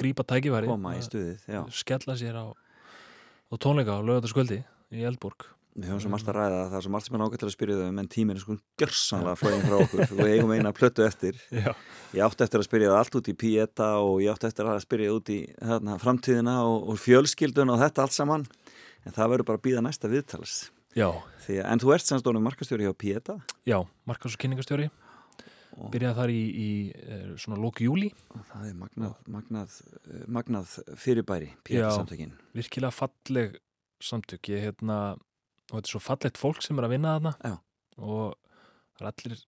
grípa 0.04 0.26
tækifæri 0.28 0.70
koma 0.70 0.96
í 0.98 1.02
að 1.02 1.08
stuðið, 1.10 1.50
skella 1.78 2.18
sér 2.20 2.40
á, 2.40 2.46
á 2.50 3.54
tónleika 3.62 3.98
á 3.98 4.06
lögataskvöldi 4.06 4.62
í 4.94 5.06
Eldborg 5.10 5.50
Við 5.74 5.88
höfum 5.90 6.02
svo 6.04 6.10
margt 6.14 6.28
að 6.30 6.36
ræða 6.38 6.58
það 6.70 6.76
er 6.78 6.84
svo 6.86 6.92
margt 6.94 7.08
sem 7.08 7.16
er 7.18 7.22
ágætt 7.26 7.42
til 7.42 7.48
að 7.50 7.54
spyrja 7.56 7.78
þau 7.80 7.88
um 7.90 8.00
en 8.04 8.10
tíminn 8.14 8.38
er 8.38 8.42
sko 8.44 8.56
gjörsanlega 8.78 9.40
flóðin 9.40 9.64
frá 9.66 9.78
okkur. 9.82 10.04
Við 10.20 10.32
eigum 10.36 10.52
eina 10.54 10.72
plötu 10.78 11.06
eftir. 11.08 11.40
Já, 11.64 11.72
ég 12.14 12.22
átti 12.28 12.46
eftir 12.46 12.62
að 12.62 12.68
spyrja 12.68 12.92
það 12.92 13.00
allt 13.00 13.18
út 13.18 13.32
í 13.32 13.36
Pieta 13.42 13.88
og 14.06 14.20
ég 14.22 14.30
átti 14.36 14.50
eftir 14.52 14.70
að 14.70 14.84
spyrja 14.86 15.16
út 15.18 15.32
í 15.34 15.40
hérna, 15.58 15.96
framtíðina 16.04 16.60
og, 16.70 16.78
og 16.94 17.00
fjölskyldun 17.02 17.74
og 17.74 17.82
þetta 17.82 18.06
allt 18.06 18.14
saman. 18.20 18.46
En 19.04 19.16
það 19.18 19.34
verður 19.34 19.50
bara 19.50 19.60
að 19.60 19.66
býða 19.66 19.82
næsta 19.88 20.12
viðtals. 20.14 20.58
Já, 20.94 21.10
Því, 21.48 21.58
að- 21.58 21.72
en 21.74 21.82
þú 21.82 21.94
ert 21.98 22.06
semst 22.06 22.22
stónum 22.24 22.46
markastjóri 22.46 22.86
hjá 22.86 22.94
Pieta 22.94 23.40
já 23.66 23.80
markas 24.06 24.38
og 24.38 24.44
kynningastjóri. 24.46 24.92
Byrjaði 25.90 26.16
þar 26.20 26.30
í, 26.30 26.42
í 26.54 26.70
eh, 26.94 27.30
svona 27.42 27.58
lók 27.58 27.80
júli 27.82 28.12
það 28.52 28.68
er 28.70 28.76
magnað, 28.78 29.16
magnað, 29.34 29.78
magnað 30.30 30.76
fyrirbæri 31.02 31.48
Pieta 31.66 31.88
Já. 31.90 31.96
samtökin 31.98 32.36
og 35.74 35.80
þetta 35.80 35.90
er 35.90 35.94
svo 35.96 36.04
fallegt 36.04 36.40
fólk 36.40 36.62
sem 36.62 36.78
er 36.78 36.88
að 36.88 36.94
vinna 36.94 37.16
þarna 37.18 37.34
Já. 37.42 37.56
og 37.98 38.36
það 38.94 39.06
er 39.06 39.10
allir 39.12 39.40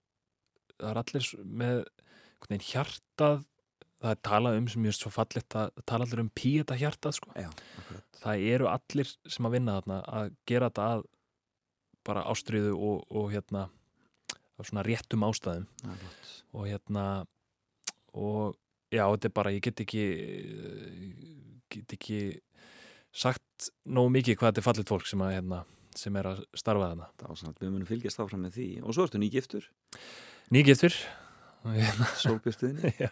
það 0.76 0.88
er 0.90 1.00
allir 1.02 1.28
með 1.62 1.76
einhvern 1.76 2.50
veginn 2.50 2.66
hjartað 2.66 3.44
það 4.02 4.10
er 4.12 4.20
talað 4.28 4.58
um 4.60 4.66
sem 4.70 4.86
ég 4.86 4.92
er 4.92 4.98
svo 4.98 5.12
fallegt 5.14 5.56
að 5.56 5.84
tala 5.88 6.06
allir 6.06 6.22
um 6.22 6.32
píeta 6.36 6.76
hjartað 6.76 7.16
sko. 7.16 7.30
Já, 7.38 7.48
það 8.20 8.44
eru 8.52 8.68
allir 8.70 9.12
sem 9.24 9.48
að 9.48 9.56
vinna 9.56 9.78
þarna 9.78 10.00
að 10.18 10.34
gera 10.50 10.68
þetta 10.68 10.88
að 10.96 11.06
bara 12.06 12.26
ástriðu 12.30 12.74
og, 12.76 13.06
og 13.10 13.32
hérna 13.32 13.66
svona 14.62 14.84
réttum 14.86 15.24
ástæðum 15.26 15.66
gott. 15.84 16.28
og 16.56 16.68
hérna 16.68 17.06
og 18.16 18.56
já, 18.92 19.04
þetta 19.04 19.28
er 19.28 19.34
bara, 19.36 19.52
ég 19.52 19.64
get 19.64 19.82
ekki 19.84 20.04
get 21.72 21.96
ekki 21.96 22.20
sagt 23.16 23.70
nógu 23.84 24.12
mikið 24.16 24.38
hvað 24.38 24.52
þetta 24.52 24.62
er 24.62 24.68
fallit 24.68 24.92
fólk 24.92 25.08
sem, 25.08 25.24
að, 25.24 25.34
hérna, 25.38 25.64
sem 25.98 26.16
er 26.20 26.30
að 26.32 26.42
starfa 26.56 26.90
þarna. 26.92 27.10
Svona, 27.32 27.54
við 27.60 27.72
munum 27.72 27.88
fylgjast 27.88 28.22
áfram 28.22 28.46
með 28.46 28.58
því. 28.58 28.68
Og 28.84 28.96
svo 28.96 29.06
ertu 29.06 29.20
nýgiftur, 29.22 29.68
nýgiftur. 30.54 30.96
Og 31.66 31.74
hérna, 31.74 32.06
sólbjörstuðinni 32.20 32.92
já, 33.06 33.08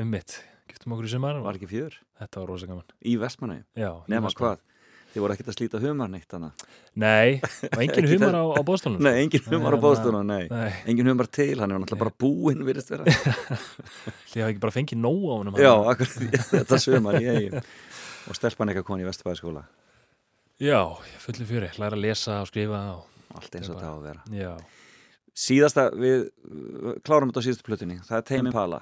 um 0.00 0.08
mitt. 0.08 0.38
Giftum 0.70 0.94
okkur 0.96 1.04
í 1.04 1.10
sumar 1.12 1.36
var 1.44 1.58
ekki 1.58 1.68
fjör? 1.68 1.98
Þetta 2.16 2.40
var 2.40 2.48
rosa 2.48 2.68
gaman. 2.70 2.94
Í 3.04 3.18
Vestmanau, 3.20 3.58
já, 3.76 3.90
var 4.08 4.38
hvað? 4.38 4.62
Þið 5.14 5.22
voru 5.22 5.34
ekkert 5.36 5.50
að 5.52 5.54
slíta 5.54 5.78
humar 5.78 6.08
neitt 6.10 6.26
þannig 6.26 6.62
Nei, 6.98 7.36
og 7.70 7.82
engin 7.84 8.00
Ekki 8.00 8.16
humar 8.16 8.34
á, 8.34 8.42
á 8.50 8.60
bóðstólunum 8.66 9.04
Nei, 9.06 9.12
engin 9.20 9.44
humar 9.46 9.76
á 9.76 9.78
bóðstunum, 9.84 10.24
nei. 10.26 10.48
Nei, 10.50 10.72
Engin 10.90 11.10
humar 11.12 11.28
til, 11.30 11.52
hann 11.60 11.70
er 11.70 11.78
náttúrulega 11.78 12.00
bara 12.00 12.14
búinn 12.24 12.64
virðist 12.66 12.90
vera. 12.90 13.06
Því 13.12 14.42
hafa 14.42 14.48
ekki 14.48 14.64
bara 14.64 14.74
fengið 14.74 15.02
nóg 15.04 15.22
á 15.30 15.34
honum 15.36 15.60
Já, 15.60 15.70
hann. 15.70 15.92
akkur, 15.92 16.10
þetta 16.50 16.80
sumar 16.82 17.20
ég, 17.22 17.54
og 18.26 18.40
stelpan 18.40 18.72
eitthvað 18.72 18.88
koni 18.90 19.06
í 19.06 19.08
Vesturbæðaskóla 19.12 19.62
Já, 20.62 20.78
fullu 21.18 21.46
fjöri, 21.48 21.70
læra 21.82 21.96
að 21.96 22.04
lesa 22.04 22.40
og 22.44 22.48
skrifa 22.50 22.80
og 22.94 23.38
allt 23.40 23.56
eins 23.58 23.70
og 23.72 23.80
það 23.80 23.90
á 23.90 23.94
að 23.98 24.04
vera. 24.06 24.24
Já, 24.38 24.52
Síðasta, 25.34 25.88
við 25.98 26.28
klárum 27.02 27.32
þetta 27.32 27.42
á 27.42 27.46
síðustu 27.48 27.64
plötunni 27.66 27.96
það 28.06 28.18
er 28.20 28.26
Teimi 28.28 28.52
Pala 28.54 28.78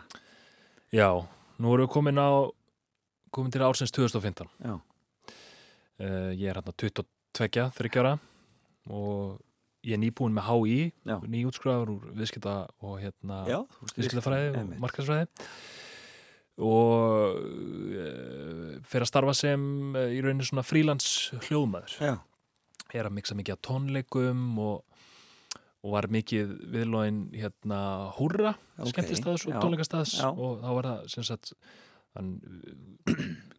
já 0.93 1.07
nú 1.57 1.71
erum 1.73 1.87
við 1.87 1.93
komin 1.95 2.21
á 2.21 2.29
komin 3.33 3.55
til 3.55 3.63
ársins 3.65 3.95
2015 3.97 4.51
Já. 4.61 4.75
uh, 4.77 6.31
Ég 6.37 6.45
er 6.53 6.59
hérna 6.61 6.75
22, 6.77 7.07
30 7.73 8.03
ára 8.05 8.19
og 8.93 9.41
ég 9.89 9.97
er 9.97 10.03
nýbúin 10.05 10.37
með 10.37 10.51
HÍ 10.51 10.77
nýjútskrafur 11.33 11.95
úr 11.97 12.13
viðskipta 12.21 12.59
og 12.85 13.01
hérna 13.01 13.41
viðskiptafræði 13.97 14.51
og 14.53 14.61
einmitt. 14.61 14.83
Og 16.61 17.39
uh, 17.39 18.81
fyrir 18.85 19.07
að 19.07 19.11
starfa 19.11 19.35
sem 19.37 19.63
uh, 19.97 20.09
í 20.13 20.21
rauninni 20.25 20.47
svona 20.47 20.65
frílands 20.67 21.31
hljóðmaður. 21.47 21.95
Já, 22.03 22.17
er 22.93 23.09
að 23.09 23.17
miksa 23.17 23.37
mikið 23.39 23.57
af 23.57 23.63
tónleikum 23.69 24.43
og, 24.61 24.99
og 25.83 25.95
var 25.95 26.11
mikið 26.13 26.53
viðlóin 26.75 27.25
hérna 27.37 27.81
Húrra, 28.19 28.57
Ok, 28.77 28.93
skemmtistaðs 28.93 29.49
og 29.49 29.57
tónleikastaðs 29.63 30.19
og 30.29 30.61
þá 30.61 30.69
var 30.77 30.91
það 30.91 31.09
sem 31.15 31.27
sagt 31.31 31.55
hann 32.13 32.35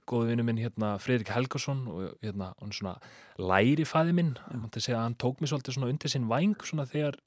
góðu 0.09 0.29
vinnu 0.29 0.45
minn 0.45 0.61
hérna 0.61 0.93
Fredrik 1.01 1.31
Helgason 1.33 1.85
og 1.89 2.15
hérna 2.21 2.51
hann 2.59 2.73
svona 2.75 2.97
læri 3.41 3.85
fæði 3.87 4.15
minn. 4.19 4.33
Segja, 4.77 5.01
hann 5.01 5.17
tók 5.17 5.41
mér 5.41 5.53
svolítið 5.53 5.79
svona 5.79 5.89
undir 5.89 6.11
sinn 6.11 6.29
væng 6.29 6.57
svona 6.61 6.85
þegar, 6.89 7.17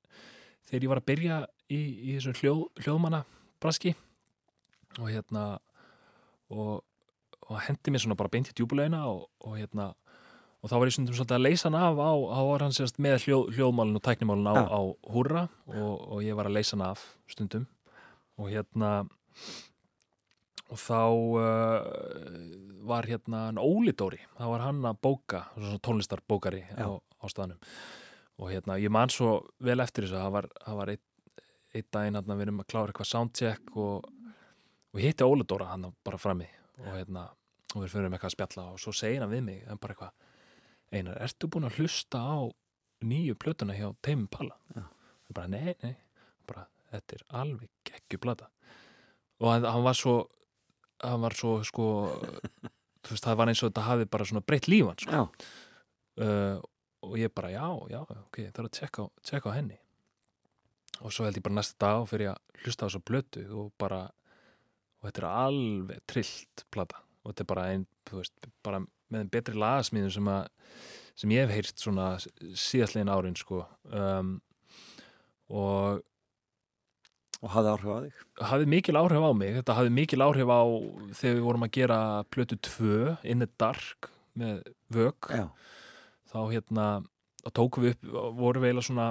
þegar 0.69 0.87
ég 0.87 0.93
var 0.93 1.03
að 1.03 1.09
byrja 1.11 1.39
í, 1.67 1.81
í 1.81 2.19
þessu 2.19 2.37
hljóð, 2.39 2.67
hljóðmanna 2.85 3.25
braski 3.62 3.97
og 5.01 5.11
hérna 5.11 5.44
og, 6.51 6.82
og 7.47 7.61
hendi 7.66 7.92
mér 7.92 8.05
svona 8.05 8.18
bara 8.18 8.32
beint 8.32 8.51
í 8.51 8.57
djúbulegina 8.57 9.05
og, 9.11 9.26
og 9.44 9.57
hérna 9.59 9.92
og 10.66 10.70
þá 10.70 10.76
var 10.80 10.90
ég 10.90 10.97
svolítið 10.97 11.36
að 11.36 11.44
leysa 11.44 11.68
hann 11.68 11.78
af 11.78 12.01
á, 12.01 12.12
á 12.16 12.40
var 12.49 12.64
hann 12.64 12.74
sérst 12.74 12.99
með 13.03 13.26
hljóð, 13.26 13.55
hljóðmálun 13.55 14.01
og 14.01 14.05
tæknimálun 14.07 14.51
á, 14.51 14.55
Já. 14.57 14.64
á 14.66 14.80
húrra 15.14 15.47
og, 15.70 15.94
og 16.16 16.22
ég 16.26 16.38
var 16.38 16.49
að 16.49 16.57
leysa 16.57 16.74
hann 16.74 16.86
af 16.88 17.05
stundum. 17.30 17.66
Og 18.40 18.51
hérna 18.51 18.90
og 20.66 20.80
þá 20.82 21.03
uh, 21.38 21.84
var 22.88 23.07
hérna 23.07 23.44
Óli 23.62 23.94
Dóri, 23.94 24.18
þá 24.34 24.47
var 24.51 24.64
hann 24.64 24.82
að 24.88 24.99
bóka 25.07 25.44
svona 25.55 25.78
tónlistarbókari 25.86 26.64
á, 26.74 26.99
á 26.99 27.24
staðnum. 27.30 27.61
Og 28.42 28.51
hérna 28.51 28.80
ég 28.82 28.90
man 28.92 29.12
svo 29.12 29.38
vel 29.62 29.78
eftir 29.84 30.09
þessu, 30.09 30.18
það 30.18 30.34
var, 30.34 30.51
var 30.80 30.92
einn 30.97 31.05
einn 31.76 31.88
daginn 31.92 32.16
hérna 32.18 32.36
við 32.36 32.47
erum 32.47 32.62
að 32.62 32.68
klára 32.72 32.90
eitthvað 32.92 33.11
soundcheck 33.11 33.78
og, 33.78 34.07
og 34.97 35.03
hitti 35.05 35.26
Óli 35.26 35.44
Dóra 35.44 35.68
hann 35.74 35.90
bara 36.05 36.18
frammi 36.20 36.47
og 36.80 36.94
hérna 36.94 37.26
og 37.74 37.82
við 37.82 37.92
fyrir 37.92 38.09
eitthvað 38.09 38.30
að 38.30 38.34
spjalla 38.36 38.64
og 38.72 38.80
svo 38.80 38.94
segir 38.97 39.20
hann 39.20 39.32
við 39.32 39.42
mig 39.44 39.64
en 39.68 39.80
bara 39.82 39.92
eitthvað, 39.92 40.14
Einar, 40.94 41.18
ertu 41.20 41.49
búin 41.51 41.66
að 41.66 41.80
hlusta 41.80 42.20
á 42.22 42.49
nýju 43.05 43.34
plötuna 43.42 43.74
hjá 43.76 43.90
Teimi 44.07 44.28
Palla? 44.32 44.57
Ég 44.76 45.34
bara, 45.34 45.51
nei, 45.51 45.74
nei, 45.82 45.97
bara, 46.49 46.64
þetta 46.92 47.18
er 47.18 47.24
alveg 47.42 47.70
geggju 47.90 48.20
plata. 48.22 48.49
Og 49.42 49.51
hann, 49.51 49.66
hann 49.66 49.84
var 49.84 49.99
svo 49.99 50.14
hann 51.03 51.20
var 51.20 51.36
svo, 51.36 51.59
sko 51.66 51.86
þú 53.05 53.12
veist, 53.12 53.26
það 53.26 53.40
var 53.40 53.53
eins 53.53 53.62
og 53.62 53.72
þetta 53.72 53.88
hafi 53.90 54.09
bara 54.14 54.28
svona 54.30 54.44
breytt 54.47 54.70
lífan, 54.70 55.03
sko. 55.03 55.26
Uh, 56.16 56.62
og 57.05 57.18
ég 57.20 57.34
bara, 57.34 57.51
já, 57.53 57.66
já, 57.92 58.01
ok, 58.07 58.38
það 58.47 58.62
er 58.62 58.70
að 58.70 58.76
tjekka, 58.78 59.09
tjekka 59.26 59.53
á 59.53 59.57
henni. 59.59 59.80
Og 61.03 61.12
svo 61.12 61.26
held 61.26 61.36
ég 61.36 61.44
bara 61.44 61.59
næsta 61.59 61.76
dag 61.82 62.07
og 62.07 62.09
fyrir 62.09 62.32
að 62.32 62.62
hlusta 62.62 62.86
á 62.86 62.88
þessu 62.88 63.03
blötu 63.05 63.42
og 63.53 63.74
bara 63.76 64.07
og 65.07 65.12
þetta 65.12 65.22
er 65.22 65.28
alveg 65.30 66.02
trillt 66.11 66.64
plata. 66.74 66.98
Og 67.22 67.30
þetta 67.30 67.44
er 67.44 67.50
bara 67.52 67.66
einn, 67.72 67.86
þú 68.09 68.18
veist, 68.18 68.48
bara 68.66 68.82
með 68.82 69.22
einn 69.22 69.32
betri 69.36 69.54
lagasmíðum 69.62 70.14
sem 70.16 70.30
að 70.32 70.48
sem 71.16 71.32
ég 71.32 71.46
hef 71.46 71.54
heyrt 71.54 71.80
svona 71.80 72.09
síðastlegin 72.18 73.12
árin 73.12 73.38
sko. 73.38 73.62
Um, 73.94 74.36
og 75.48 76.02
og 77.44 77.52
hafði 77.52 77.70
áhrif 77.70 77.92
á 77.92 77.98
þig? 78.02 78.20
Hafði 78.50 78.68
mikil 78.72 78.98
áhrif 78.98 79.22
á 79.22 79.32
mig. 79.36 79.54
Þetta 79.61 79.76
hafði 79.76 79.92
mikil 79.94 80.24
áhrif 80.24 80.50
á 80.50 80.62
þegar 81.20 81.36
við 81.36 81.44
vorum 81.46 81.66
að 81.66 81.74
gera 81.76 81.98
plötu 82.32 82.59
2 82.64 83.00
In 83.28 83.44
the 83.44 83.50
Dark 83.61 84.11
með 84.36 84.64
vög 84.92 85.28
Já, 85.32 85.46
þá 86.32 86.38
hérna 86.50 86.86
þá 87.44 87.50
tókum 87.61 87.86
við 87.86 87.94
upp, 87.94 88.09
vorum 88.36 88.64
við 88.64 88.72
eiginlega 88.72 88.88
svona 88.88 89.09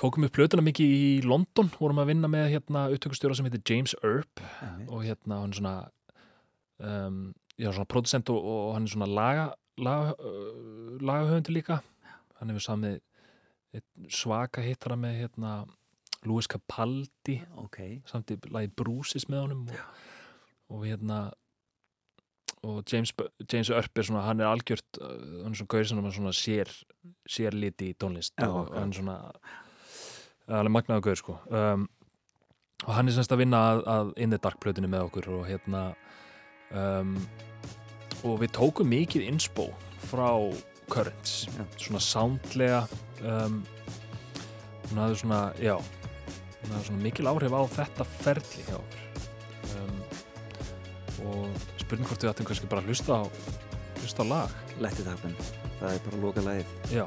tókum 0.00 0.26
við 0.26 0.34
plötuna 0.36 0.64
mikið 0.64 0.92
í 0.96 1.06
London, 1.26 1.70
vorum 1.78 2.00
að 2.02 2.12
vinna 2.12 2.30
með 2.30 2.48
hérna 2.54 2.86
upptökustjóra 2.94 3.36
sem 3.38 3.48
heitir 3.48 3.64
James 3.68 3.94
Earp. 4.02 4.42
Einmitt. 4.60 4.88
og 4.88 5.04
hérna 5.06 5.40
hann 5.42 5.54
er 5.54 5.60
svona 5.60 5.76
um, 6.78 7.22
já 7.58 7.70
svona 7.70 7.90
producent 7.90 8.32
og, 8.32 8.38
og 8.38 8.74
hann 8.76 8.88
er 8.88 8.94
svona 8.94 9.10
laga, 9.10 9.46
laga 9.78 10.16
uh, 10.18 10.96
lagahöfundur 11.00 11.56
líka. 11.56 11.82
Hann 12.38 12.52
hefur 12.52 12.66
samið 12.68 13.00
svaka 14.12 14.64
hittara 14.64 14.98
með 15.00 15.22
hérna 15.22 15.52
Louis 16.28 16.46
Capaldi. 16.50 17.38
Ok. 17.62 17.78
Samt 18.10 18.30
í 18.34 18.38
lagi 18.52 18.70
Bruces 18.76 19.28
með 19.30 19.46
honum 19.46 19.62
og, 19.70 20.02
og 20.76 20.84
hérna 20.86 21.22
og 22.62 22.84
James, 22.92 23.10
James 23.52 23.70
Earp 23.70 23.98
er 23.98 24.06
svona, 24.06 24.22
hann 24.28 24.40
er 24.40 24.46
algjört 24.46 25.00
uh, 25.00 25.42
hann 25.42 25.50
er 25.50 25.58
svona 25.58 25.72
gaur 25.74 25.88
sem 25.88 25.98
er 25.98 26.14
svona 26.14 26.34
sér 26.36 26.70
sérliti 27.26 27.90
í 27.90 27.96
tónlist 27.98 28.36
Já, 28.38 28.46
og 28.46 28.70
hann 28.76 28.92
er 28.92 28.98
svona 29.00 29.16
alveg 30.48 30.74
magnaður 30.74 31.06
gaur 31.06 31.20
sko. 31.20 31.38
Um, 31.50 31.86
og 32.82 32.92
hann 32.96 33.08
er 33.08 33.14
semst 33.14 33.32
að 33.34 33.44
vinna 33.44 33.60
að, 33.70 33.82
að 33.92 34.12
In 34.24 34.34
the 34.34 34.40
Dark 34.42 34.58
plötinu 34.62 34.90
með 34.90 35.06
okkur 35.06 35.28
og 35.36 35.46
hérna 35.46 35.82
um, 36.74 37.14
og 38.26 38.40
við 38.42 38.54
tókum 38.58 38.90
mikið 38.90 39.26
inspo 39.28 39.70
frá 40.08 40.30
Currents. 40.92 41.46
Já. 41.46 41.62
svona 41.78 42.00
soundlega 42.02 42.80
um, 43.22 43.62
hún 44.90 45.00
hafði 45.00 45.20
svona, 45.22 45.40
já 45.62 45.76
hún 45.78 46.74
hafði 46.74 46.88
svona 46.88 47.04
mikil 47.06 47.30
áhrif 47.30 47.54
á 47.56 47.62
þetta 47.78 48.08
ferli 48.18 48.66
hjá 48.66 48.76
okkur. 48.80 49.06
Um, 49.72 50.02
og 51.22 51.64
spurning 51.80 52.10
hvort 52.10 52.26
við 52.26 52.32
ættum 52.32 52.50
kannski 52.50 52.68
bara 52.70 52.82
að 52.82 52.90
hlusta 52.92 53.22
á 53.22 53.22
hlusta 54.02 54.26
á 54.26 54.30
lag. 54.34 54.58
Letti 54.82 55.06
tapin, 55.06 55.38
það 55.78 55.94
er 55.94 56.04
bara 56.08 56.20
loka 56.26 56.44
lagið. 56.44 56.76
Já, 56.92 57.06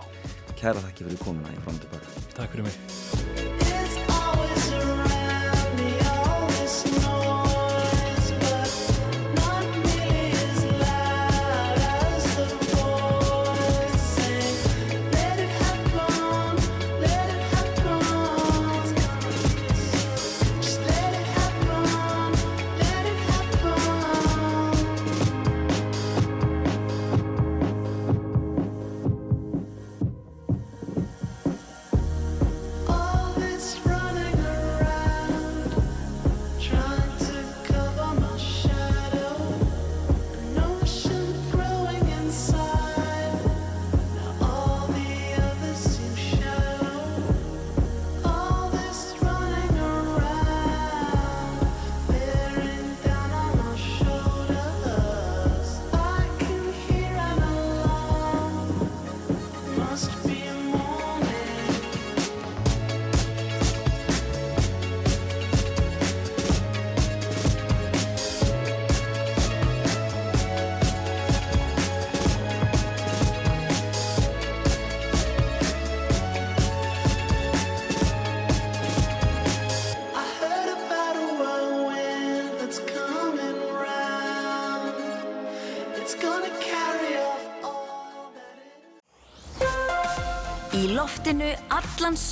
Kæra 0.60 0.82
þakki 0.86 1.10
fyrir 1.10 1.24
komuna 1.24 1.52
í 1.52 1.60
fram 1.66 1.76
og 1.76 1.84
tilbaka 1.84 2.28
takk 2.38 2.56
fyrir 2.56 2.70
mig 2.70 3.45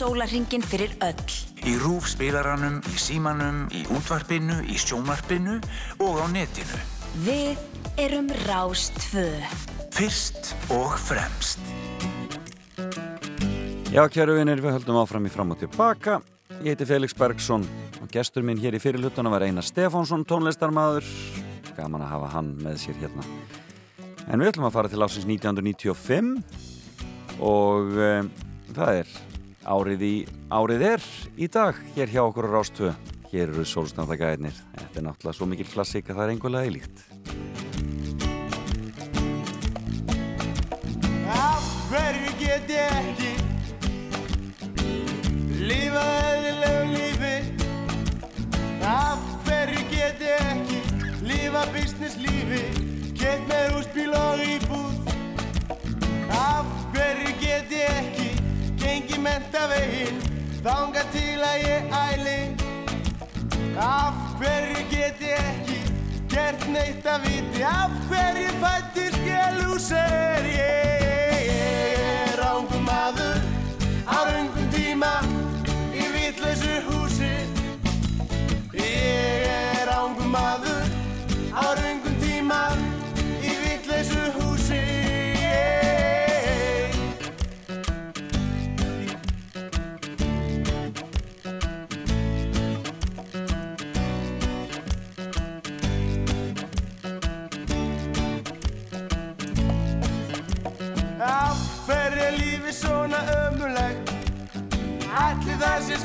allan 0.04 0.14
sólarhingin 0.18 0.62
fyrir 0.62 0.91
öll. 1.01 1.32
Í 1.64 1.78
rúf 1.80 2.10
spilaranum, 2.12 2.82
í 2.91 2.97
símanum, 2.99 3.68
í 3.72 3.86
útvarpinu, 3.88 4.64
í 4.68 4.76
sjónvarpinu 4.76 5.62
og 6.04 6.20
á 6.20 6.28
netinu. 6.28 6.80
Við 7.24 7.58
erum 7.97 8.28
Rástfö. 8.47 9.30
Fyrst 9.93 10.56
og 10.74 10.97
fremst. 10.99 11.60
Já, 13.93 14.08
kæru 14.10 14.36
vinir, 14.39 14.62
við 14.62 14.80
höldum 14.80 14.97
áfram 14.99 15.26
í 15.26 15.32
fram 15.32 15.51
og 15.54 15.60
tilbaka. 15.62 16.22
Ég 16.64 16.74
heiti 16.74 16.86
Felix 16.86 17.14
Bergsson 17.16 17.64
og 18.01 18.10
gestur 18.12 18.43
minn 18.43 18.60
hér 18.60 18.76
í 18.76 18.82
fyrirlutana 18.82 19.30
var 19.32 19.45
Einar 19.45 19.64
Stefánsson, 19.64 20.26
tónlistarmaður. 20.26 21.06
Gaman 21.78 22.04
að 22.04 22.12
hafa 22.18 22.34
hann 22.36 22.56
með 22.62 22.82
sér 22.88 22.97
hérna. 23.01 23.24
En 24.28 24.39
við 24.41 24.54
ætlum 24.54 24.68
að 24.68 24.76
fara 24.76 24.89
til 24.89 25.04
ásins 25.04 25.28
1995 25.30 26.41
og 27.43 27.93
um, 27.93 28.34
það 28.74 29.04
er 29.04 29.08
árið 29.66 30.01
í 30.07 30.14
árið 30.53 30.82
er 30.88 31.01
í 31.39 31.47
dag 31.51 31.78
hér 31.95 32.11
hjá 32.11 32.22
okkur 32.26 32.47
á 32.49 32.53
Rástvö. 32.57 32.93
Hér 33.32 33.49
eru 33.49 33.66
sólstandagæðinir. 33.66 34.53
Þetta 34.78 34.99
er 34.99 35.05
náttúrulega 35.07 35.38
svo 35.38 35.45
mikil 35.49 35.70
klassík 35.72 36.09
að 36.11 36.18
það 36.20 36.26
er 36.26 36.32
einhverlega 36.34 36.66
eilíkt. 36.68 36.97
Af 41.34 41.66
hverju 41.89 42.32
get 42.41 42.70
ég 42.70 42.89
ekki 42.99 43.34
Lífa 45.64 46.05
eðlilegu 46.30 46.86
lífi 46.93 47.36
Af 48.86 49.22
hverju 49.47 49.84
get 49.93 50.22
ég 50.22 50.39
ekki 50.51 50.74
fullorðnislífi 52.03 52.61
Keitt 52.61 52.73
Af 63.78 64.14
hverju 64.38 64.86
get 64.90 65.22
ég 65.22 65.40
ekki 65.50 65.80
Gert 66.30 66.68
neitt 66.70 67.06
að 67.10 67.26
viti? 67.26 67.64
Af 67.66 67.94
hverju 68.10 68.52
fættist 68.62 69.22
ég? 69.26 69.58
Lúser 69.64 70.46
Ég 70.46 71.50
er 71.58 72.44
ángum 72.46 72.86
maður 72.86 73.42
Á 74.06 74.18
röngum 74.30 74.70
tíma 74.76 75.33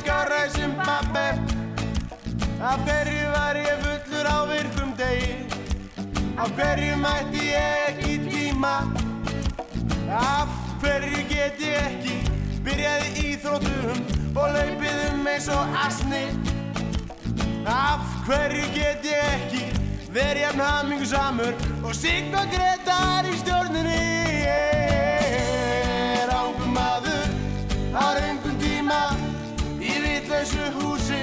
skára 0.08 0.46
í 0.46 0.50
Zimbabwe 0.56 1.26
Af 2.64 2.80
hverju 2.86 3.26
var 3.34 3.56
ég 3.60 3.82
fullur 3.84 4.26
á 4.26 4.38
virkum 4.48 4.94
degi? 4.96 5.34
Af 6.40 6.50
hverju 6.56 6.96
mætti 6.96 7.42
ég 7.52 7.82
ekki 7.88 8.14
í 8.14 8.18
tíma? 8.24 8.72
Af 10.08 10.48
hverju 10.80 11.20
get 11.28 11.60
ég 11.60 11.76
ekki 11.90 12.16
Byrjaði 12.64 13.26
íþróttum 13.34 14.00
og 14.32 14.56
laupið 14.56 15.04
um 15.10 15.28
eins 15.34 15.50
og 15.52 15.76
asni? 15.84 16.24
Af 17.68 18.08
hverju 18.24 18.64
get 18.78 19.04
ég 19.12 19.28
ekki 19.36 19.62
verið 20.08 20.46
jafn 20.46 20.64
hamingu 20.64 21.12
samur 21.12 21.52
og 21.84 21.92
sign 21.94 22.32
og 22.32 22.48
gretar 22.56 23.28
í 23.28 23.36
stjórninni? 23.44 24.02
Ég 24.48 25.38
er 26.24 26.36
ángum 26.40 26.72
maður 26.80 27.28
á 27.92 28.06
tíma 28.16 28.37
vitlausu 30.38 30.70
húsi. 30.78 31.22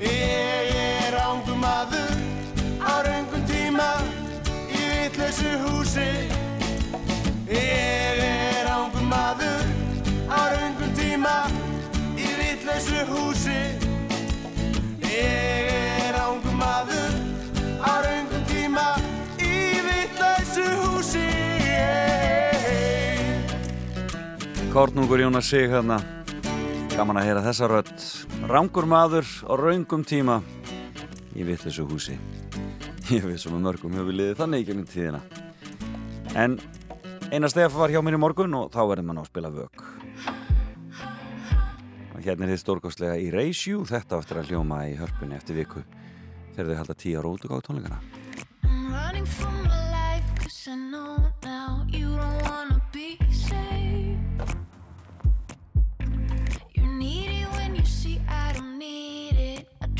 Ég 0.00 0.72
er 0.72 1.14
ángum 1.20 1.60
maður 1.60 2.12
á 2.80 3.04
raungum 3.04 3.42
tíma 3.44 3.90
í 4.72 4.80
vitlausu 4.92 5.50
húsi. 5.64 6.08
Ég 7.48 8.22
er 8.24 8.70
ángum 8.72 9.08
maður 9.12 9.60
á 10.32 10.40
raungum 10.56 10.92
tíma 10.96 11.36
í 12.16 12.28
vitlausu 12.40 13.04
húsi. 13.12 13.60
Ég 15.04 15.68
er 16.08 16.16
ángum 16.16 16.56
maður 16.56 17.12
á 17.84 17.92
raungum 18.00 18.44
tíma 18.48 18.88
í 19.36 19.84
vitlausu 19.84 20.66
húsi. 20.80 21.28
Kornungur 24.72 25.20
Jónas 25.20 25.48
Sig 25.48 25.68
hérna 25.68 26.15
Gaman 26.96 27.18
að 27.20 27.26
heyra 27.28 27.40
þessa 27.44 27.66
rödd. 27.68 28.04
Rangur 28.48 28.86
maður 28.88 29.26
á 29.44 29.52
raungum 29.60 30.00
tíma 30.08 30.38
Í 31.36 31.44
vitleysu 31.44 31.84
húsi. 31.84 32.16
Ég 33.12 33.26
veit 33.26 33.42
svona 33.42 33.60
mörgum 33.60 33.92
hefur 33.98 34.16
liðið 34.16 34.38
þannig 34.38 34.62
í 34.62 34.66
gegnum 34.70 34.86
tíðina. 34.88 35.20
En 36.32 36.56
Einar 37.28 37.52
Stef 37.52 37.76
var 37.76 37.92
hjá 37.92 38.00
mér 38.00 38.16
í 38.16 38.22
morgun 38.22 38.56
og 38.56 38.72
þá 38.72 38.80
verður 38.88 39.08
mann 39.10 39.20
á 39.20 39.22
að 39.26 39.28
spila 39.28 39.52
vög 39.52 39.84
og 42.16 42.24
hérna 42.24 42.46
er 42.46 42.54
þið 42.54 42.62
stórkostlega 42.62 43.20
í 43.20 43.28
Reisjú 43.34 43.84
þetta 43.84 44.16
á 44.16 44.20
eftir 44.22 44.40
að 44.40 44.52
hljóma 44.54 44.86
í 44.88 44.96
hörpunni 44.96 45.36
eftir 45.36 45.60
viku. 45.60 45.84
Þegar 46.56 46.72
þau 46.72 46.78
halda 46.80 47.00
tíu 47.04 47.20
og 47.20 47.44
gáð 47.44 47.66
tónleikana 47.68 48.00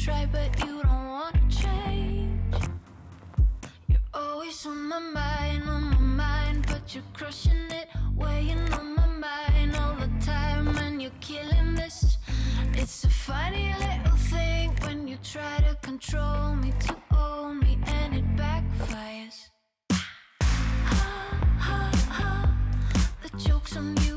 try 0.06 0.24
but 0.26 0.52
you 0.64 0.80
don't 0.84 1.08
wanna 1.08 1.42
change. 1.50 2.54
You're 3.88 4.08
always 4.14 4.64
on 4.64 4.88
my 4.88 5.00
mind, 5.00 5.64
on 5.68 5.82
my 5.94 5.98
mind, 6.22 6.64
but 6.68 6.94
you're 6.94 7.10
crushing 7.12 7.66
it, 7.80 7.88
weighing 8.14 8.72
on 8.74 8.94
my 8.94 9.06
mind 9.06 9.74
all 9.74 9.96
the 9.96 10.12
time, 10.24 10.68
and 10.78 11.02
you're 11.02 11.18
killing 11.20 11.74
this. 11.74 12.18
It's 12.74 13.02
a 13.02 13.10
funny 13.10 13.74
little 13.80 14.18
thing 14.32 14.76
when 14.84 15.08
you 15.08 15.16
try 15.24 15.56
to 15.68 15.74
control 15.82 16.54
me, 16.54 16.72
to 16.86 16.94
own 17.12 17.58
me, 17.58 17.76
and 17.86 18.14
it 18.14 18.28
backfires. 18.36 19.38
Ha 19.90 21.10
ha 21.66 21.90
ha, 22.18 22.56
the 23.22 23.30
joke's 23.36 23.76
on 23.76 23.96
you. 24.04 24.15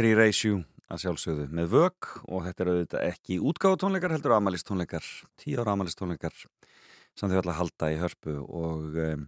Þetta 0.00 0.08
er 0.08 0.14
í 0.16 0.20
Reisjú 0.24 0.58
að 0.88 1.00
sjálfsögðu 1.02 1.42
með 1.52 1.66
vög 1.74 2.06
og 2.32 2.46
þetta 2.46 2.62
er 2.62 2.68
auðvitað 2.70 3.02
ekki 3.04 3.36
útgáðutónleikar 3.50 4.14
heldur 4.14 4.32
amalistónleikar, 4.32 5.08
tíu 5.36 5.58
ára 5.60 5.74
amalistónleikar 5.76 6.38
sem 6.40 7.28
þau 7.28 7.34
ætla 7.36 7.52
að 7.52 7.58
halda 7.58 7.90
í 7.92 7.98
hörpu 8.00 8.36
og 8.40 8.96
um, 8.96 9.26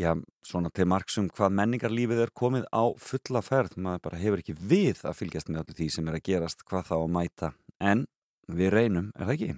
já, 0.00 0.14
svona 0.40 0.72
til 0.72 0.86
marksum 0.88 1.28
hvað 1.28 1.52
menningarlífið 1.58 2.22
er 2.24 2.32
komið 2.32 2.64
á 2.72 2.96
fulla 2.96 3.44
ferð, 3.44 3.76
maður 3.76 4.06
bara 4.06 4.22
hefur 4.22 4.40
ekki 4.40 4.56
við 4.56 5.04
að 5.04 5.18
fylgjast 5.20 5.52
með 5.52 5.66
öllu 5.66 5.78
því 5.82 5.90
sem 5.92 6.08
er 6.08 6.16
að 6.16 6.24
gerast 6.30 6.64
hvað 6.64 6.88
þá 6.88 6.96
að 6.96 7.06
mæta, 7.18 7.52
en 7.76 8.06
við 8.48 8.72
reynum, 8.78 9.12
er 9.20 9.28
það 9.28 9.34
ekki? 9.36 9.50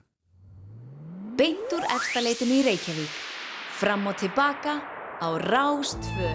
Beint 1.38 1.78
úr 1.78 1.86
efstaleitinu 2.00 2.58
í 2.58 2.66
Reykjavík. 2.66 3.18
Fram 3.78 4.10
og 4.10 4.18
tilbaka 4.18 4.80
á 5.22 5.28
Rástfö. 5.38 6.34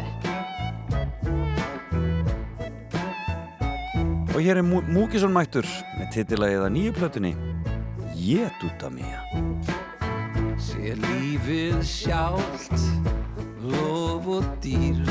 Og 4.37 4.43
hér 4.45 4.57
er 4.57 4.61
Mú- 4.61 4.85
Múkisson 4.85 5.33
mættur 5.33 5.65
með 5.97 6.11
titilagið 6.13 6.61
að 6.67 6.73
nýju 6.75 6.91
plötunni. 6.93 7.31
Jétuta 8.13 8.89
mía. 8.93 9.21
Sé 10.61 10.93
lífið 10.93 11.79
sjálft, 11.81 12.77
lof 13.65 14.27
og 14.37 14.45
dýr. 14.61 15.01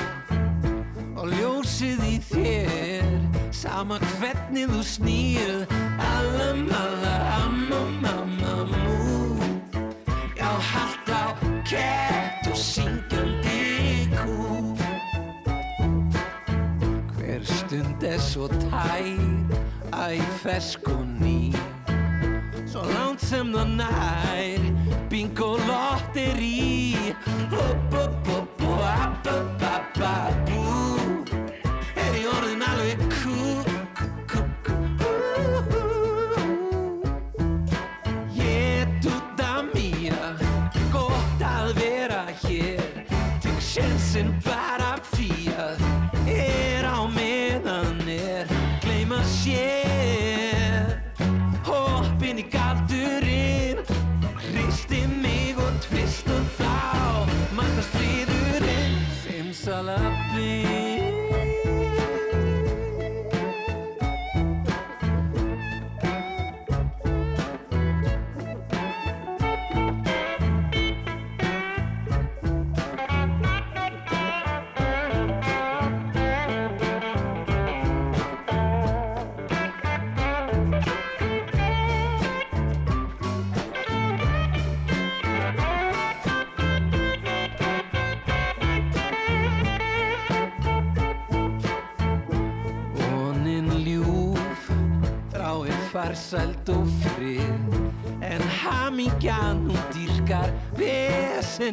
Og 1.18 1.26
ljósið 1.34 2.04
í 2.06 2.16
þér, 2.30 3.10
sama 3.50 3.98
hvernig 4.14 4.70
þú 4.70 4.82
snýr. 4.94 5.66
Allam, 5.98 6.62
alla, 6.70 7.16
amma, 7.42 7.82
mamma, 8.04 8.54
mú. 8.70 9.40
Já, 10.38 10.50
haldt 10.70 11.10
á 11.10 11.34
kett 11.66 12.46
og 12.46 12.54
syngjandi 12.54 13.15
stund 17.66 18.02
er 18.02 18.18
svo 18.18 18.46
tær, 18.46 19.02
æ, 19.92 20.20
fersk 20.42 20.88
og 20.88 21.06
ný. 21.20 21.56
Svo 22.66 22.82
langt 22.82 23.22
sem 23.24 23.50
það 23.54 23.72
nær 23.80 24.66
Bingo 25.10 25.56
lotteri 25.56 26.94
Upp, 27.50 27.94
upp, 27.94 28.28
upp 28.38 28.62
og 28.68 28.82
app, 28.86 29.26
upp, 29.26 29.62
app, 29.62 30.00
app, 30.02 30.50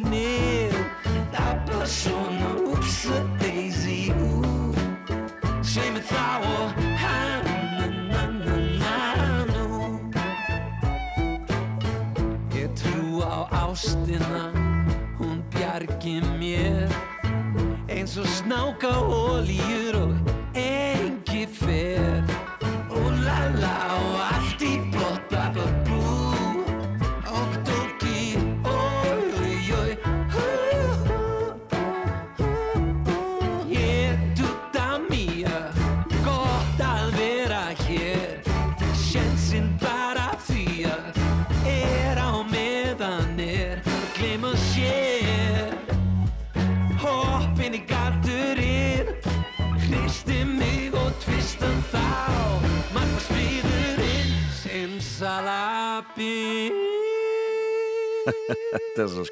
minute. 0.00 0.53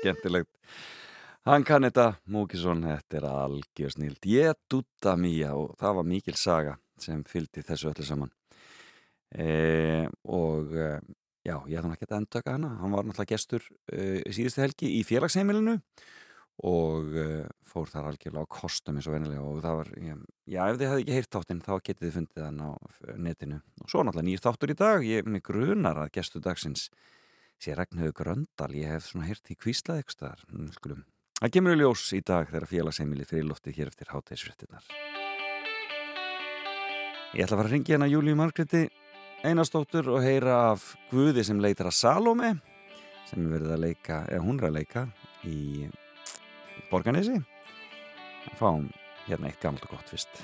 Skemmtilegt. 0.02 0.50
Hann 1.46 1.64
kann 1.66 1.82
þetta, 1.82 2.12
Múkisson, 2.30 2.84
þetta 2.86 3.18
er 3.18 3.24
algjör 3.26 3.96
snild 3.96 4.26
Jétuta 4.30 5.16
mía 5.18 5.56
og 5.58 5.74
það 5.80 5.96
var 5.98 6.06
mikil 6.06 6.36
saga 6.38 6.76
sem 7.02 7.24
fylgdi 7.26 7.64
þessu 7.66 7.90
öllu 7.90 8.06
saman. 8.06 8.30
E, 9.34 10.06
og 10.28 10.70
e, 10.76 10.90
já, 11.42 11.56
ég 11.66 11.80
hann 11.80 11.96
ekki 11.96 12.06
að 12.06 12.18
endaka 12.20 12.54
hana. 12.54 12.76
Hann 12.78 12.94
var 12.94 13.08
náttúrulega 13.08 13.34
gestur 13.34 13.66
e, 13.90 14.22
síðustu 14.30 14.62
helgi 14.62 14.92
í 15.00 15.02
félagsheimilinu 15.08 15.80
og 16.68 17.14
uh, 17.16 17.46
fór 17.66 17.88
þar 17.90 18.10
algjörlega 18.10 18.44
á 18.44 18.54
kostum 18.54 18.98
eins 18.98 19.06
og 19.08 19.14
venilega 19.16 19.42
og 19.42 19.62
það 19.64 19.78
var, 19.78 19.88
já, 19.96 20.66
ef 20.68 20.76
þið 20.76 20.90
hefði 20.90 21.04
ekki 21.04 21.16
heyrt 21.16 21.30
þáttinn 21.32 21.62
þá 21.64 21.72
getið 21.78 22.04
þið 22.04 22.16
fundið 22.18 22.44
hann 22.44 22.60
á 22.60 22.70
netinu. 23.16 23.58
Og 23.80 23.88
svo 23.90 24.04
náttúrulega 24.04 24.28
nýr 24.28 24.42
þáttur 24.44 24.74
í 24.74 24.76
dag. 24.78 25.06
Ég 25.08 25.30
grunar 25.48 26.02
að 26.04 26.12
gestu 26.18 26.42
dagsins 26.44 26.90
sé 27.62 27.76
Ragnhauður 27.78 28.16
Gröndal, 28.18 28.72
ég 28.74 28.90
hef 28.90 29.06
svona 29.08 29.28
heyrt 29.28 29.50
í 29.52 29.56
kvíslað 29.58 30.02
ykkur 30.02 30.16
staðar, 30.16 30.42
Mm, 30.52 31.04
það 31.40 31.52
kemur 31.56 31.74
í 31.76 31.80
ljós 31.82 32.04
í 32.16 32.20
dag 32.26 32.48
þegar 32.50 32.68
félagsheimili 32.70 33.26
fyrir 33.28 33.46
loftið 33.48 33.78
hér 33.78 33.92
eftir 33.92 34.10
hátæðisfréttinnar 34.12 34.84
Ég 37.32 37.46
ætla 37.46 37.56
að 37.56 37.60
fara 37.62 37.68
að 37.70 37.72
ringi 37.72 37.94
hérna 37.94 38.10
Júlíu 38.10 38.36
Margreti 38.36 38.82
Einarsdóttur 39.42 40.10
og 40.12 40.22
heyra 40.22 40.58
af 40.72 40.92
Guði 41.10 41.42
sem 41.46 41.58
leitar 41.62 41.88
að 41.88 41.96
Salome 41.98 42.52
sem 43.30 43.46
er 43.46 43.54
verið 43.54 43.72
að 43.72 43.84
leika, 43.86 44.18
eða 44.28 44.44
hún 44.44 44.58
er 44.60 44.68
að 44.68 44.76
leika 44.76 45.06
í 45.48 45.88
Borganesi 46.90 47.38
fáum 48.58 48.90
hérna 49.28 49.48
eitt 49.48 49.62
gamalt 49.62 49.86
og 49.86 49.96
gott 49.96 50.12
fyrst 50.12 50.42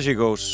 There 0.00 0.14
she 0.14 0.16
goes 0.16 0.44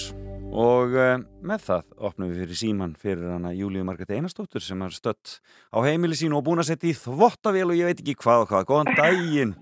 og 0.50 0.94
uh, 0.98 1.20
með 1.46 1.60
það 1.62 1.82
opnum 2.08 2.30
við 2.32 2.40
fyrir 2.40 2.58
síman 2.58 2.94
fyrir 2.98 3.28
hana 3.30 3.52
Júlíu 3.54 3.84
Margrét 3.86 4.10
Einarsdóttur 4.16 4.64
sem 4.64 4.80
er 4.82 4.94
stött 4.96 5.36
á 5.70 5.78
heimili 5.86 6.18
sínu 6.18 6.40
og 6.40 6.48
búin 6.48 6.58
að 6.64 6.72
setja 6.72 6.90
í 6.90 6.96
þvottavél 6.98 7.68
og 7.68 7.78
ég 7.78 7.86
veit 7.86 8.02
ekki 8.02 8.16
hvað 8.24 8.42
og 8.42 8.50
hvað, 8.50 8.66
góðan 8.72 8.98
daginn 8.98 9.52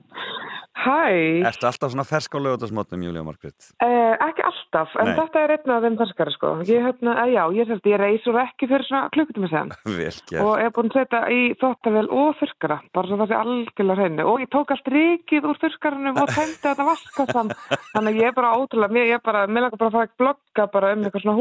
Hæ, 0.85 1.49
Ertu 1.49 1.67
alltaf 1.69 1.93
svona 1.95 2.05
fersk 2.05 2.35
á 2.37 2.39
lögutasmotnum 2.45 3.01
Júlíu 3.07 3.25
Margrét? 3.25 3.57
eh, 3.81 4.15
ekki 4.29 4.43
alltaf, 4.45 4.93
en 5.01 5.07
Nei. 5.09 5.15
þetta 5.17 5.43
er 5.45 5.53
einn 5.55 5.71
af 5.75 5.83
þeim 5.85 5.97
ferskari 6.01 6.33
sko. 6.35 6.51
Ég, 6.69 6.83
hérna, 6.85 7.15
eh, 7.25 7.33
já, 7.33 7.43
ég, 7.57 7.71
ég 7.89 7.99
reis 8.01 8.27
úr 8.29 8.39
ekki 8.43 8.69
fyrir 8.69 8.85
svona 8.89 9.09
klukkutíma 9.15 9.49
sen 9.49 9.73
Vel 9.85 10.13
og 10.45 10.55
gert 10.55 10.65
er 10.67 10.75
búin 10.77 10.91
að 10.93 10.99
setja 10.99 11.21
í 11.33 11.41
þottavél 11.63 12.09
og 12.13 12.35
þurrkara, 12.41 12.79
bara 12.93 13.09
svo 13.09 13.17
það 13.23 13.33
sé 13.33 13.39
algjörlega 13.41 13.99
hreinu 14.03 14.27
og 14.29 14.45
ég 14.45 14.51
tók 14.53 14.75
allt 14.75 14.91
rikið 14.95 15.49
úr 15.51 15.61
þurrkaranum 15.63 16.21
og 16.25 16.33
tæmdi 16.35 16.61
þetta 16.67 16.89
vaskasam 16.91 17.53
þannig 17.95 18.11
að 18.13 18.21
ég 18.21 18.29
er 18.29 18.37
bara 18.37 18.53
ótrúlega, 18.59 18.93
mér, 18.99 19.09
ég 19.15 19.25
bara, 19.25 19.47
mér 19.47 19.67
langar 19.67 19.81
bara 19.81 19.91
að 19.91 19.97
fara 19.99 20.11
að 20.11 20.19
blogga 20.21 20.67
bara 20.75 20.93
um 20.95 21.05
eitthvað 21.09 21.25
svona 21.25 21.39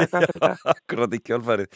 eitthvað 0.00 0.22
eftir 0.22 0.44
þetta. 0.44 0.74
Akkurat 0.74 1.16
í 1.18 1.20
kjálfarið 1.26 1.68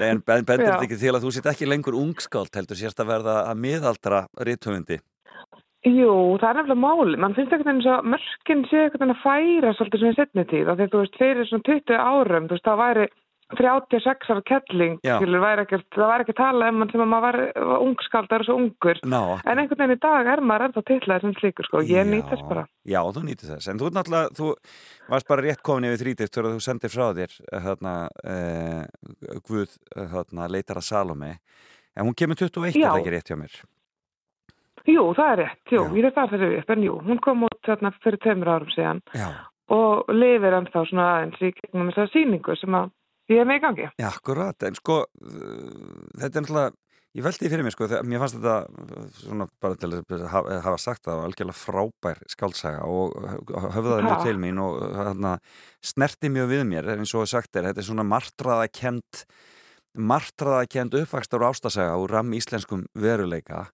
En 0.00 0.22
ben- 0.26 0.44
bendir 0.48 0.66
Já. 0.66 0.74
þetta 0.74 0.88
ekki 0.88 1.00
til 1.00 1.14
að 1.14 1.24
þú 1.26 1.32
sitt 1.36 1.48
ekki 1.52 1.68
lengur 1.68 1.96
ungskáld 2.00 2.54
heldur 2.56 2.78
sérst 2.80 3.00
að 3.02 3.10
verða 3.14 3.36
að 3.50 3.62
miðaldra 3.64 4.24
rithöfundi 4.40 4.98
Jú, 5.88 6.36
það 6.36 6.50
er 6.50 6.58
nefnilega 6.58 6.82
máli. 6.82 7.16
Man 7.16 7.34
finnst 7.36 7.54
ekkert 7.56 7.70
eins 7.72 7.86
og 7.88 8.04
mörkin 8.12 8.66
sé 8.68 8.84
ekkert 8.84 9.04
en 9.06 9.14
að 9.14 9.22
færa 9.22 9.72
svolítið 9.78 10.02
svona 10.02 10.12
í 10.12 10.18
setni 10.18 10.44
tíð. 10.50 10.72
Því 10.76 10.88
þú 10.92 11.00
veist, 11.00 11.16
fyrir 11.16 11.48
svona 11.48 11.68
20 11.70 12.00
árum, 12.04 12.48
þú 12.50 12.56
veist, 12.56 12.66
það 12.68 12.80
væri 12.82 13.06
36 13.58 14.28
ára 14.30 14.42
kettling, 14.46 14.98
það 15.02 15.40
væri 15.42 15.64
ekki 15.64 16.34
tala 16.38 16.68
um 16.70 16.82
hann 16.84 16.92
sem 16.92 17.02
að 17.02 17.08
maður 17.10 17.24
var, 17.40 17.78
ungskaldar 17.86 18.44
og 18.44 18.46
svo 18.46 18.58
ungur. 18.60 19.00
Ná, 19.02 19.22
En 19.42 19.58
einhvern 19.58 19.80
veginn 19.80 19.96
í 19.96 20.02
dag 20.04 20.30
er 20.34 20.44
maður 20.44 20.66
ennþá 20.68 20.84
titlaði 20.90 21.24
sem 21.24 21.34
slíkur, 21.40 21.66
sko. 21.66 21.82
Ég 21.88 22.06
nýtt 22.06 22.30
þess 22.30 22.46
bara. 22.46 22.66
Já, 22.86 23.00
þú 23.00 23.24
nýttir 23.26 23.50
þess, 23.50 23.72
en 23.72 23.80
þú 23.80 23.88
ert 23.88 23.98
náttúrulega, 23.98 24.36
þú 24.38 24.52
varst 25.10 25.32
bara 25.32 25.46
rétt 25.48 25.64
komin 25.66 25.88
yfir 25.90 26.04
þrítift 26.04 26.36
þegar 26.36 26.52
þú 26.52 26.62
sendir 26.68 26.94
frá 26.94 27.06
þér 27.18 27.36
þarna, 27.66 27.96
eh, 28.22 28.84
Guð 29.48 29.76
að 29.96 30.86
Salome, 30.86 31.38
en 31.96 32.06
hún 32.06 32.14
kemur 32.14 32.38
21, 32.38 32.76
Já. 32.76 32.86
er 32.86 32.92
það 32.92 33.02
ekki 33.02 33.16
rétt 33.16 33.34
hjá 33.34 33.40
mér? 33.40 33.60
Jú, 34.88 35.02
það 35.16 35.32
er 35.32 35.40
rétt, 35.42 35.62
jú, 35.68 35.82
Já. 35.84 35.94
ég 35.96 36.06
veit 36.06 36.16
það 36.16 36.34
þessi 36.34 36.50
upp, 36.60 36.70
en 36.74 36.84
jú, 36.86 36.98
hún 37.04 37.20
kom 37.24 37.46
út 37.48 37.58
þarna 37.66 37.92
fyrir 38.00 38.20
tveimur 38.24 38.52
árum 38.54 38.70
síðan 38.72 39.02
Já. 39.12 39.28
og 39.76 40.12
lifir 40.14 40.56
ennþá 40.56 40.84
svona 40.88 41.08
aðeins 41.16 41.42
í 41.44 41.50
gegnum 41.58 41.90
þessa 41.92 42.12
sýningu 42.14 42.56
sem 42.58 42.78
að 42.78 42.92
ég 43.30 43.42
er 43.42 43.48
með 43.48 43.60
í 43.60 43.64
gangi. 43.64 43.88
Já, 44.00 44.08
akkurat, 44.10 44.68
en 44.68 44.78
sko, 44.78 45.02
uh, 45.04 46.06
þetta 46.16 46.30
er 46.30 46.46
náttúrulega, 46.46 46.72
ég 47.18 47.26
veldi 47.26 47.50
fyrir 47.52 47.66
mér 47.66 47.74
sko, 47.74 47.88
þegar 47.90 48.08
mér 48.08 48.22
fannst 48.22 48.38
þetta 48.38 48.56
uh, 48.66 49.08
svona 49.20 49.48
bara 49.62 49.80
til 49.82 49.92
að 50.00 50.26
hafa, 50.32 50.76
sagt 50.82 51.06
það, 51.08 51.24
algjörlega 51.26 51.60
frábær 51.60 52.22
skálsaga 52.32 52.86
og 52.88 53.16
höfðaði 53.76 54.06
mjög 54.08 54.26
til 54.26 54.36
mín 54.42 54.62
og 54.64 54.80
hérna, 54.96 55.34
snerti 55.92 56.32
mjög 56.32 56.54
við 56.54 56.64
mér, 56.72 56.92
eins 56.96 57.14
og 57.18 57.28
sagt 57.30 57.52
er, 57.56 57.68
þetta 57.70 57.84
er 57.84 57.90
svona 57.90 58.06
martraðakend, 58.08 59.24
martraðakend 59.98 60.96
uppvakstar 61.02 61.44
og 61.44 61.52
ástasaga 61.52 62.00
úr 62.00 62.16
ramm 62.16 62.32
íslenskum 62.38 62.88
veruleika. 62.96 63.68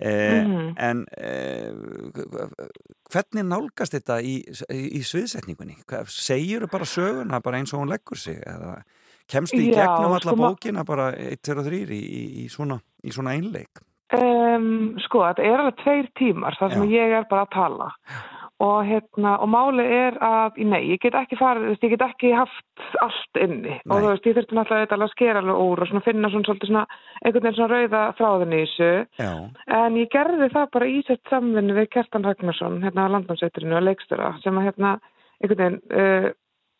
Eh, 0.00 0.44
Mhm. 0.46 0.74
En 0.78 1.06
eh, 1.18 1.72
hvernig 3.10 3.44
nálgast 3.48 3.96
þetta 3.96 4.20
í, 4.22 4.36
í, 4.70 4.80
í 4.98 5.02
sviðsetningunni? 5.02 5.76
Segir 6.06 6.62
þú 6.66 6.70
bara 6.70 6.86
söguna 6.88 7.40
bara 7.42 7.58
eins 7.58 7.72
og 7.74 7.82
hún 7.82 7.90
leggur 7.92 8.16
sig? 8.20 8.38
Eða 8.46 8.82
kemstu 9.28 9.58
í 9.58 9.70
Já, 9.72 9.82
gegnum 9.82 10.14
alla 10.14 10.20
sko, 10.32 10.36
bókina 10.38 10.84
bara 10.86 11.10
1, 11.16 11.42
2 11.42 11.58
og 11.58 11.66
3 11.66 11.82
í, 11.90 11.98
í, 11.98 12.22
í, 12.44 12.48
svona, 12.52 12.78
í 13.04 13.10
svona 13.14 13.34
einleik? 13.36 13.82
Um, 14.14 14.94
sko, 15.04 15.20
þetta 15.26 15.44
er 15.44 15.60
alveg 15.60 15.80
tveir 15.82 16.06
tímar 16.16 16.56
þar 16.56 16.72
sem 16.72 16.86
Já. 16.88 16.94
ég 16.96 17.16
er 17.18 17.26
bara 17.28 17.44
að 17.44 17.52
tala 17.52 17.90
og 18.58 18.78
hérna, 18.86 19.36
og 19.38 19.48
máli 19.52 19.84
er 19.86 20.16
að 20.24 20.56
nei, 20.66 20.80
ég 20.90 21.02
get 21.02 21.14
ekki 21.14 21.38
farið, 21.38 21.76
ég 21.78 21.92
get 21.92 22.02
ekki 22.08 22.32
haft 22.34 22.86
allt 23.04 23.38
inni. 23.38 23.76
Og 23.86 23.92
Nei. 23.92 24.00
þú 24.02 24.08
veist, 24.08 24.26
ég 24.26 24.34
þurfti 24.38 24.58
náttúrulega 24.58 24.98
að 24.98 25.12
skera 25.12 25.42
alveg 25.42 25.60
úr 25.62 25.82
og 25.84 25.90
svona 25.90 26.02
finna 26.06 26.30
svona 26.32 26.56
svona 26.64 26.82
einhvern 27.22 27.44
veginn 27.44 27.58
svona 27.58 27.76
rauða 27.76 28.02
þráðin 28.18 28.56
í 28.56 28.64
þessu. 28.64 28.90
Já, 29.22 29.30
en 29.78 30.00
ég 30.00 30.10
gerði 30.10 30.50
það 30.56 30.66
bara 30.74 30.90
í 30.90 30.98
sett 31.06 31.30
samvinni 31.30 31.78
við 31.78 31.88
Kjartan 31.94 32.26
Ragnarsson, 32.26 32.82
hérna 32.82 33.06
á 33.06 33.12
landnámsveiturinu 33.14 33.78
og 33.78 33.86
leikstöra, 33.86 34.34
sem 34.42 34.58
að 34.58 34.70
hérna 34.72 34.98
einhvern 35.38 35.62
veginn, 35.62 35.80
uh, 35.94 36.30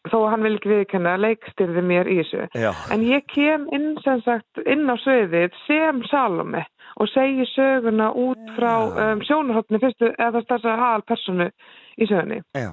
þó 0.08 0.18
að 0.18 0.30
hann 0.32 0.46
vil 0.46 0.54
ekki 0.56 0.72
viðkenna 0.72 1.14
leikstyrði 1.20 1.82
mér 1.84 2.10
í 2.10 2.18
þessu. 2.22 2.48
Já, 2.58 2.72
En 2.94 3.06
ég 3.06 3.26
kem 3.30 3.68
inn 3.74 3.92
sem 4.02 4.22
sagt 4.26 4.62
inn 4.66 4.90
á 4.90 4.98
sviðið 4.98 5.54
sem 5.66 6.02
Salome 6.10 6.64
og 6.98 7.08
segi 7.12 7.46
söguna 7.54 8.10
út 8.10 8.52
frá 8.56 8.72
um, 8.88 9.22
sjónarhóttinu 9.26 9.80
fyrstu 9.82 10.10
eða 10.18 10.42
þess 10.42 10.66
að 10.66 10.84
aðal 10.88 11.04
personu 11.06 11.48
í 11.98 12.08
sögunni. 12.10 12.42
já. 12.58 12.72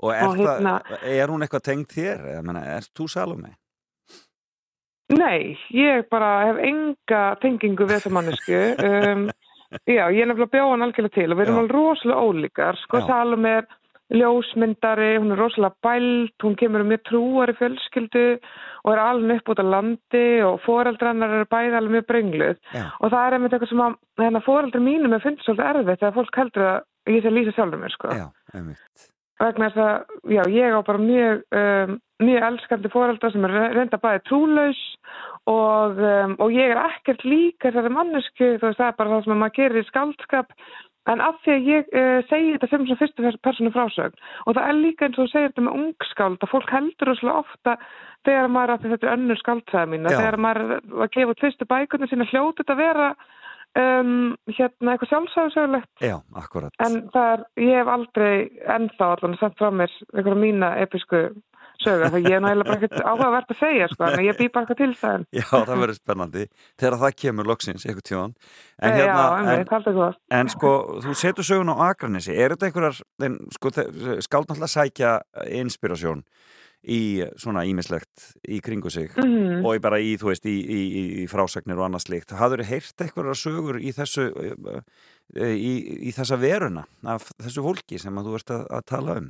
Og 0.00 0.14
er, 0.16 0.22
Og 0.24 0.36
hérna- 0.38 0.78
það, 0.88 1.02
er 1.12 1.28
hún 1.28 1.42
eitthvað 1.44 1.64
tengd 1.66 1.90
þér? 1.92 2.20
Eða, 2.32 2.42
menna, 2.48 2.62
er 2.78 2.86
þú 2.96 3.08
Salome? 3.12 3.50
Nei, 5.10 5.58
ég 5.74 6.06
bara 6.10 6.30
hef 6.48 6.60
enga 6.64 7.22
tengingu 7.42 7.84
við 7.86 7.98
þessa 7.98 8.12
mannesku. 8.14 8.60
Um, 9.70 9.82
já, 9.86 10.02
ég 10.10 10.22
er 10.24 10.26
nefnilega 10.26 10.50
bjóðan 10.50 10.82
algjörlega 10.82 11.14
til 11.14 11.28
og 11.30 11.38
við 11.38 11.44
erum 11.44 11.58
alveg 11.60 11.74
rosalega 11.76 12.24
ólíkar. 12.26 12.78
Sko. 12.80 13.02
Salome 13.06 13.52
er 13.60 13.68
ljósmyndari, 14.10 15.12
hún 15.20 15.34
er 15.34 15.38
rosalega 15.38 15.76
bælt, 15.84 16.34
hún 16.42 16.56
kemur 16.58 16.82
um 16.84 16.90
mjög 16.90 17.04
trúari 17.08 17.54
fjölskyldu 17.58 18.24
og 18.84 18.92
er 18.94 19.02
alveg 19.02 19.40
upp 19.40 19.52
út 19.52 19.62
á 19.62 19.66
landi 19.66 20.26
og 20.46 20.58
foreldrannar 20.64 21.36
eru 21.38 21.48
bæði 21.50 21.78
alveg 21.78 21.96
mjög 21.96 22.08
brengluð. 22.10 22.58
Já, 22.74 22.84
Og 23.00 23.12
það 23.12 23.26
er 23.26 23.36
einmitt 23.36 23.54
eitthvað 23.54 23.72
sem 23.72 23.84
að 23.86 23.96
hérna, 24.24 24.44
foreldri 24.46 24.82
mínum 24.82 25.14
er 25.14 25.24
fundið 25.24 25.46
svolítið 25.46 25.70
erfitt 25.70 26.02
þegar 26.02 26.18
fólk 26.18 26.42
heldur 26.42 26.66
að 26.66 27.14
ég 27.14 27.24
sé 27.24 27.34
lýsa 27.34 27.56
sjálfur 27.56 27.82
mér, 27.82 27.96
sko. 27.96 28.12
já, 28.18 28.26
einmitt. 28.54 29.08
Vegna 29.40 29.70
þess 29.70 29.80
að, 29.80 30.16
já, 30.36 30.42
ég 30.52 30.74
á 30.76 30.80
bara 30.84 31.00
mjög, 31.00 31.44
um, 31.56 31.94
mjög 32.20 32.46
elskandi 32.50 32.90
foreldra 32.92 33.30
sem 33.32 33.44
er 33.48 33.54
reynda 33.72 33.96
bæði 33.96 34.20
trúlaus 34.28 34.80
og, 35.48 35.96
um, 35.96 36.34
og 36.44 36.52
ég 36.52 36.74
er 36.74 36.80
ekkert 36.82 37.24
líka 37.24 37.70
þessari 37.70 37.94
mannesku, 37.94 38.50
þú 38.58 38.66
veist, 38.66 38.80
það 38.82 38.90
er 38.90 38.98
bara 38.98 39.14
það 39.14 39.24
sem 39.24 39.40
maður 39.40 39.56
gerir 39.56 39.80
í 39.80 39.88
skaldskap, 39.88 40.52
en 41.08 41.22
af 41.24 41.40
því 41.44 41.54
að 41.54 41.68
ég 41.70 41.90
uh, 41.96 42.20
segi 42.28 42.54
þetta 42.54 42.68
sem 42.70 42.86
fyrstu 43.00 43.32
personu 43.44 43.72
frásögn 43.74 44.16
og 44.44 44.56
það 44.56 44.68
er 44.68 44.78
líka 44.80 45.06
eins 45.06 45.18
og 45.18 45.26
þú 45.26 45.32
segir 45.32 45.50
þetta 45.50 45.66
með 45.66 45.78
ungskáld 45.80 46.44
að 46.44 46.52
fólk 46.52 46.72
heldur 46.74 47.10
rosalega 47.10 47.42
ofta 47.44 47.76
þegar 48.28 48.52
maður 48.52 48.74
að 48.74 48.88
þetta 48.92 49.08
er 49.08 49.16
önnur 49.16 49.40
skaldsaða 49.40 49.90
mín 49.90 50.08
þegar 50.10 50.40
maður 50.44 50.74
að 50.76 51.12
gefa 51.16 51.34
út 51.34 51.44
fyrstu 51.44 51.68
bækurnar 51.70 52.10
sína 52.10 52.28
hljóti 52.28 52.62
þetta 52.62 52.78
vera 52.80 53.10
um, 53.78 54.14
hérna 54.50 54.94
eitthvað 54.94 55.12
sjálfsæðusögulegt 55.14 56.04
Já, 56.04 56.16
akkurat. 56.36 56.74
en 56.84 56.98
það 57.14 57.30
er, 57.34 57.44
ég 57.64 57.78
hef 57.80 57.92
aldrei 57.94 58.34
ennþá 58.76 59.12
allan 59.16 59.38
sett 59.40 59.56
frá 59.60 59.70
mér 59.72 59.94
einhverja 60.12 60.42
mína 60.44 60.74
episku 60.84 61.28
sögu 61.84 62.10
þegar 62.10 62.26
ég 62.30 62.36
er 62.36 62.42
náttúrulega 62.44 62.68
bara 62.70 62.78
ekkert 62.80 63.00
áhugavert 63.10 63.50
að 63.54 63.58
segja 63.60 63.88
sko, 63.92 64.04
en 64.10 64.24
ég 64.26 64.38
bý 64.38 64.48
bara 64.52 64.66
eitthvað 64.66 64.80
til 64.82 64.94
það 65.00 65.24
Já, 65.40 65.46
það 65.50 65.80
verður 65.84 65.98
spennandi 66.00 66.44
þegar 66.80 66.98
það 67.04 67.16
kemur 67.24 67.50
loksins, 67.50 67.86
eitthvað 67.86 68.06
tjóðan. 68.10 68.34
En, 68.80 68.90
Já, 68.90 68.96
hérna, 69.00 69.24
en, 69.40 69.48
en, 69.48 69.66
en, 70.06 70.14
en, 70.40 70.52
sko, 70.54 70.72
þú 71.04 71.16
setur 71.16 71.44
sögun 71.50 71.72
á 71.72 71.76
Akranesi. 71.90 72.32
Er 72.36 72.54
þetta 72.54 72.70
einhverjar, 72.70 73.00
sko, 73.56 73.74
skáld 74.24 74.48
náttúrulega 74.50 74.74
sækja 74.76 75.12
inspirasjón 75.60 76.24
í 76.80 77.20
svona 77.36 77.66
ímislegt 77.68 78.30
í 78.48 78.56
kringu 78.64 78.88
sig 78.88 79.10
Mhm. 79.20 79.60
og 79.68 79.74
í 79.76 79.80
bara 79.84 79.98
í, 80.00 80.14
þú 80.16 80.30
veist, 80.30 80.46
í, 80.48 80.54
í, 80.64 80.80
í, 81.20 81.26
frásagnir 81.28 81.76
og 81.76 81.84
annað 81.90 82.06
slíkt. 82.06 82.32
Hafður 82.32 82.62
þið 82.62 82.70
heyrt 82.72 83.02
einhverjar 83.04 83.36
sögur 83.36 83.76
í 83.84 83.92
þessu, 83.92 84.24
eh, 85.36 85.52
í, 85.52 85.72
í 86.08 86.12
þessa 86.16 86.38
veruna 86.40 86.86
af 87.04 87.28
þessu 87.36 87.60
fólki 87.66 88.00
sem 88.00 88.16
að 88.16 88.30
þú 88.30 88.34
ert 88.38 88.50
að, 88.56 88.64
að 88.78 88.86
tala 88.88 89.16
um 89.20 89.28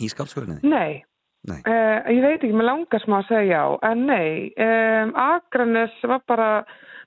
í 0.00 0.08
skáldsögunni? 0.08 0.62
Nei. 0.64 1.04
Uh, 1.42 1.98
ég 2.06 2.20
veit 2.22 2.36
ekki, 2.38 2.52
mér 2.54 2.68
langar 2.68 3.02
smá 3.02 3.16
að 3.18 3.30
segja 3.32 3.56
já, 3.58 3.62
en 3.88 4.04
nei, 4.06 4.52
um, 4.62 5.10
Akranes 5.18 5.94
var 6.06 6.20
bara, 6.30 6.50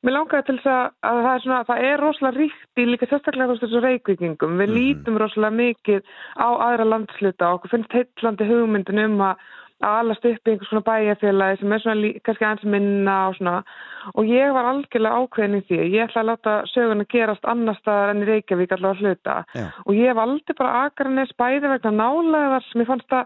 mér 0.03 0.17
langaði 0.17 0.43
til 0.49 0.55
þess 0.57 0.67
að, 0.73 0.89
að 1.07 1.19
það 1.23 1.29
er 1.37 1.43
svona, 1.45 1.59
það 1.69 1.83
er 1.87 2.03
rosalega 2.03 2.41
ríkt 2.41 2.81
í 2.83 2.87
líka 2.89 3.07
sérstaklega 3.07 3.55
þessu 3.61 3.83
reykvíkingum, 3.85 4.57
við 4.59 4.67
Mhm. 4.73 4.75
lítum 4.75 5.19
rosalega 5.23 5.55
mikið 5.61 6.01
á 6.35 6.47
aðra 6.67 6.89
landsluta 6.91 7.47
og 7.47 7.61
okkur 7.61 7.73
finnst 7.77 7.95
heitlandi 7.95 8.49
hugmyndin 8.49 9.05
um 9.05 9.21
að 9.29 9.45
að 9.83 9.97
alast 9.99 10.23
upp 10.25 10.47
í 10.47 10.51
einhvers 10.51 10.69
svona 10.71 10.85
bæjarfélagi 10.87 11.57
sem 11.59 11.73
er 11.75 11.79
svona 11.83 12.11
kannski 12.23 12.45
aðeins 12.47 12.63
minna 12.71 13.15
og 13.27 13.33
svona 13.35 13.55
og 14.15 14.23
ég 14.31 14.53
var 14.55 14.69
algjörlega 14.71 15.17
ákveðin 15.19 15.57
í 15.59 15.63
því 15.67 15.79
ég 15.91 16.05
ætla 16.07 16.21
að 16.23 16.29
láta 16.29 16.53
söguna 16.71 17.05
gerast 17.11 17.43
annar 17.45 17.75
staðar 17.81 18.13
enn 18.13 18.23
í 18.23 18.29
Reykjavík 18.29 18.71
allavega 18.71 18.95
að 18.95 19.03
hluta 19.03 19.35
Já. 19.53 19.65
og 19.85 19.93
ég 19.99 20.15
valdi 20.15 20.55
bara 20.57 20.85
Akranes 20.87 21.35
bæði 21.37 21.67
vegna 21.73 21.91
nálegaðar 21.91 22.63
sem 22.71 22.81
ég 22.81 22.87
fannst 22.87 23.11
að 23.11 23.25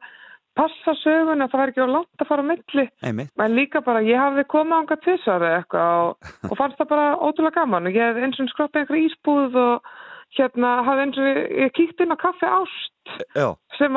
passa 0.58 0.96
söguna 1.04 1.48
að 1.48 1.54
það 1.54 1.62
væri 1.62 1.74
ekki 1.74 1.86
á 1.86 1.96
langt 1.96 2.24
að 2.24 2.30
fara 2.30 2.46
á 2.46 2.50
milli. 2.50 2.86
En 3.06 3.56
líka 3.56 3.82
bara 3.86 4.04
ég 4.06 4.20
hafði 4.20 4.46
komið 4.52 4.78
ánga 4.80 5.00
tvisar 5.06 5.46
eða 5.46 5.62
eitthvað 5.62 6.04
og, 6.04 6.30
og 6.50 6.60
fannst 6.60 6.80
það 6.82 6.92
bara 6.94 7.10
ótrúlega 7.18 7.58
gaman. 7.62 7.90
Og 7.90 8.00
ég 8.00 8.08
hef 8.10 8.24
eins 8.28 8.40
og 8.44 8.54
skroppið 8.54 8.84
einhver 8.84 9.02
ísbúð 9.04 9.60
og 9.64 9.92
hérna 10.38 10.74
hafði 10.86 11.06
eins 11.06 11.20
og 11.20 11.30
ég 11.64 11.76
kíkt 11.78 12.04
inn 12.04 12.14
á 12.14 12.18
kaffi 12.22 12.50
ást 12.50 13.14
Já, 13.34 13.56
sem 13.80 13.96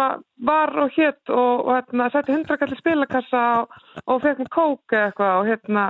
var 0.48 0.70
og 0.80 0.94
hétt 0.96 1.28
og, 1.28 1.66
og 1.66 1.72
hérna 1.74 2.08
setti 2.14 2.32
hundrakalli 2.32 2.78
spilakassa 2.78 3.42
og, 3.62 3.74
og 4.06 4.22
fekk 4.24 4.40
mér 4.40 4.52
kók 4.54 4.94
eitthvað 4.96 5.40
og 5.42 5.50
hérna 5.50 5.86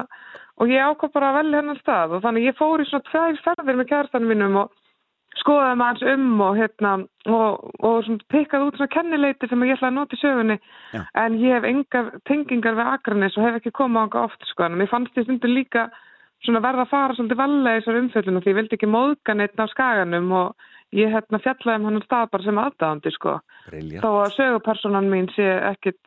og 0.60 0.72
ég 0.72 0.82
ákvað 0.82 1.14
bara 1.14 1.30
að 1.30 1.38
velja 1.40 1.60
hennan 1.62 1.80
stað. 1.80 2.16
Og 2.16 2.24
þannig 2.24 2.48
ég 2.50 2.58
fór 2.58 2.82
í 2.82 2.88
svona 2.88 3.08
tvær 3.08 3.38
ferðir 3.46 3.78
með 3.78 3.90
kærastanum 3.92 4.32
mínum 4.32 4.58
og 4.64 4.74
skoðaði 5.40 5.78
maður 5.80 5.92
hans 5.92 6.02
um 6.12 6.40
og 6.44 6.56
hérna 6.58 6.92
og, 7.32 7.66
og 7.80 7.98
svona 8.06 8.30
pikkaði 8.32 8.68
út 8.68 8.78
svona 8.78 8.92
kennileiti 8.92 9.48
sem 9.48 9.64
ég 9.66 9.76
ætlaði 9.76 9.90
að 9.90 9.98
nota 9.98 10.16
í 10.16 10.20
sögunni 10.20 10.56
Já. 10.92 11.02
en 11.24 11.38
ég 11.40 11.56
hef 11.56 11.68
engar 11.68 12.10
tengingar 12.28 12.76
við 12.78 12.90
Akranis 12.94 13.38
og 13.38 13.46
hef 13.46 13.60
ekki 13.60 13.74
komið 13.78 14.02
á 14.02 14.04
anga 14.06 14.24
oft 14.26 14.50
sko 14.50 14.66
en 14.66 14.76
mér 14.80 14.90
fannst 14.90 15.16
ég 15.16 15.26
stundur 15.28 15.52
líka 15.52 15.86
svona 16.42 16.62
verða 16.64 16.84
að 16.86 16.92
fara 16.92 17.16
svolítið 17.16 17.40
valega 17.40 17.78
í 17.78 17.80
þessar 17.80 18.00
umfjöldinu 18.02 18.42
því 18.42 18.52
ég 18.52 18.58
vildi 18.60 18.78
ekki 18.78 18.90
móðga 18.90 19.38
neitt 19.38 19.62
á 19.62 19.66
skaganum 19.72 20.36
og 20.36 20.68
ég 20.92 21.14
hérna 21.14 21.40
fjallaði 21.40 21.80
um 21.80 21.88
hann 21.88 22.04
stað 22.04 22.30
bara 22.34 22.46
sem 22.48 22.62
aðdáðandi 22.66 23.14
sko 23.16 23.38
Briljant. 23.70 24.04
þó 24.04 24.10
að 24.26 24.36
sögupersonan 24.36 25.10
mín 25.12 25.30
sé 25.36 25.48
ekkit 25.72 26.00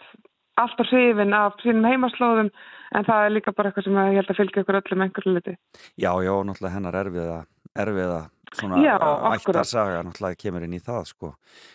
alltaf 0.61 0.91
hrifin 0.91 1.35
af 1.35 1.57
sínum 1.63 1.87
heimaslóðum 1.87 2.51
en 2.95 3.07
það 3.07 3.25
er 3.25 3.33
líka 3.33 3.53
bara 3.55 3.71
eitthvað 3.71 3.87
sem 3.87 3.97
ég 3.99 4.19
held 4.19 4.31
að 4.31 4.39
fylgja 4.39 4.63
ykkur 4.63 4.79
öllum 4.79 5.03
einhverju 5.03 5.33
liti. 5.35 5.55
Já, 5.99 6.11
já, 6.23 6.31
náttúrulega 6.47 6.75
hennar 6.75 6.99
erfiða, 7.01 7.39
erfiða 7.75 8.19
svona 8.59 8.79
ættarsaga 9.35 10.01
náttúrulega 10.07 10.39
kemur 10.41 10.65
inn 10.65 10.75
í 10.77 10.81
það 10.83 11.05
sko. 11.11 11.31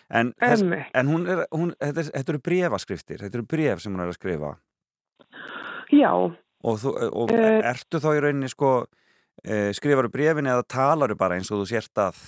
En, 0.09 0.33
þess, 0.41 0.65
en 0.97 1.11
hún 1.11 1.27
er, 1.29 1.43
hún, 1.53 1.73
þetta, 1.79 2.03
er, 2.05 2.11
þetta 2.17 2.33
eru 2.35 2.43
brefaskriftir, 2.49 3.23
þetta 3.25 3.39
eru 3.39 3.47
bref 3.55 3.81
sem 3.83 3.93
hún 3.95 4.03
er 4.05 4.11
að 4.13 4.19
skrifa 4.19 4.53
Já, 5.91 6.11
og, 6.15 6.77
þú, 6.79 6.93
og 7.11 7.31
Eh. 7.35 7.59
ertu 7.71 7.99
þá 7.99 8.11
í 8.15 8.21
rauninni 8.23 8.51
sko 8.51 8.85
e, 9.43 9.71
skrifaru 9.75 10.11
brefin 10.11 10.47
eða 10.47 10.63
talaru 10.67 11.17
bara 11.19 11.35
eins 11.35 11.51
og 11.51 11.63
þú 11.63 11.67
sért 11.71 11.97
að, 11.99 12.21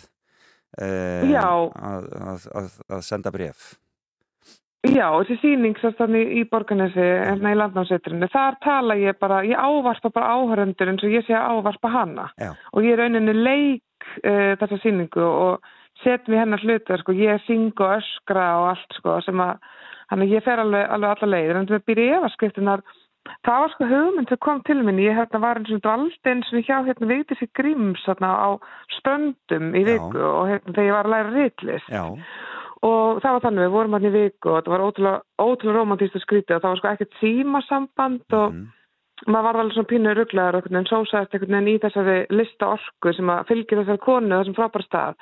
e, 0.81 0.89
Já. 1.31 1.45
að, 1.47 2.09
að, 2.19 2.47
að, 2.59 2.75
að 2.89 3.01
senda 3.07 3.31
bref 3.31 3.73
já, 4.83 5.07
þessi 5.23 5.53
sérst 5.79 5.99
þannig 6.01 6.31
í 6.35 6.43
Borganesi, 6.51 6.99
hérna 6.99 7.53
í 7.53 7.55
landnámsveitrinu, 7.55 8.27
þar 8.33 8.57
tala 8.63 8.97
ég 8.99 9.15
bara, 9.21 9.39
ég 9.47 9.55
ávarpa 9.55 10.11
bara 10.11 10.33
áhöröndur 10.35 10.91
eins 10.91 11.05
og 11.05 11.13
ég 11.13 11.23
sé 11.23 11.31
að 11.37 11.55
ávarpa 11.55 11.91
hana 11.93 12.25
Já. 12.35 12.51
og 12.73 12.83
ég 12.83 12.99
rauninni 12.99 13.33
leik 13.33 13.83
uh, 14.23 14.53
þessa 14.61 14.79
sýningu 14.83 15.23
og 15.23 15.71
set 16.03 16.27
mér 16.27 16.43
hennar 16.43 16.63
hlutur, 16.65 16.99
sko, 16.99 17.13
ég 17.15 17.41
syng 17.47 17.71
og 17.79 17.97
öskra 17.99 18.47
og 18.59 18.67
allt, 18.73 18.97
sko, 18.97 19.19
sem 19.23 19.39
að, 19.39 19.57
hann 20.11 20.25
ég 20.27 20.43
fer 20.43 20.59
alveg, 20.59 20.87
alveg 20.89 21.09
alla 21.15 21.31
leiðir, 21.35 21.59
en 21.61 21.67
það 21.69 21.85
byrja 21.87 22.17
efaskriftunar, 22.19 22.81
það 23.47 23.61
var 23.61 23.71
sko 23.71 23.87
hugmynd 23.87 24.29
sem 24.33 24.41
kom 24.43 24.63
til 24.67 24.81
minni, 24.83 25.05
ég 25.07 25.15
hérna 25.15 25.39
var 25.39 25.61
eins 25.61 25.71
og 25.71 25.83
dvaldi 25.85 26.33
eins 26.33 26.49
og 26.51 26.65
hjá 26.67 26.81
hérna 26.83 27.07
Vigdísi 27.07 27.47
Gríms 27.55 28.03
hérna 28.09 28.33
á 28.35 28.49
ströndum 28.97 29.69
í 29.77 29.85
Já. 29.85 29.93
viku 29.93 30.19
og 30.27 30.49
hérna 30.51 30.73
þegar 30.75 30.89
ég 30.89 30.97
var 30.97 31.07
að 31.07 31.13
læra 31.15 31.31
ritlist. 31.37 31.87
Já, 31.93 32.03
og 32.83 33.21
það 33.23 33.31
var 33.37 33.43
þannig, 33.45 33.63
við 33.63 33.75
vorum 33.77 33.93
hann 33.95 34.07
í 34.09 34.13
viku 34.17 34.49
og 34.51 34.57
þetta 34.57 34.73
var 34.73 34.85
ótrúlega, 34.89 35.21
ótrúlega 35.39 35.77
romantíst 35.77 36.17
og 36.19 36.23
skrítið 36.25 36.57
og 36.57 36.63
það 36.65 36.73
var 36.73 36.81
sko 36.81 36.91
ekkert 36.91 37.19
símasamband 37.21 38.35
og 38.41 38.49
Mhm. 38.53 38.65
Maður 39.27 39.45
var 39.47 39.59
alveg 39.61 39.75
svona 39.77 39.91
pínu 39.91 40.15
rugglegar 40.17 40.57
en 40.69 40.89
sósaðist 40.89 41.35
einhvern 41.35 41.57
veginn 41.57 41.71
í 41.73 41.81
þessari 41.83 42.17
lista 42.33 42.71
orku 42.75 43.13
sem 43.15 43.31
að 43.33 43.45
fylgja 43.51 43.79
þessari 43.81 44.03
konu 44.03 44.35
þessum 44.35 44.57
frábæra 44.57 44.87
stað. 44.87 45.19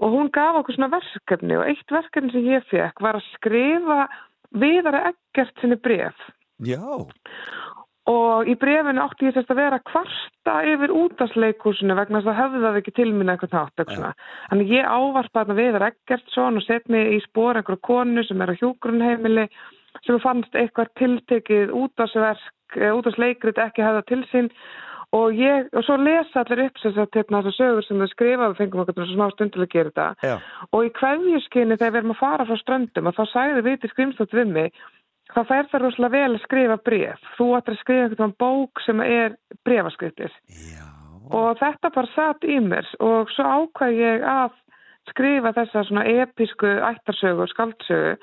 Og 0.00 0.16
hún 0.16 0.32
gaf 0.34 0.60
okkur 0.60 0.78
svona 0.78 0.92
verkefni 0.96 1.58
og 1.58 1.68
eitt 1.70 1.94
verkefni 1.98 2.34
sem 2.34 2.48
ég 2.50 2.66
fekk 2.72 3.04
var 3.04 3.20
að 3.20 3.28
skrifa 3.34 4.00
viðara 4.56 5.06
ekkert 5.12 5.60
sinni 5.60 5.78
bref 5.82 6.26
já, 6.64 6.80
og 8.06 8.48
í 8.48 8.54
brefinu 8.58 9.02
átti 9.02 9.26
ég 9.26 9.34
sérst 9.34 9.50
að 9.50 9.60
vera 9.60 9.80
kvarta 9.82 10.56
yfir 10.70 10.94
útastleikúsinu 10.94 11.96
vegna 11.98 12.20
þess 12.20 12.30
að 12.32 12.38
höfðu 12.40 12.60
það 12.64 12.78
ekki 12.80 12.94
til 12.96 13.08
mín 13.12 13.32
eitthvað 13.32 13.56
nátt 13.56 13.80
eitthvað 13.80 13.96
svona. 13.96 14.12
Þannig 14.50 14.74
ég 14.76 14.90
ávarpa 14.90 15.40
þarna 15.40 15.56
Viðar 15.58 15.86
Eggertsson 15.88 16.60
og 16.60 16.66
set 16.66 16.86
mig 16.92 17.16
í 17.16 17.22
spór 17.26 17.58
einhverju 17.58 17.82
konu 17.88 18.24
sem 18.26 18.44
er 18.44 18.54
á 18.54 18.58
hjúgrunheimili 18.60 19.48
sem 20.06 20.20
fannst 20.22 20.54
eitthvað 20.54 20.92
tiltekið 21.00 21.74
útastverk, 21.74 22.52
útastleikrit 22.74 23.60
ekki 23.62 23.84
hefða 23.84 24.02
til 24.08 24.24
sín. 24.32 24.50
Og 25.14 25.36
ég, 25.38 25.68
og 25.70 25.84
svo 25.86 25.94
lesa 26.02 26.42
allir 26.42 26.64
upp 26.64 26.80
þess 26.82 26.98
að 26.98 27.14
hérna, 27.14 27.40
þessar 27.46 27.54
sögur 27.56 27.84
sem 27.86 28.00
þau 28.02 28.08
skrifa 28.10 28.48
við 28.50 28.58
fengum 28.58 28.82
okkur 28.82 28.96
svona 28.96 29.14
smá 29.14 29.32
stundilega 29.32 29.68
að 29.68 29.74
gera 29.76 29.92
þetta. 29.92 30.06
Já, 30.26 30.66
og 30.74 30.88
í 30.88 30.90
kveðjuskinni 30.98 31.78
þegar 31.78 31.94
við 31.94 32.00
erum 32.00 32.14
að 32.16 32.20
fara 32.24 32.46
frá 32.48 32.58
ströndum 32.60 33.08
og 33.08 33.16
þá 33.16 33.24
sagði 33.30 33.64
Viti 33.68 33.92
Skrimstótt 33.92 34.34
við 34.34 34.52
mig 34.56 34.82
þá 35.30 35.40
fer 35.46 35.70
það 35.70 35.84
rosalega 35.84 36.16
vel 36.16 36.34
að 36.34 36.42
skrifa 36.42 36.76
bref 36.90 37.30
þú 37.38 37.48
ættir 37.56 37.76
að 37.76 37.80
skrifa 37.84 38.10
veginn 38.12 38.36
bók 38.42 38.82
sem 38.84 39.02
er 39.06 39.38
brefaskriftir 39.66 40.34
já. 40.50 40.84
Og 41.34 41.58
þetta 41.58 41.90
bara 41.90 42.12
satt 42.14 42.46
í 42.46 42.58
mér. 42.62 42.86
Og 43.02 43.30
svo 43.34 43.46
ákvað 43.46 43.98
ég 43.98 44.26
að 44.30 44.54
skrifa 45.10 45.52
þessa 45.56 45.84
svona 45.86 46.06
episku 46.22 46.70
ættarsögu 46.90 47.44
og 47.44 47.52
skaldsögu 47.52 48.16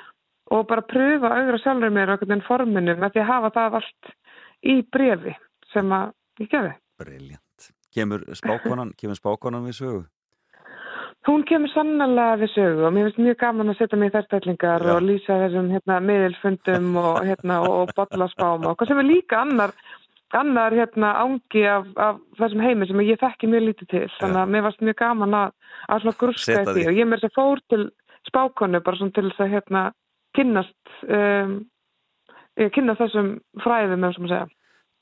og 0.53 0.67
bara 0.69 0.85
pröfa 0.87 1.31
að 1.31 1.39
augra 1.39 1.59
sjálfur 1.63 1.93
mér 1.95 2.13
okkur 2.15 2.29
den 2.29 2.43
forminu 2.47 2.95
með 2.99 3.15
því 3.15 3.23
að 3.23 3.31
hafa 3.31 3.51
það 3.57 3.77
allt 3.79 4.13
í 4.63 4.81
brefi 4.93 5.35
sem 5.73 5.93
að 5.93 6.11
ég 6.41 6.51
gefi. 6.51 6.73
Briljant. 7.01 7.69
Kemur 7.93 8.25
spákonan, 8.37 8.93
kemur 8.99 9.19
spákonan 9.19 9.65
við 9.67 9.79
sögu? 9.79 10.03
Hún 11.23 11.45
kemur 11.47 11.71
sannlega 11.71 12.35
við 12.41 12.51
sögu 12.51 12.85
og 12.87 12.93
mér 12.95 13.07
finnst 13.07 13.23
mjög 13.23 13.37
gaman 13.39 13.71
að 13.71 13.79
setja 13.79 13.99
mig 13.99 14.11
í 14.11 14.13
þær 14.15 14.25
stellingar 14.27 14.83
Já. 14.83 14.91
og 14.93 15.05
lýsa 15.07 15.39
þessum 15.45 15.69
hérna, 15.71 15.99
miðilfundum 16.03 16.89
og, 16.99 17.19
hérna, 17.29 17.59
og 17.69 17.93
bollaspám 17.95 18.67
og 18.67 18.79
hvað 18.79 18.91
sem 18.91 19.03
er 19.03 19.07
líka 19.07 19.39
annar, 19.45 19.75
annar 20.35 20.75
hérna, 20.75 21.13
ángi 21.23 21.63
af, 21.69 21.87
af 21.95 22.19
þessum 22.41 22.65
heimi 22.65 22.89
sem 22.89 23.03
ég 23.07 23.21
þekki 23.21 23.51
mjög 23.53 23.67
lítið 23.69 23.91
til. 23.93 24.05
Þannig 24.19 24.41
að 24.41 24.55
mér 24.55 24.65
varst 24.67 24.83
mjög 24.83 24.99
gaman 24.99 25.37
að, 25.39 25.53
að 25.95 26.09
grúska 26.19 26.63
því 26.73 26.87
og 26.91 26.99
ég 26.99 27.07
mér 27.07 27.23
þess 27.23 27.31
að 27.31 27.37
fór 27.39 27.63
til 27.71 27.83
spákonu 28.27 28.83
bara 28.83 29.11
til 29.15 29.29
þess 29.29 29.45
að 29.45 29.53
hérna, 29.53 29.83
kynnast, 30.35 30.95
um, 31.07 31.55
ég 32.61 32.75
kynnast 32.75 33.01
þessum 33.01 33.31
fræðum, 33.63 34.05
ef 34.07 34.17
sem 34.17 34.27
að 34.27 34.35
segja, 34.35 34.51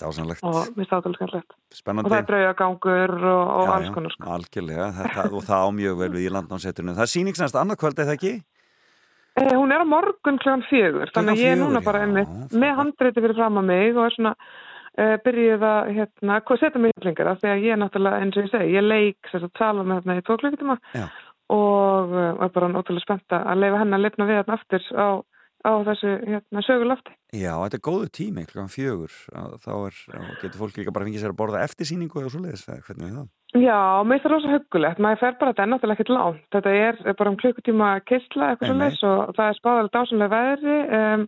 Dásanlegt, 0.01 0.41
og 0.41 0.71
mér 0.77 0.87
stáði 0.87 1.11
alveg 1.11 1.19
skemmtilegt. 1.19 1.53
Og 1.91 2.07
það 2.07 2.15
er 2.17 2.29
draugagangur 2.29 3.11
og, 3.19 3.41
og 3.53 3.67
Já, 3.67 3.73
alls 3.75 3.91
konar. 3.93 4.15
Sko. 4.15 4.29
Algjörlega, 4.33 4.87
þetta, 4.97 5.25
og 5.29 5.45
það 5.45 5.61
á 5.61 5.69
mjög 5.77 5.99
vel 5.99 6.09
við 6.15 6.25
í 6.25 6.31
landnámseturinu. 6.33 6.95
Það 6.97 7.05
er 7.05 7.11
sýningsnæst 7.11 7.59
annað 7.61 7.79
kvöld 7.83 8.01
eða 8.01 8.15
ekki? 8.17 8.33
Eh, 9.39 9.53
hún 9.55 9.71
er 9.71 9.85
á 9.85 9.87
morgun 9.87 10.39
kljóðan 10.41 10.65
fjögur, 10.67 11.11
þannig 11.15 11.37
að 11.37 11.41
ég 11.45 11.53
er 11.53 11.61
núna 11.61 11.79
bara 11.85 12.01
já, 12.01 12.07
einmitt 12.07 12.55
með 12.59 12.73
handreiti 12.81 13.21
fyrir 13.23 13.37
fram 13.37 13.59
að 13.61 13.67
mig 13.69 13.93
og 13.95 14.03
er 14.03 14.15
svona 14.17 14.33
uh, 14.35 15.13
byrjuð 15.23 15.63
að 15.69 15.91
hérna, 15.95 16.39
setja 16.59 16.81
mig 16.83 16.91
í 16.91 17.03
flingar 17.05 17.29
af 17.31 17.39
því 17.39 17.51
að 17.53 17.63
ég 17.63 17.75
er 17.75 17.79
náttúrulega, 17.79 18.25
eins 18.25 18.35
og 18.35 18.43
ég 18.43 18.51
segi, 18.51 18.73
ég 18.75 18.83
leik 18.83 19.29
þess 19.31 19.47
að 19.47 19.53
tala 19.61 19.85
með 19.85 20.01
þarna 20.01 20.17
í 20.17 20.25
tvo 20.27 20.37
klukkutíma 20.41 20.75
Já. 20.97 21.05
og 21.55 22.17
er 22.19 22.51
bara 22.57 22.71
náttúrulega 22.73 23.05
spennt 23.05 23.37
að 23.37 23.63
leifa 23.63 23.79
henni 23.85 23.97
að 23.97 24.05
lifna 24.09 24.27
við 24.27 24.41
þarna 24.41 24.59
aftur 24.59 24.89
á, 24.99 25.07
á 25.61 25.71
þessu 25.88 26.13
hérna, 26.27 26.63
sögulofti. 26.65 27.13
Já, 27.31 27.53
þetta 27.63 27.77
er 27.77 27.85
góðu 27.85 28.09
tími, 28.17 28.47
klokkan 28.49 28.73
fjögur. 28.73 29.13
að 29.38 29.53
Þá 29.65 29.73
er, 29.75 29.99
og 30.17 30.31
getur 30.41 30.61
fólk 30.63 30.79
líka 30.79 30.95
bara 30.95 31.07
fengið 31.07 31.23
sér 31.23 31.35
að 31.35 31.39
borða 31.43 31.61
eftir 31.65 31.89
sýningu 31.89 32.21
eða 32.21 32.33
svo 32.33 32.41
leiðis, 32.43 32.65
hvernig 32.67 33.07
við 33.07 33.19
það? 33.19 33.29
Já, 33.51 33.79
mér 34.07 34.15
finnst 34.15 34.25
það 34.25 34.31
rosa 34.31 34.51
huggulegt, 34.55 34.99
maður 35.03 35.21
fer 35.21 35.38
bara 35.39 35.51
þetta 35.51 35.63
er 35.63 35.71
náttúrulega 35.71 35.97
ekkert 35.97 36.11
lánt, 36.15 36.43
þetta 36.55 36.75
er 36.81 37.15
bara 37.19 37.31
um 37.31 37.39
klukkutíma 37.41 37.88
kistla 38.07 38.51
eitthvað 38.53 38.69
svo 38.69 38.77
leys 38.79 39.01
og 39.03 39.33
það 39.35 39.49
er 39.49 39.57
spáðalega 39.57 39.95
dásamlega 39.97 40.38
veðri 40.38 40.77
um, 40.99 41.25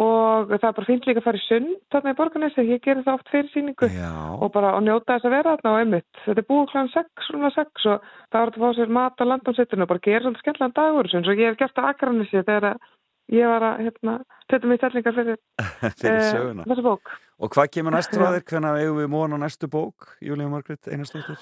og 0.00 0.54
það 0.54 0.68
er 0.68 0.76
bara 0.78 0.86
fínt 0.86 1.08
líka 1.08 1.20
að 1.20 1.26
fara 1.26 1.40
í 1.40 1.44
sund 1.44 1.74
þarna 1.92 2.14
í 2.14 2.16
borgarnesi, 2.20 2.64
ég 2.64 2.80
gerir 2.84 3.04
það 3.04 3.18
oft 3.18 3.32
fyrir 3.34 3.50
síningu 3.52 3.90
Já, 3.92 4.12
og 4.38 4.52
bara 4.54 4.70
að 4.78 4.86
njóta 4.86 5.18
þess 5.18 5.28
að 5.28 5.34
vera 5.36 5.54
þarna 5.56 5.74
og 5.74 5.80
einmitt. 5.82 6.22
Þetta 6.24 6.40
er 6.40 6.48
búið 6.48 6.70
kláðan 6.70 6.92
6, 6.94 7.26
svona 7.26 7.50
6 7.56 7.88
og 7.90 8.08
það 8.30 8.40
var 8.40 8.52
að 8.54 8.64
fá 8.64 8.78
sér 8.78 8.94
mat 8.96 9.20
á 9.20 9.24
landamsettinu 9.28 9.84
og 9.84 9.90
bara 9.90 10.04
gera 10.06 10.24
svolítið 10.24 10.44
skemmtilega 10.46 10.76
dagur 10.78 11.10
eins 11.10 11.28
og 11.28 11.42
ég 11.42 11.50
hef 11.50 11.60
gert 11.60 11.82
á 11.82 11.88
Akranissi 11.90 12.40
þegar 12.40 12.68
að 12.70 12.88
ég 13.32 13.50
var 13.50 13.66
að 13.72 13.82
hérna, 13.86 14.16
setja 14.50 14.68
mig 14.68 14.78
í 14.78 14.82
stellingar 14.82 15.18
fyrir, 15.18 15.42
fyrir 16.00 16.20
eh, 16.20 16.62
þessa 16.62 16.86
bók. 16.86 17.12
Og 17.40 17.52
hvað 17.54 17.74
kemur 17.76 17.96
næst 17.96 18.14
frá 18.14 18.30
þér? 18.34 18.46
Hvenær 18.52 18.80
eigum 18.80 19.02
við 19.02 19.12
móðan 19.12 19.38
á 19.40 19.44
næstu 19.46 19.70
bók, 19.72 20.14
Júlíu 20.24 20.50
Margrét 20.52 20.90
Einarstóttir? 20.90 21.38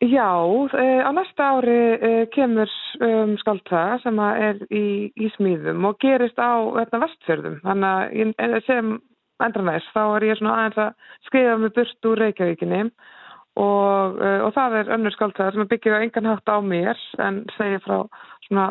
Já, 0.00 0.32
eh, 0.72 1.04
á 1.04 1.10
næsta 1.12 1.44
ári 1.52 1.98
eh, 2.00 2.26
kemur 2.32 2.70
um, 3.00 3.36
skaldsaga 3.36 3.98
sem 4.00 4.18
er 4.18 4.62
í, 4.72 5.12
í 5.12 5.28
smíðum 5.36 5.84
og 5.84 5.98
gerist 6.00 6.38
á 6.40 6.64
hérna, 6.78 7.02
vestfjörðum. 7.04 7.58
Þannig 7.60 7.88
að 7.92 8.54
eh, 8.56 8.60
sem 8.66 8.94
endranæs 9.44 9.84
þá 9.92 10.02
er 10.16 10.26
ég 10.30 10.38
svona 10.40 10.54
aðeins 10.56 10.80
að 10.80 11.10
skrifa 11.28 11.58
mig 11.60 11.74
burt 11.76 12.08
úr 12.08 12.22
Reykjavíkinni 12.22 12.80
og, 13.60 14.16
uh, 14.16 14.40
og 14.46 14.54
það 14.56 14.78
er 14.80 14.92
önnur 14.96 15.12
skaldsaga 15.12 15.52
sem 15.52 15.68
byggir 15.68 15.98
á 15.98 16.02
engan 16.06 16.30
hátt 16.30 16.48
á 16.48 16.56
mér 16.64 16.96
en 17.20 17.42
segir 17.58 17.82
frá 17.84 17.98
svona 18.46 18.66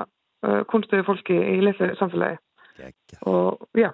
uh, 0.45 0.61
kunstuðu 0.71 1.05
fólki 1.07 1.37
í 1.37 1.61
litlu 1.63 1.91
samfélagi. 1.99 2.41
Gekkja. 2.79 3.19
Og 3.29 3.65
já, 3.77 3.89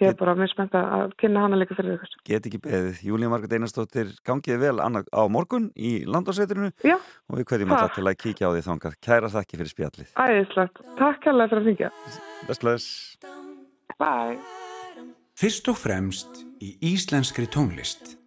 ég 0.00 0.10
er 0.10 0.16
bara 0.18 0.34
mjög 0.38 0.52
spennt 0.54 0.76
að 0.78 1.14
kynna 1.20 1.44
hana 1.44 1.58
líka 1.60 1.76
fyrir 1.78 1.98
ykkur. 1.98 2.14
Get 2.26 2.46
ekki 2.48 2.62
beðið. 2.64 3.02
Júlíu 3.06 3.32
Margrét 3.32 3.56
Einarstóttir, 3.58 4.14
gangiði 4.26 4.60
vel 4.64 4.76
annað, 4.82 5.10
á 5.12 5.22
morgun 5.30 5.68
í 5.76 6.00
landáseturinu 6.08 6.72
Já, 6.86 6.96
og 6.96 7.40
við 7.40 7.48
hverjum 7.52 7.74
alltaf 7.76 7.98
til 7.98 8.06
að 8.08 8.20
kíkja 8.24 8.48
á 8.48 8.54
því 8.54 8.64
þangað. 8.68 8.96
Kæra 9.04 9.32
þakki 9.36 9.60
fyrir 9.60 9.74
spjallið. 9.74 10.14
æðislegt. 10.16 10.80
Takk 11.00 11.28
hérlega 11.28 11.52
fyrir 11.52 11.62
að 11.62 11.70
syngja. 11.70 11.92
Bless. 12.50 12.88
Bye. 14.00 14.40
Fyrst 15.40 15.68
og 15.72 15.78
fremst 15.80 16.42
í 16.60 16.74
íslenskri 16.90 17.46
tónlist. 17.48 18.19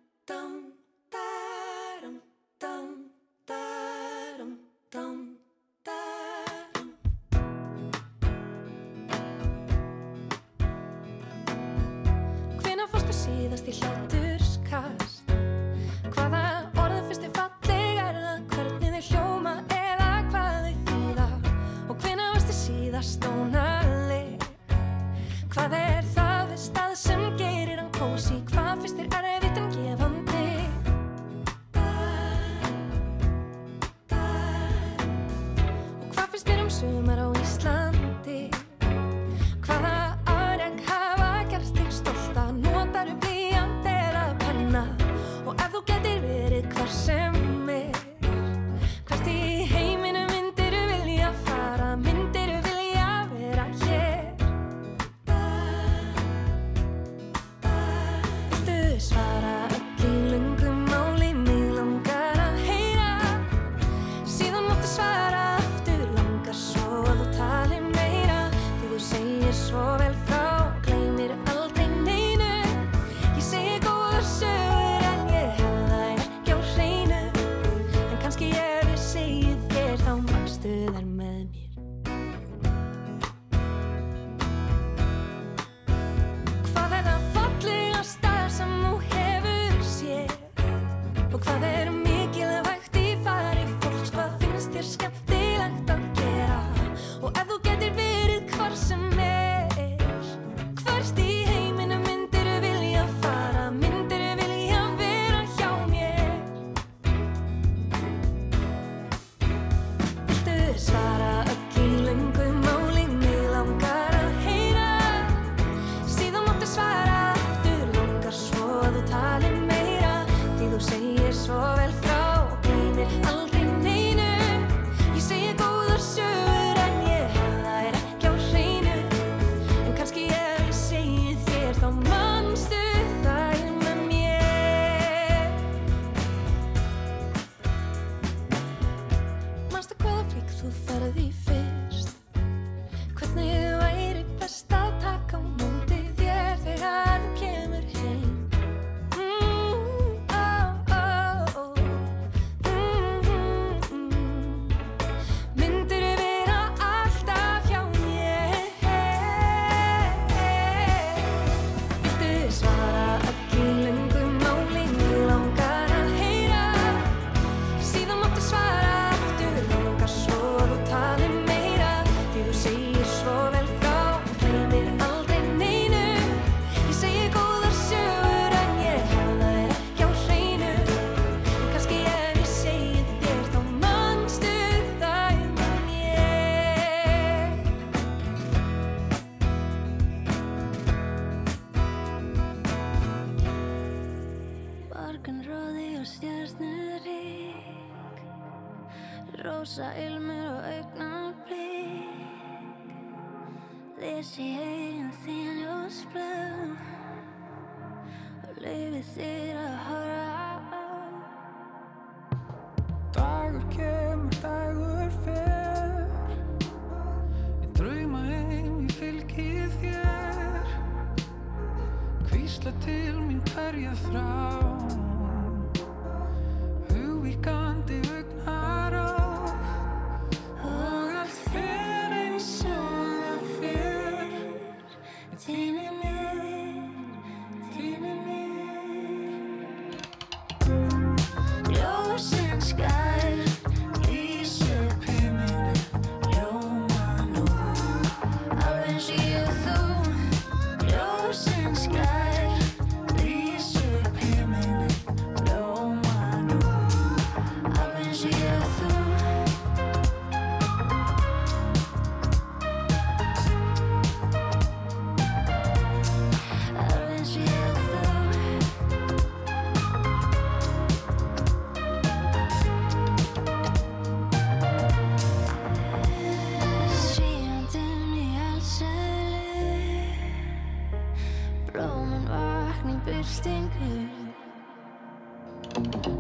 Byrtingu 283.24 284.10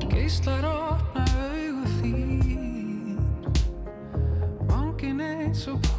Geislar 0.09 0.63
opna 0.65 1.25
augu 1.43 1.85
þín. 1.99 3.19
Vangin 4.69 5.19
eins 5.21 5.67
og 5.67 5.92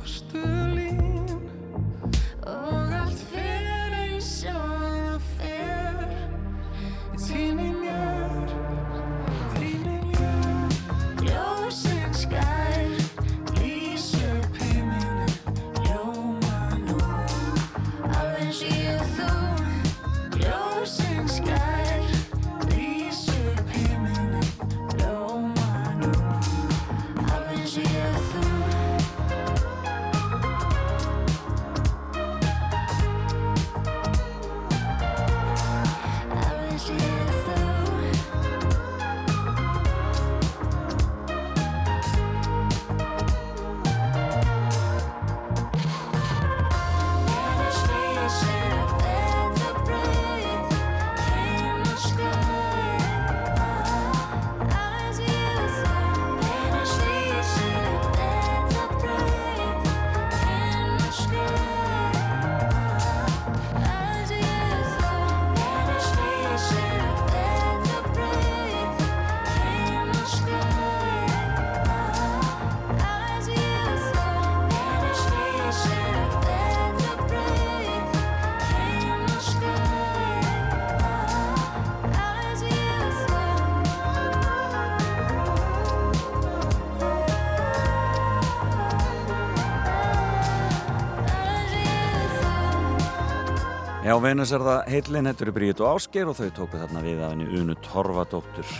Já, 94.14 94.20
Venus 94.22 94.52
er 94.54 94.62
það 94.62 94.90
heillin, 94.92 95.26
þetta 95.26 95.42
eru 95.42 95.52
Bríut 95.56 95.80
og 95.82 95.96
Ásker 95.96 96.28
og 96.30 96.36
þau 96.38 96.50
tóku 96.54 96.78
þarna 96.78 97.00
við 97.02 97.22
af 97.26 97.32
henni 97.32 97.46
Unu 97.58 97.74
Torfadóttur. 97.82 98.74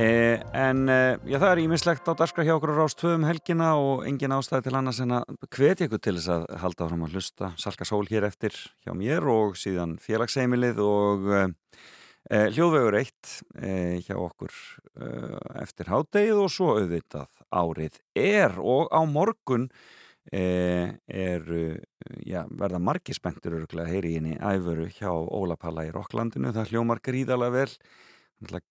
Eh, 0.00 0.40
en 0.56 0.88
eh, 0.88 1.18
já, 1.28 1.34
það 1.34 1.50
er 1.50 1.60
ímislegt 1.66 2.08
á 2.08 2.16
darskra 2.16 2.46
hjá 2.46 2.54
okkur 2.54 2.72
á 2.72 2.78
Rástvöðum 2.78 3.26
helgina 3.28 3.74
og 3.76 4.06
engin 4.08 4.32
ástæði 4.32 4.70
til 4.70 4.78
annars 4.78 5.02
en 5.04 5.12
að 5.18 5.34
hvetja 5.52 5.90
ykkur 5.90 6.00
til 6.00 6.14
þess 6.16 6.32
að 6.32 6.46
halda 6.62 6.88
fram 6.88 7.04
að 7.04 7.18
hlusta 7.18 7.52
Salka 7.60 7.90
Sól 7.90 8.08
hér 8.08 8.24
eftir 8.30 8.56
hjá 8.86 8.94
mér 8.96 9.28
og 9.28 9.60
síðan 9.60 9.98
félagsheimilið 10.00 10.80
og 10.80 11.28
eh, 11.42 12.48
hljóðvegur 12.48 13.00
eitt 13.02 13.36
eh, 13.60 14.00
hjá 14.00 14.16
okkur 14.16 14.56
eh, 14.96 15.36
eftir 15.60 15.92
hádegið 15.92 16.40
og 16.46 16.54
svo 16.56 16.72
auðvitað 16.78 17.28
árið 17.52 18.00
er 18.16 18.56
og 18.64 18.88
á 18.96 19.04
morgun 19.04 19.68
er 20.32 21.46
já, 22.26 22.42
verða 22.50 22.80
margir 22.82 23.16
spenntur 23.16 23.56
örgulega 23.60 23.86
að 23.86 23.94
heyri 23.94 24.16
inn 24.18 24.28
í 24.34 24.36
æfuru 24.36 24.88
hjá 24.92 25.08
Óla 25.10 25.56
Palla 25.56 25.86
í 25.88 25.92
Rokklandinu, 25.94 26.52
það 26.52 26.74
hljómar 26.74 27.00
gríðalega 27.04 27.54
vel. 27.54 27.72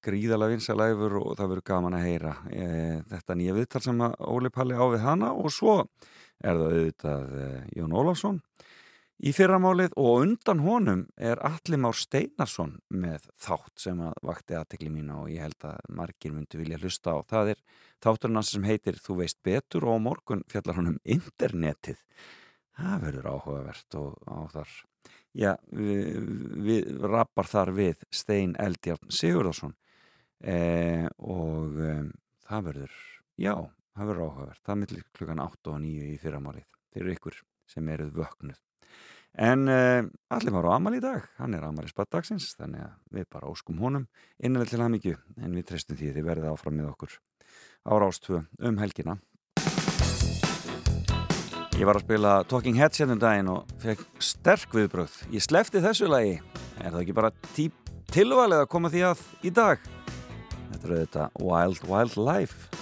Gríðalega 0.05 0.53
vinsalæfur 0.53 1.17
og 1.19 1.34
það 1.35 1.49
verður 1.51 1.65
gaman 1.67 1.97
að 1.97 2.05
heyra 2.07 2.35
e, 2.47 2.67
þetta 3.09 3.35
nýja 3.35 3.55
viðtal 3.57 3.81
sem 3.84 4.03
Óli 4.05 4.51
Palli 4.53 4.77
á 4.79 4.85
við 4.93 5.01
hana. 5.03 5.34
Og 5.35 5.51
svo 5.51 5.81
er 6.39 6.55
það 6.55 6.77
auðvitað 6.77 7.34
e, 7.35 7.49
Jón 7.75 7.97
Ólafsson 7.99 8.39
í 9.18 9.34
fyrramálið 9.34 9.95
og 9.98 10.23
undan 10.23 10.61
honum 10.65 11.06
er 11.18 11.39
Alli 11.45 11.80
Már 11.81 11.98
Steinarsson 11.98 12.76
með 12.94 13.30
þátt 13.41 13.85
sem 13.88 14.02
að 14.06 14.19
vakti 14.30 14.57
aðtekli 14.57 14.91
mína 14.94 15.22
og 15.23 15.31
ég 15.34 15.45
held 15.45 15.65
að 15.65 15.80
margir 15.98 16.35
myndi 16.35 16.60
vilja 16.60 16.80
hlusta 16.81 17.15
á. 17.18 17.26
Það 17.26 17.53
er 17.56 17.64
þátturinn 18.03 18.41
hans 18.41 18.52
sem 18.53 18.68
heitir 18.68 18.99
Þú 19.02 19.22
veist 19.22 19.39
betur 19.45 19.88
og 19.89 20.03
morgun 20.06 20.45
fjallar 20.52 20.77
hann 20.77 20.94
um 20.94 20.99
internetið. 21.03 22.03
Það 22.77 23.02
verður 23.07 23.31
áhugavert 23.34 23.98
og 23.98 24.14
á 24.30 24.38
þar 24.53 24.77
já, 25.38 25.56
við, 25.73 26.30
við 26.68 26.94
rappar 27.10 27.49
þar 27.49 27.73
við 27.77 28.06
Stein 28.14 28.56
Eldjarn 28.61 29.14
Sigurðarsson 29.14 29.73
eh, 30.41 31.07
og 31.18 31.81
um, 31.81 32.11
það 32.48 32.69
verður, 32.72 33.02
já, 33.38 33.53
það 33.98 34.11
verður 34.11 34.30
áhugavert 34.30 34.64
það 34.69 34.81
millir 34.84 35.10
klukkan 35.18 35.44
8 35.48 35.73
og 35.73 35.84
9 35.85 36.14
í 36.14 36.22
fyrramálið 36.22 36.69
fyrir 36.94 37.18
ykkur 37.18 37.41
sem 37.68 37.94
eruð 37.94 38.15
vöknuð 38.22 38.66
en 39.38 39.68
eh, 39.70 40.02
allir 40.34 40.56
var 40.56 40.70
á 40.70 40.76
Amal 40.76 40.98
í 40.98 41.04
dag, 41.04 41.28
hann 41.38 41.54
er 41.54 41.68
Amal 41.68 41.86
í 41.86 41.94
spattdagsins 41.94 42.54
þannig 42.58 42.88
að 42.88 43.20
við 43.20 43.30
bara 43.34 43.52
óskum 43.52 43.80
honum 43.84 44.08
innanveld 44.40 44.74
til 44.74 44.82
hann 44.84 44.95
mikið, 44.98 45.24
en 45.41 45.58
við 45.58 45.72
treystum 45.72 45.99
því 45.99 46.14
þið 46.18 46.30
verðið 46.32 46.52
áfram 46.54 46.80
með 46.80 46.91
okkur 46.94 47.18
á 47.88 47.94
Rástvö 48.02 48.44
um 48.66 48.80
helgina 48.82 49.20
Ég 51.78 51.86
var 51.86 51.99
að 51.99 52.08
spila 52.08 52.30
Talking 52.49 52.74
Heads 52.80 52.98
hérna 52.98 53.14
um 53.14 53.20
daginn 53.22 53.49
og 53.54 53.68
fekk 53.84 53.99
sterk 54.18 54.72
viðbröð. 54.74 55.14
Ég 55.30 55.45
slefti 55.45 55.78
þessu 55.84 56.10
lagi. 56.10 56.40
Er 56.82 56.90
það 56.90 57.04
ekki 57.04 57.16
bara 57.20 57.30
tilvalið 57.54 58.64
að 58.64 58.72
koma 58.72 58.90
því 58.90 59.04
að 59.12 59.22
í 59.45 59.54
dag? 59.54 59.86
Þetta 60.72 60.82
er 60.82 60.95
auðvitað 60.95 61.38
Wild 61.45 61.86
Wild 61.86 62.18
Life. 62.18 62.78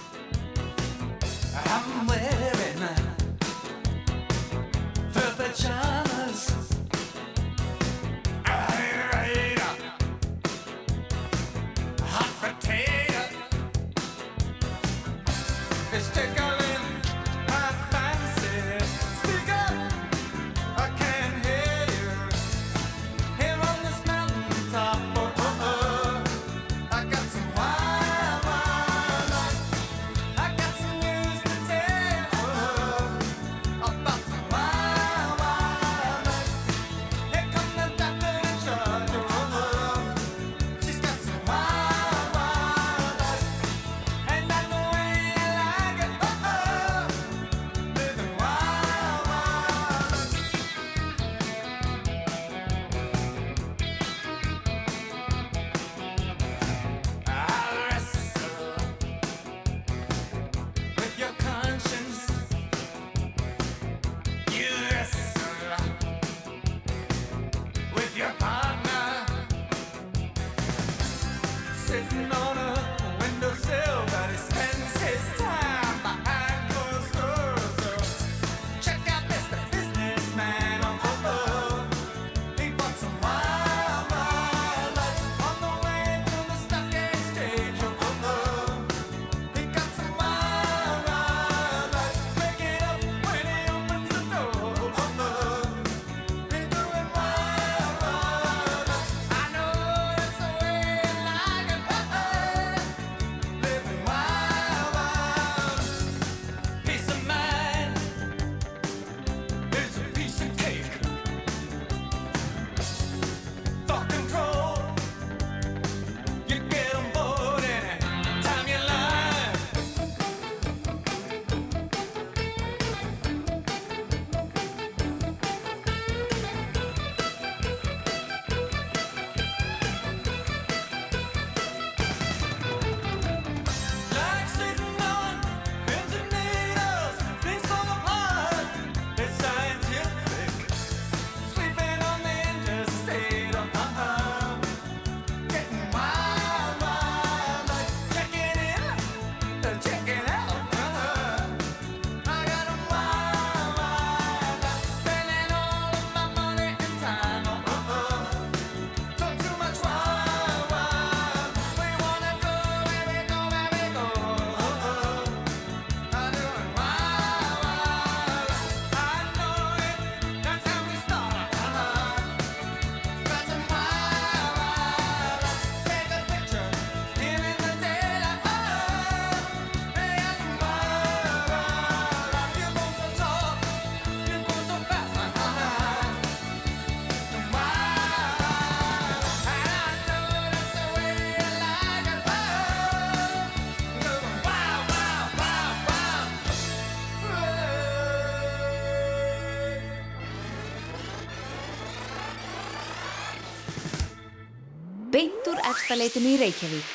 vaxtaleitin 205.86 206.26
í 206.26 206.38
Reykjavík. 206.42 206.94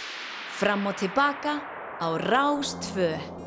Fram 0.58 0.88
og 0.90 0.96
tilbaka 0.98 1.60
á 2.02 2.08
Rástföð. 2.18 3.39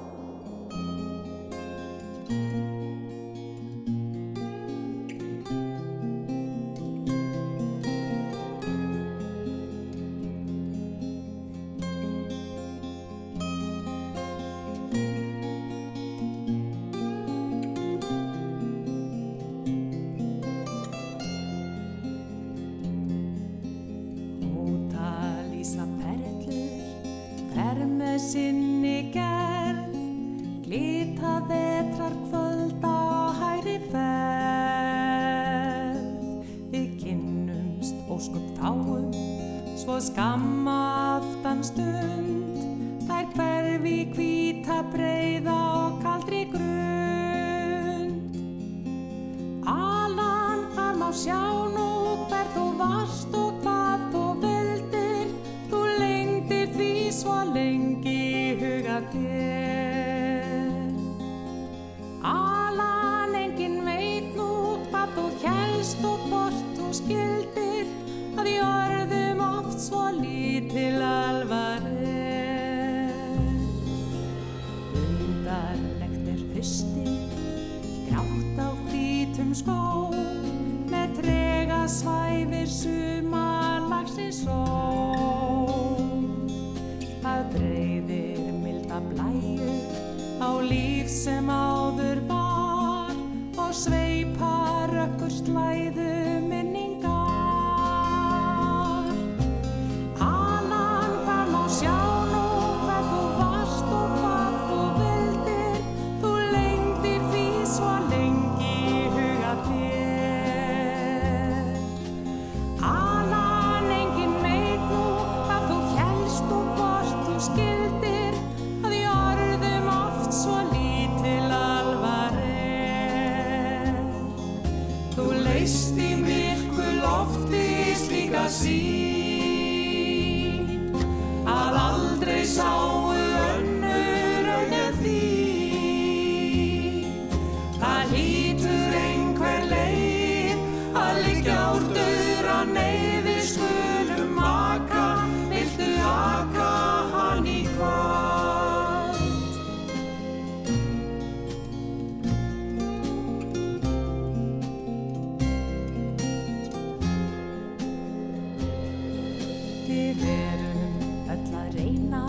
Við 159.93 160.21
erum 160.25 160.93
öll 161.29 161.51
að 161.59 161.75
reyna. 161.77 162.21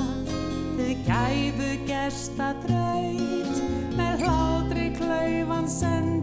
Við 0.76 0.98
gæfu 1.06 1.68
gesta 1.88 2.50
þraut 2.64 3.62
Með 3.96 4.24
hlátri 4.26 4.90
klaufan 4.98 5.70
send 5.70 6.13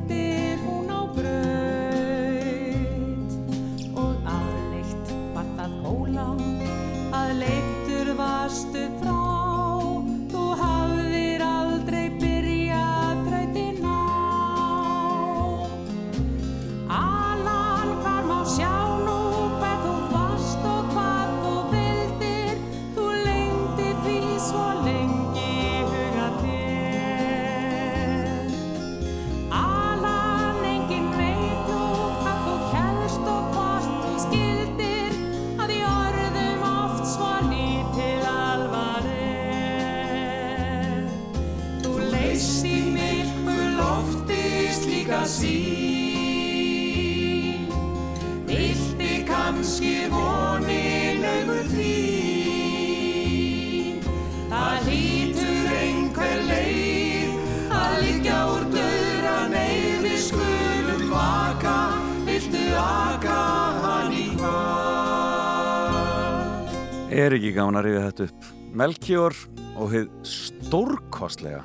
er 67.22 67.36
ekki 67.38 67.52
gaman 67.56 67.78
að 67.80 67.88
rifja 67.88 68.04
þetta 68.08 68.28
upp. 68.30 68.50
Melchior 68.82 69.36
og 69.76 69.92
hefð 69.92 70.30
stórkostlega 70.32 71.64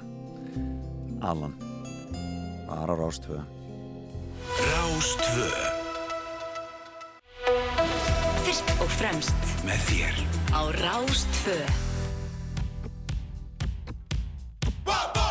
Alan. 1.24 1.54
Var 2.66 2.90
á 2.90 2.94
Rástvö 2.98 3.38
Rástvö 4.58 5.46
Fyrst 8.46 8.74
og 8.80 8.90
fremst 8.98 9.54
með 9.66 9.86
þér. 9.90 10.18
á 10.50 10.60
Rástvö 10.82 11.58
Bá 14.86 14.98
bá 15.14 15.25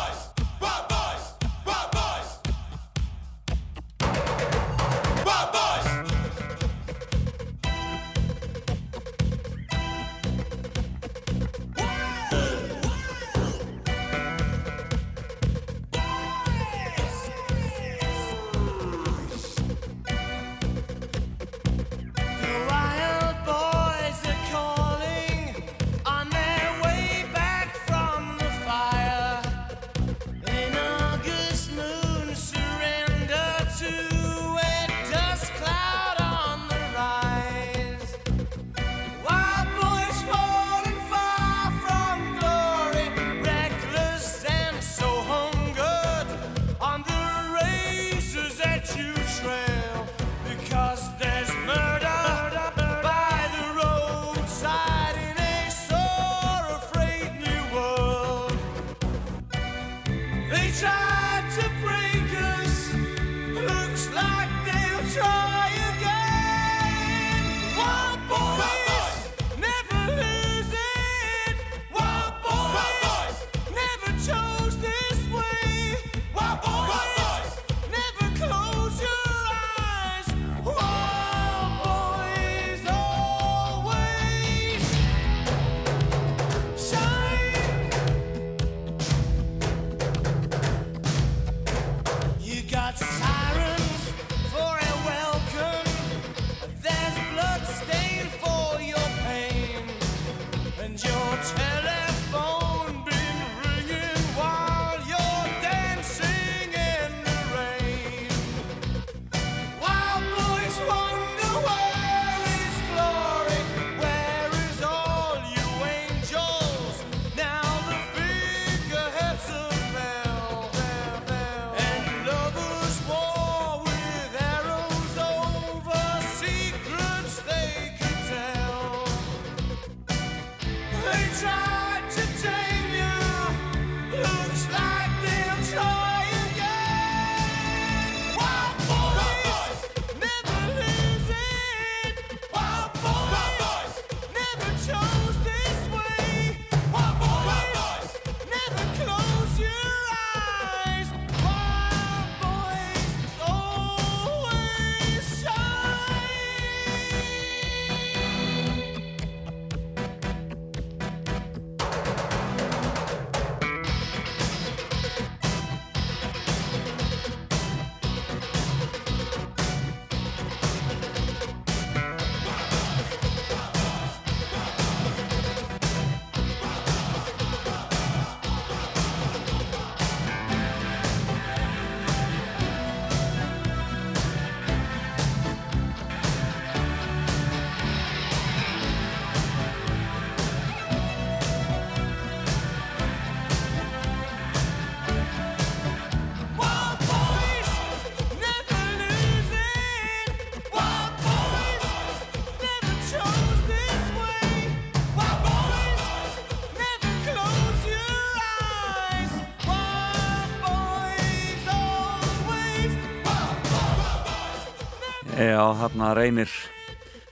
já, 215.56 215.64
hérna 215.80 216.12
reynir 216.14 216.50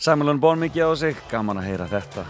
Samuelun 0.00 0.40
Born 0.40 0.62
mikið 0.64 0.88
á 0.88 0.92
sig, 0.96 1.18
gaman 1.30 1.60
að 1.60 1.68
heyra 1.68 1.86
þetta. 1.90 2.24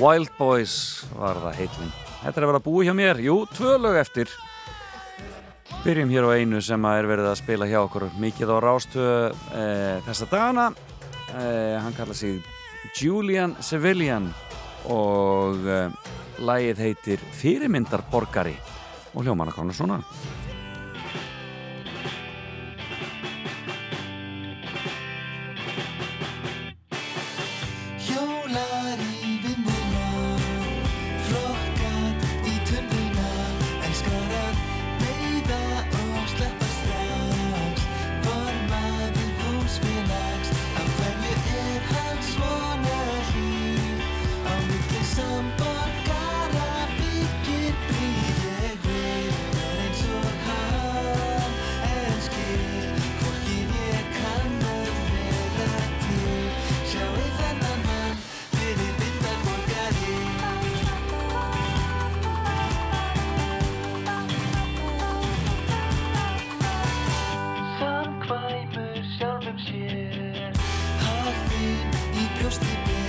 Wild 0.00 0.32
Boys 0.38 1.06
var 1.16 1.38
það 1.40 1.60
heitlinn 1.60 1.92
Þetta 2.20 2.40
er 2.40 2.44
að 2.44 2.50
vera 2.50 2.60
að 2.60 2.66
búi 2.66 2.86
hjá 2.88 2.94
mér, 2.96 3.20
jú, 3.22 3.36
tvö 3.54 3.76
lög 3.78 3.98
eftir. 4.00 4.32
Byrjum 5.84 6.10
hér 6.10 6.26
á 6.26 6.30
einu 6.34 6.62
sem 6.64 6.88
er 6.90 7.06
verið 7.06 7.28
að 7.30 7.38
spila 7.38 7.68
hjá 7.70 7.78
okkur 7.84 8.08
mikið 8.18 8.50
á 8.50 8.56
rástu 8.64 9.04
e, 9.04 9.28
eh, 9.60 10.00
þessa 10.08 10.26
dagana. 10.32 10.66
E, 11.30 11.44
Hann 11.84 11.94
kallaði 11.94 12.18
sig 12.18 12.98
Julian 12.98 13.54
Sevillian 13.62 14.32
og 14.90 15.62
eh, 15.70 15.86
e, 15.86 16.42
lægið 16.42 16.82
heitir 16.82 17.22
Fyrirmyndarborgari 17.38 18.56
og 19.14 19.22
hljóman 19.22 19.52
að 19.52 19.60
koma 19.60 19.76
svona. 19.76 20.00
даешь 72.46 72.58
теперь. 72.58 73.05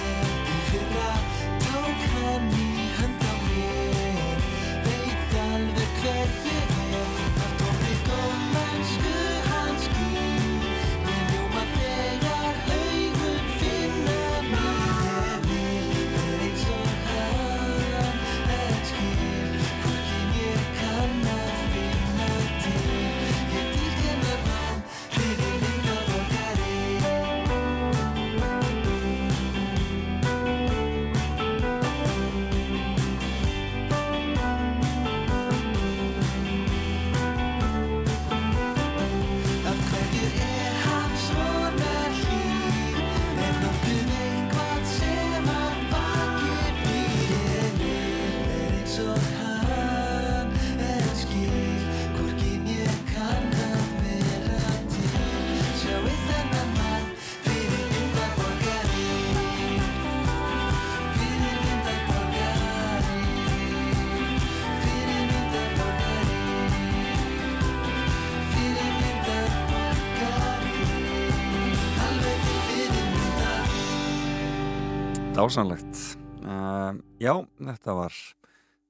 Dásanlegt. 75.48 75.98
Uh, 76.44 76.98
já, 77.24 77.32
þetta 77.56 77.94
var 77.96 78.16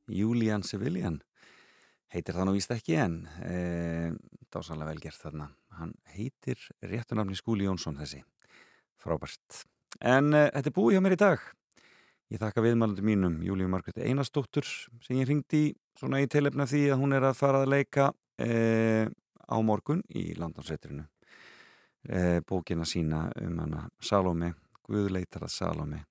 Julian 0.10 0.64
Civilian. 0.66 1.20
Heitir 2.10 2.34
það 2.34 2.48
nú 2.50 2.56
víst 2.56 2.74
ekki 2.74 2.96
en 2.98 3.20
uh, 3.46 4.16
dásanlega 4.50 4.88
vel 4.90 5.04
gert 5.04 5.22
þarna. 5.22 5.52
Hann 5.78 5.92
heitir 6.16 6.58
réttunafni 6.82 7.38
Skúli 7.38 7.68
Jónsson 7.68 8.00
þessi. 8.00 8.24
Frábært. 8.98 9.60
En 10.02 10.34
uh, 10.34 10.48
þetta 10.48 10.74
er 10.74 10.76
búið 10.80 10.98
hjá 10.98 11.04
mér 11.06 11.18
í 11.20 11.22
dag. 11.28 11.46
Ég 12.34 12.42
þakka 12.42 12.66
viðmælandi 12.66 13.06
mínum 13.06 13.38
Júlíu 13.46 13.70
Margréti 13.70 14.10
Einarsdóttur 14.10 14.66
sem 14.66 15.22
ég 15.22 15.30
ringdi 15.30 15.64
svona 16.02 16.26
í 16.26 16.32
tilefna 16.34 16.66
því 16.66 16.88
að 16.90 17.06
hún 17.06 17.18
er 17.22 17.30
að 17.30 17.38
fara 17.38 17.62
að 17.62 17.74
leika 17.76 18.10
á 18.42 19.58
morgun 19.62 20.02
í 20.10 20.32
Landánsetrinu. 20.42 21.06
Uh, 22.10 22.42
bókina 22.50 22.90
sína 22.90 23.28
um 23.46 23.62
hana 23.62 23.86
Salome, 24.02 24.56
Guðleitarað 24.90 25.54
Salome 25.54 26.08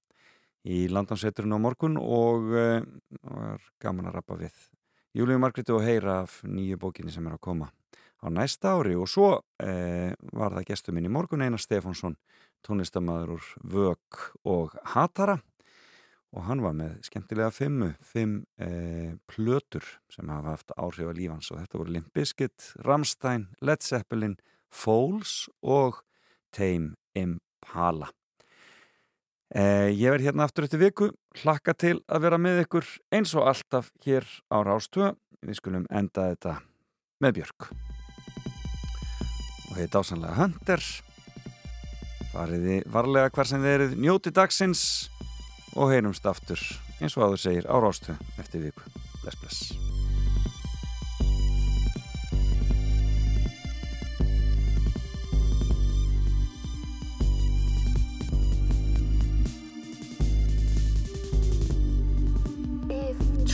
í 0.66 0.86
Landánsetrinu 0.90 1.58
á 1.58 1.60
morgun 1.62 1.98
og 2.00 2.50
uh, 2.50 2.82
var 3.22 3.62
gaman 3.82 4.10
að 4.10 4.18
rappa 4.18 4.38
við 4.40 4.66
Júlíu 5.16 5.38
Margréti 5.40 5.72
og 5.72 5.84
heyra 5.86 6.20
af 6.26 6.42
nýju 6.44 6.76
bókinni 6.80 7.14
sem 7.14 7.26
er 7.28 7.38
að 7.38 7.44
koma 7.46 7.70
á 8.20 8.26
næsta 8.28 8.74
ári. 8.76 8.96
Og 8.98 9.08
svo 9.08 9.30
uh, 9.38 10.10
var 10.32 10.56
það 10.58 10.68
gestur 10.72 10.96
minn 10.96 11.08
í 11.08 11.12
morgun 11.12 11.44
Einar 11.46 11.62
Stefánsson 11.62 12.18
tónlistamæður 12.66 13.36
úr 13.36 13.50
Vög 13.62 14.24
og 14.44 14.74
Hatara. 14.94 15.38
Og 16.36 16.44
hann 16.48 16.60
var 16.60 16.74
með 16.76 16.98
skemmtilega 17.06 17.52
fimmu, 17.54 17.92
fimm 18.02 18.40
eh, 18.60 19.14
plötur 19.30 19.86
sem 20.12 20.28
hafa 20.28 20.56
haft 20.56 20.74
áhrif 20.76 21.08
á 21.08 21.14
lífans 21.16 21.48
og 21.52 21.62
þetta 21.62 21.80
voru 21.80 21.94
Limp 21.94 22.10
Bizkit, 22.12 22.72
Rammstein, 22.84 23.46
Led 23.64 23.86
Zeppelin, 23.86 24.34
Foles 24.68 25.46
og 25.62 26.02
Tame 26.52 26.98
Impala. 27.16 28.10
Eh, 29.54 29.92
ég 29.94 30.10
verð 30.10 30.26
hérna 30.26 30.46
aftur 30.46 30.66
eftir 30.66 30.80
viku, 30.82 31.10
hlakka 31.42 31.74
til 31.78 32.00
að 32.10 32.24
vera 32.26 32.38
með 32.40 32.64
ykkur 32.64 32.86
eins 33.14 33.34
og 33.38 33.46
alltaf 33.46 33.92
hér 34.02 34.26
á 34.50 34.58
Rástöða. 34.66 35.14
Við 35.46 35.60
skulum 35.60 35.84
enda 35.90 36.32
þetta 36.32 36.56
með 37.22 37.36
Björk. 37.38 37.68
Og 39.70 39.76
heiti 39.78 40.00
ásanlega 40.00 40.38
Hunter. 40.40 40.82
Fariði 42.32 42.80
varlega 42.90 43.30
hvar 43.30 43.48
sem 43.48 43.62
þið 43.62 43.76
eruð 43.76 43.94
njóti 44.02 44.34
dagsins 44.34 44.82
og 45.76 45.92
heyrumst 45.92 46.26
aftur 46.26 46.60
eins 47.00 47.16
og 47.16 47.28
áður 47.28 47.42
segir 47.44 47.70
á 47.70 47.76
Rástu 47.78 48.16
eftir 48.40 48.66
viku. 48.66 48.82
Bless, 49.22 49.38
bless. 49.40 50.05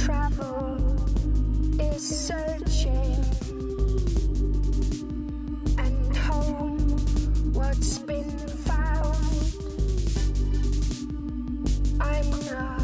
Travel 0.04 0.96
is 1.78 2.02
searching 2.02 3.24
and 5.78 6.16
home 6.16 6.76
what's 7.52 7.98
been 7.98 8.36
found, 8.66 9.16
I'm 12.00 12.30
not 12.50 12.81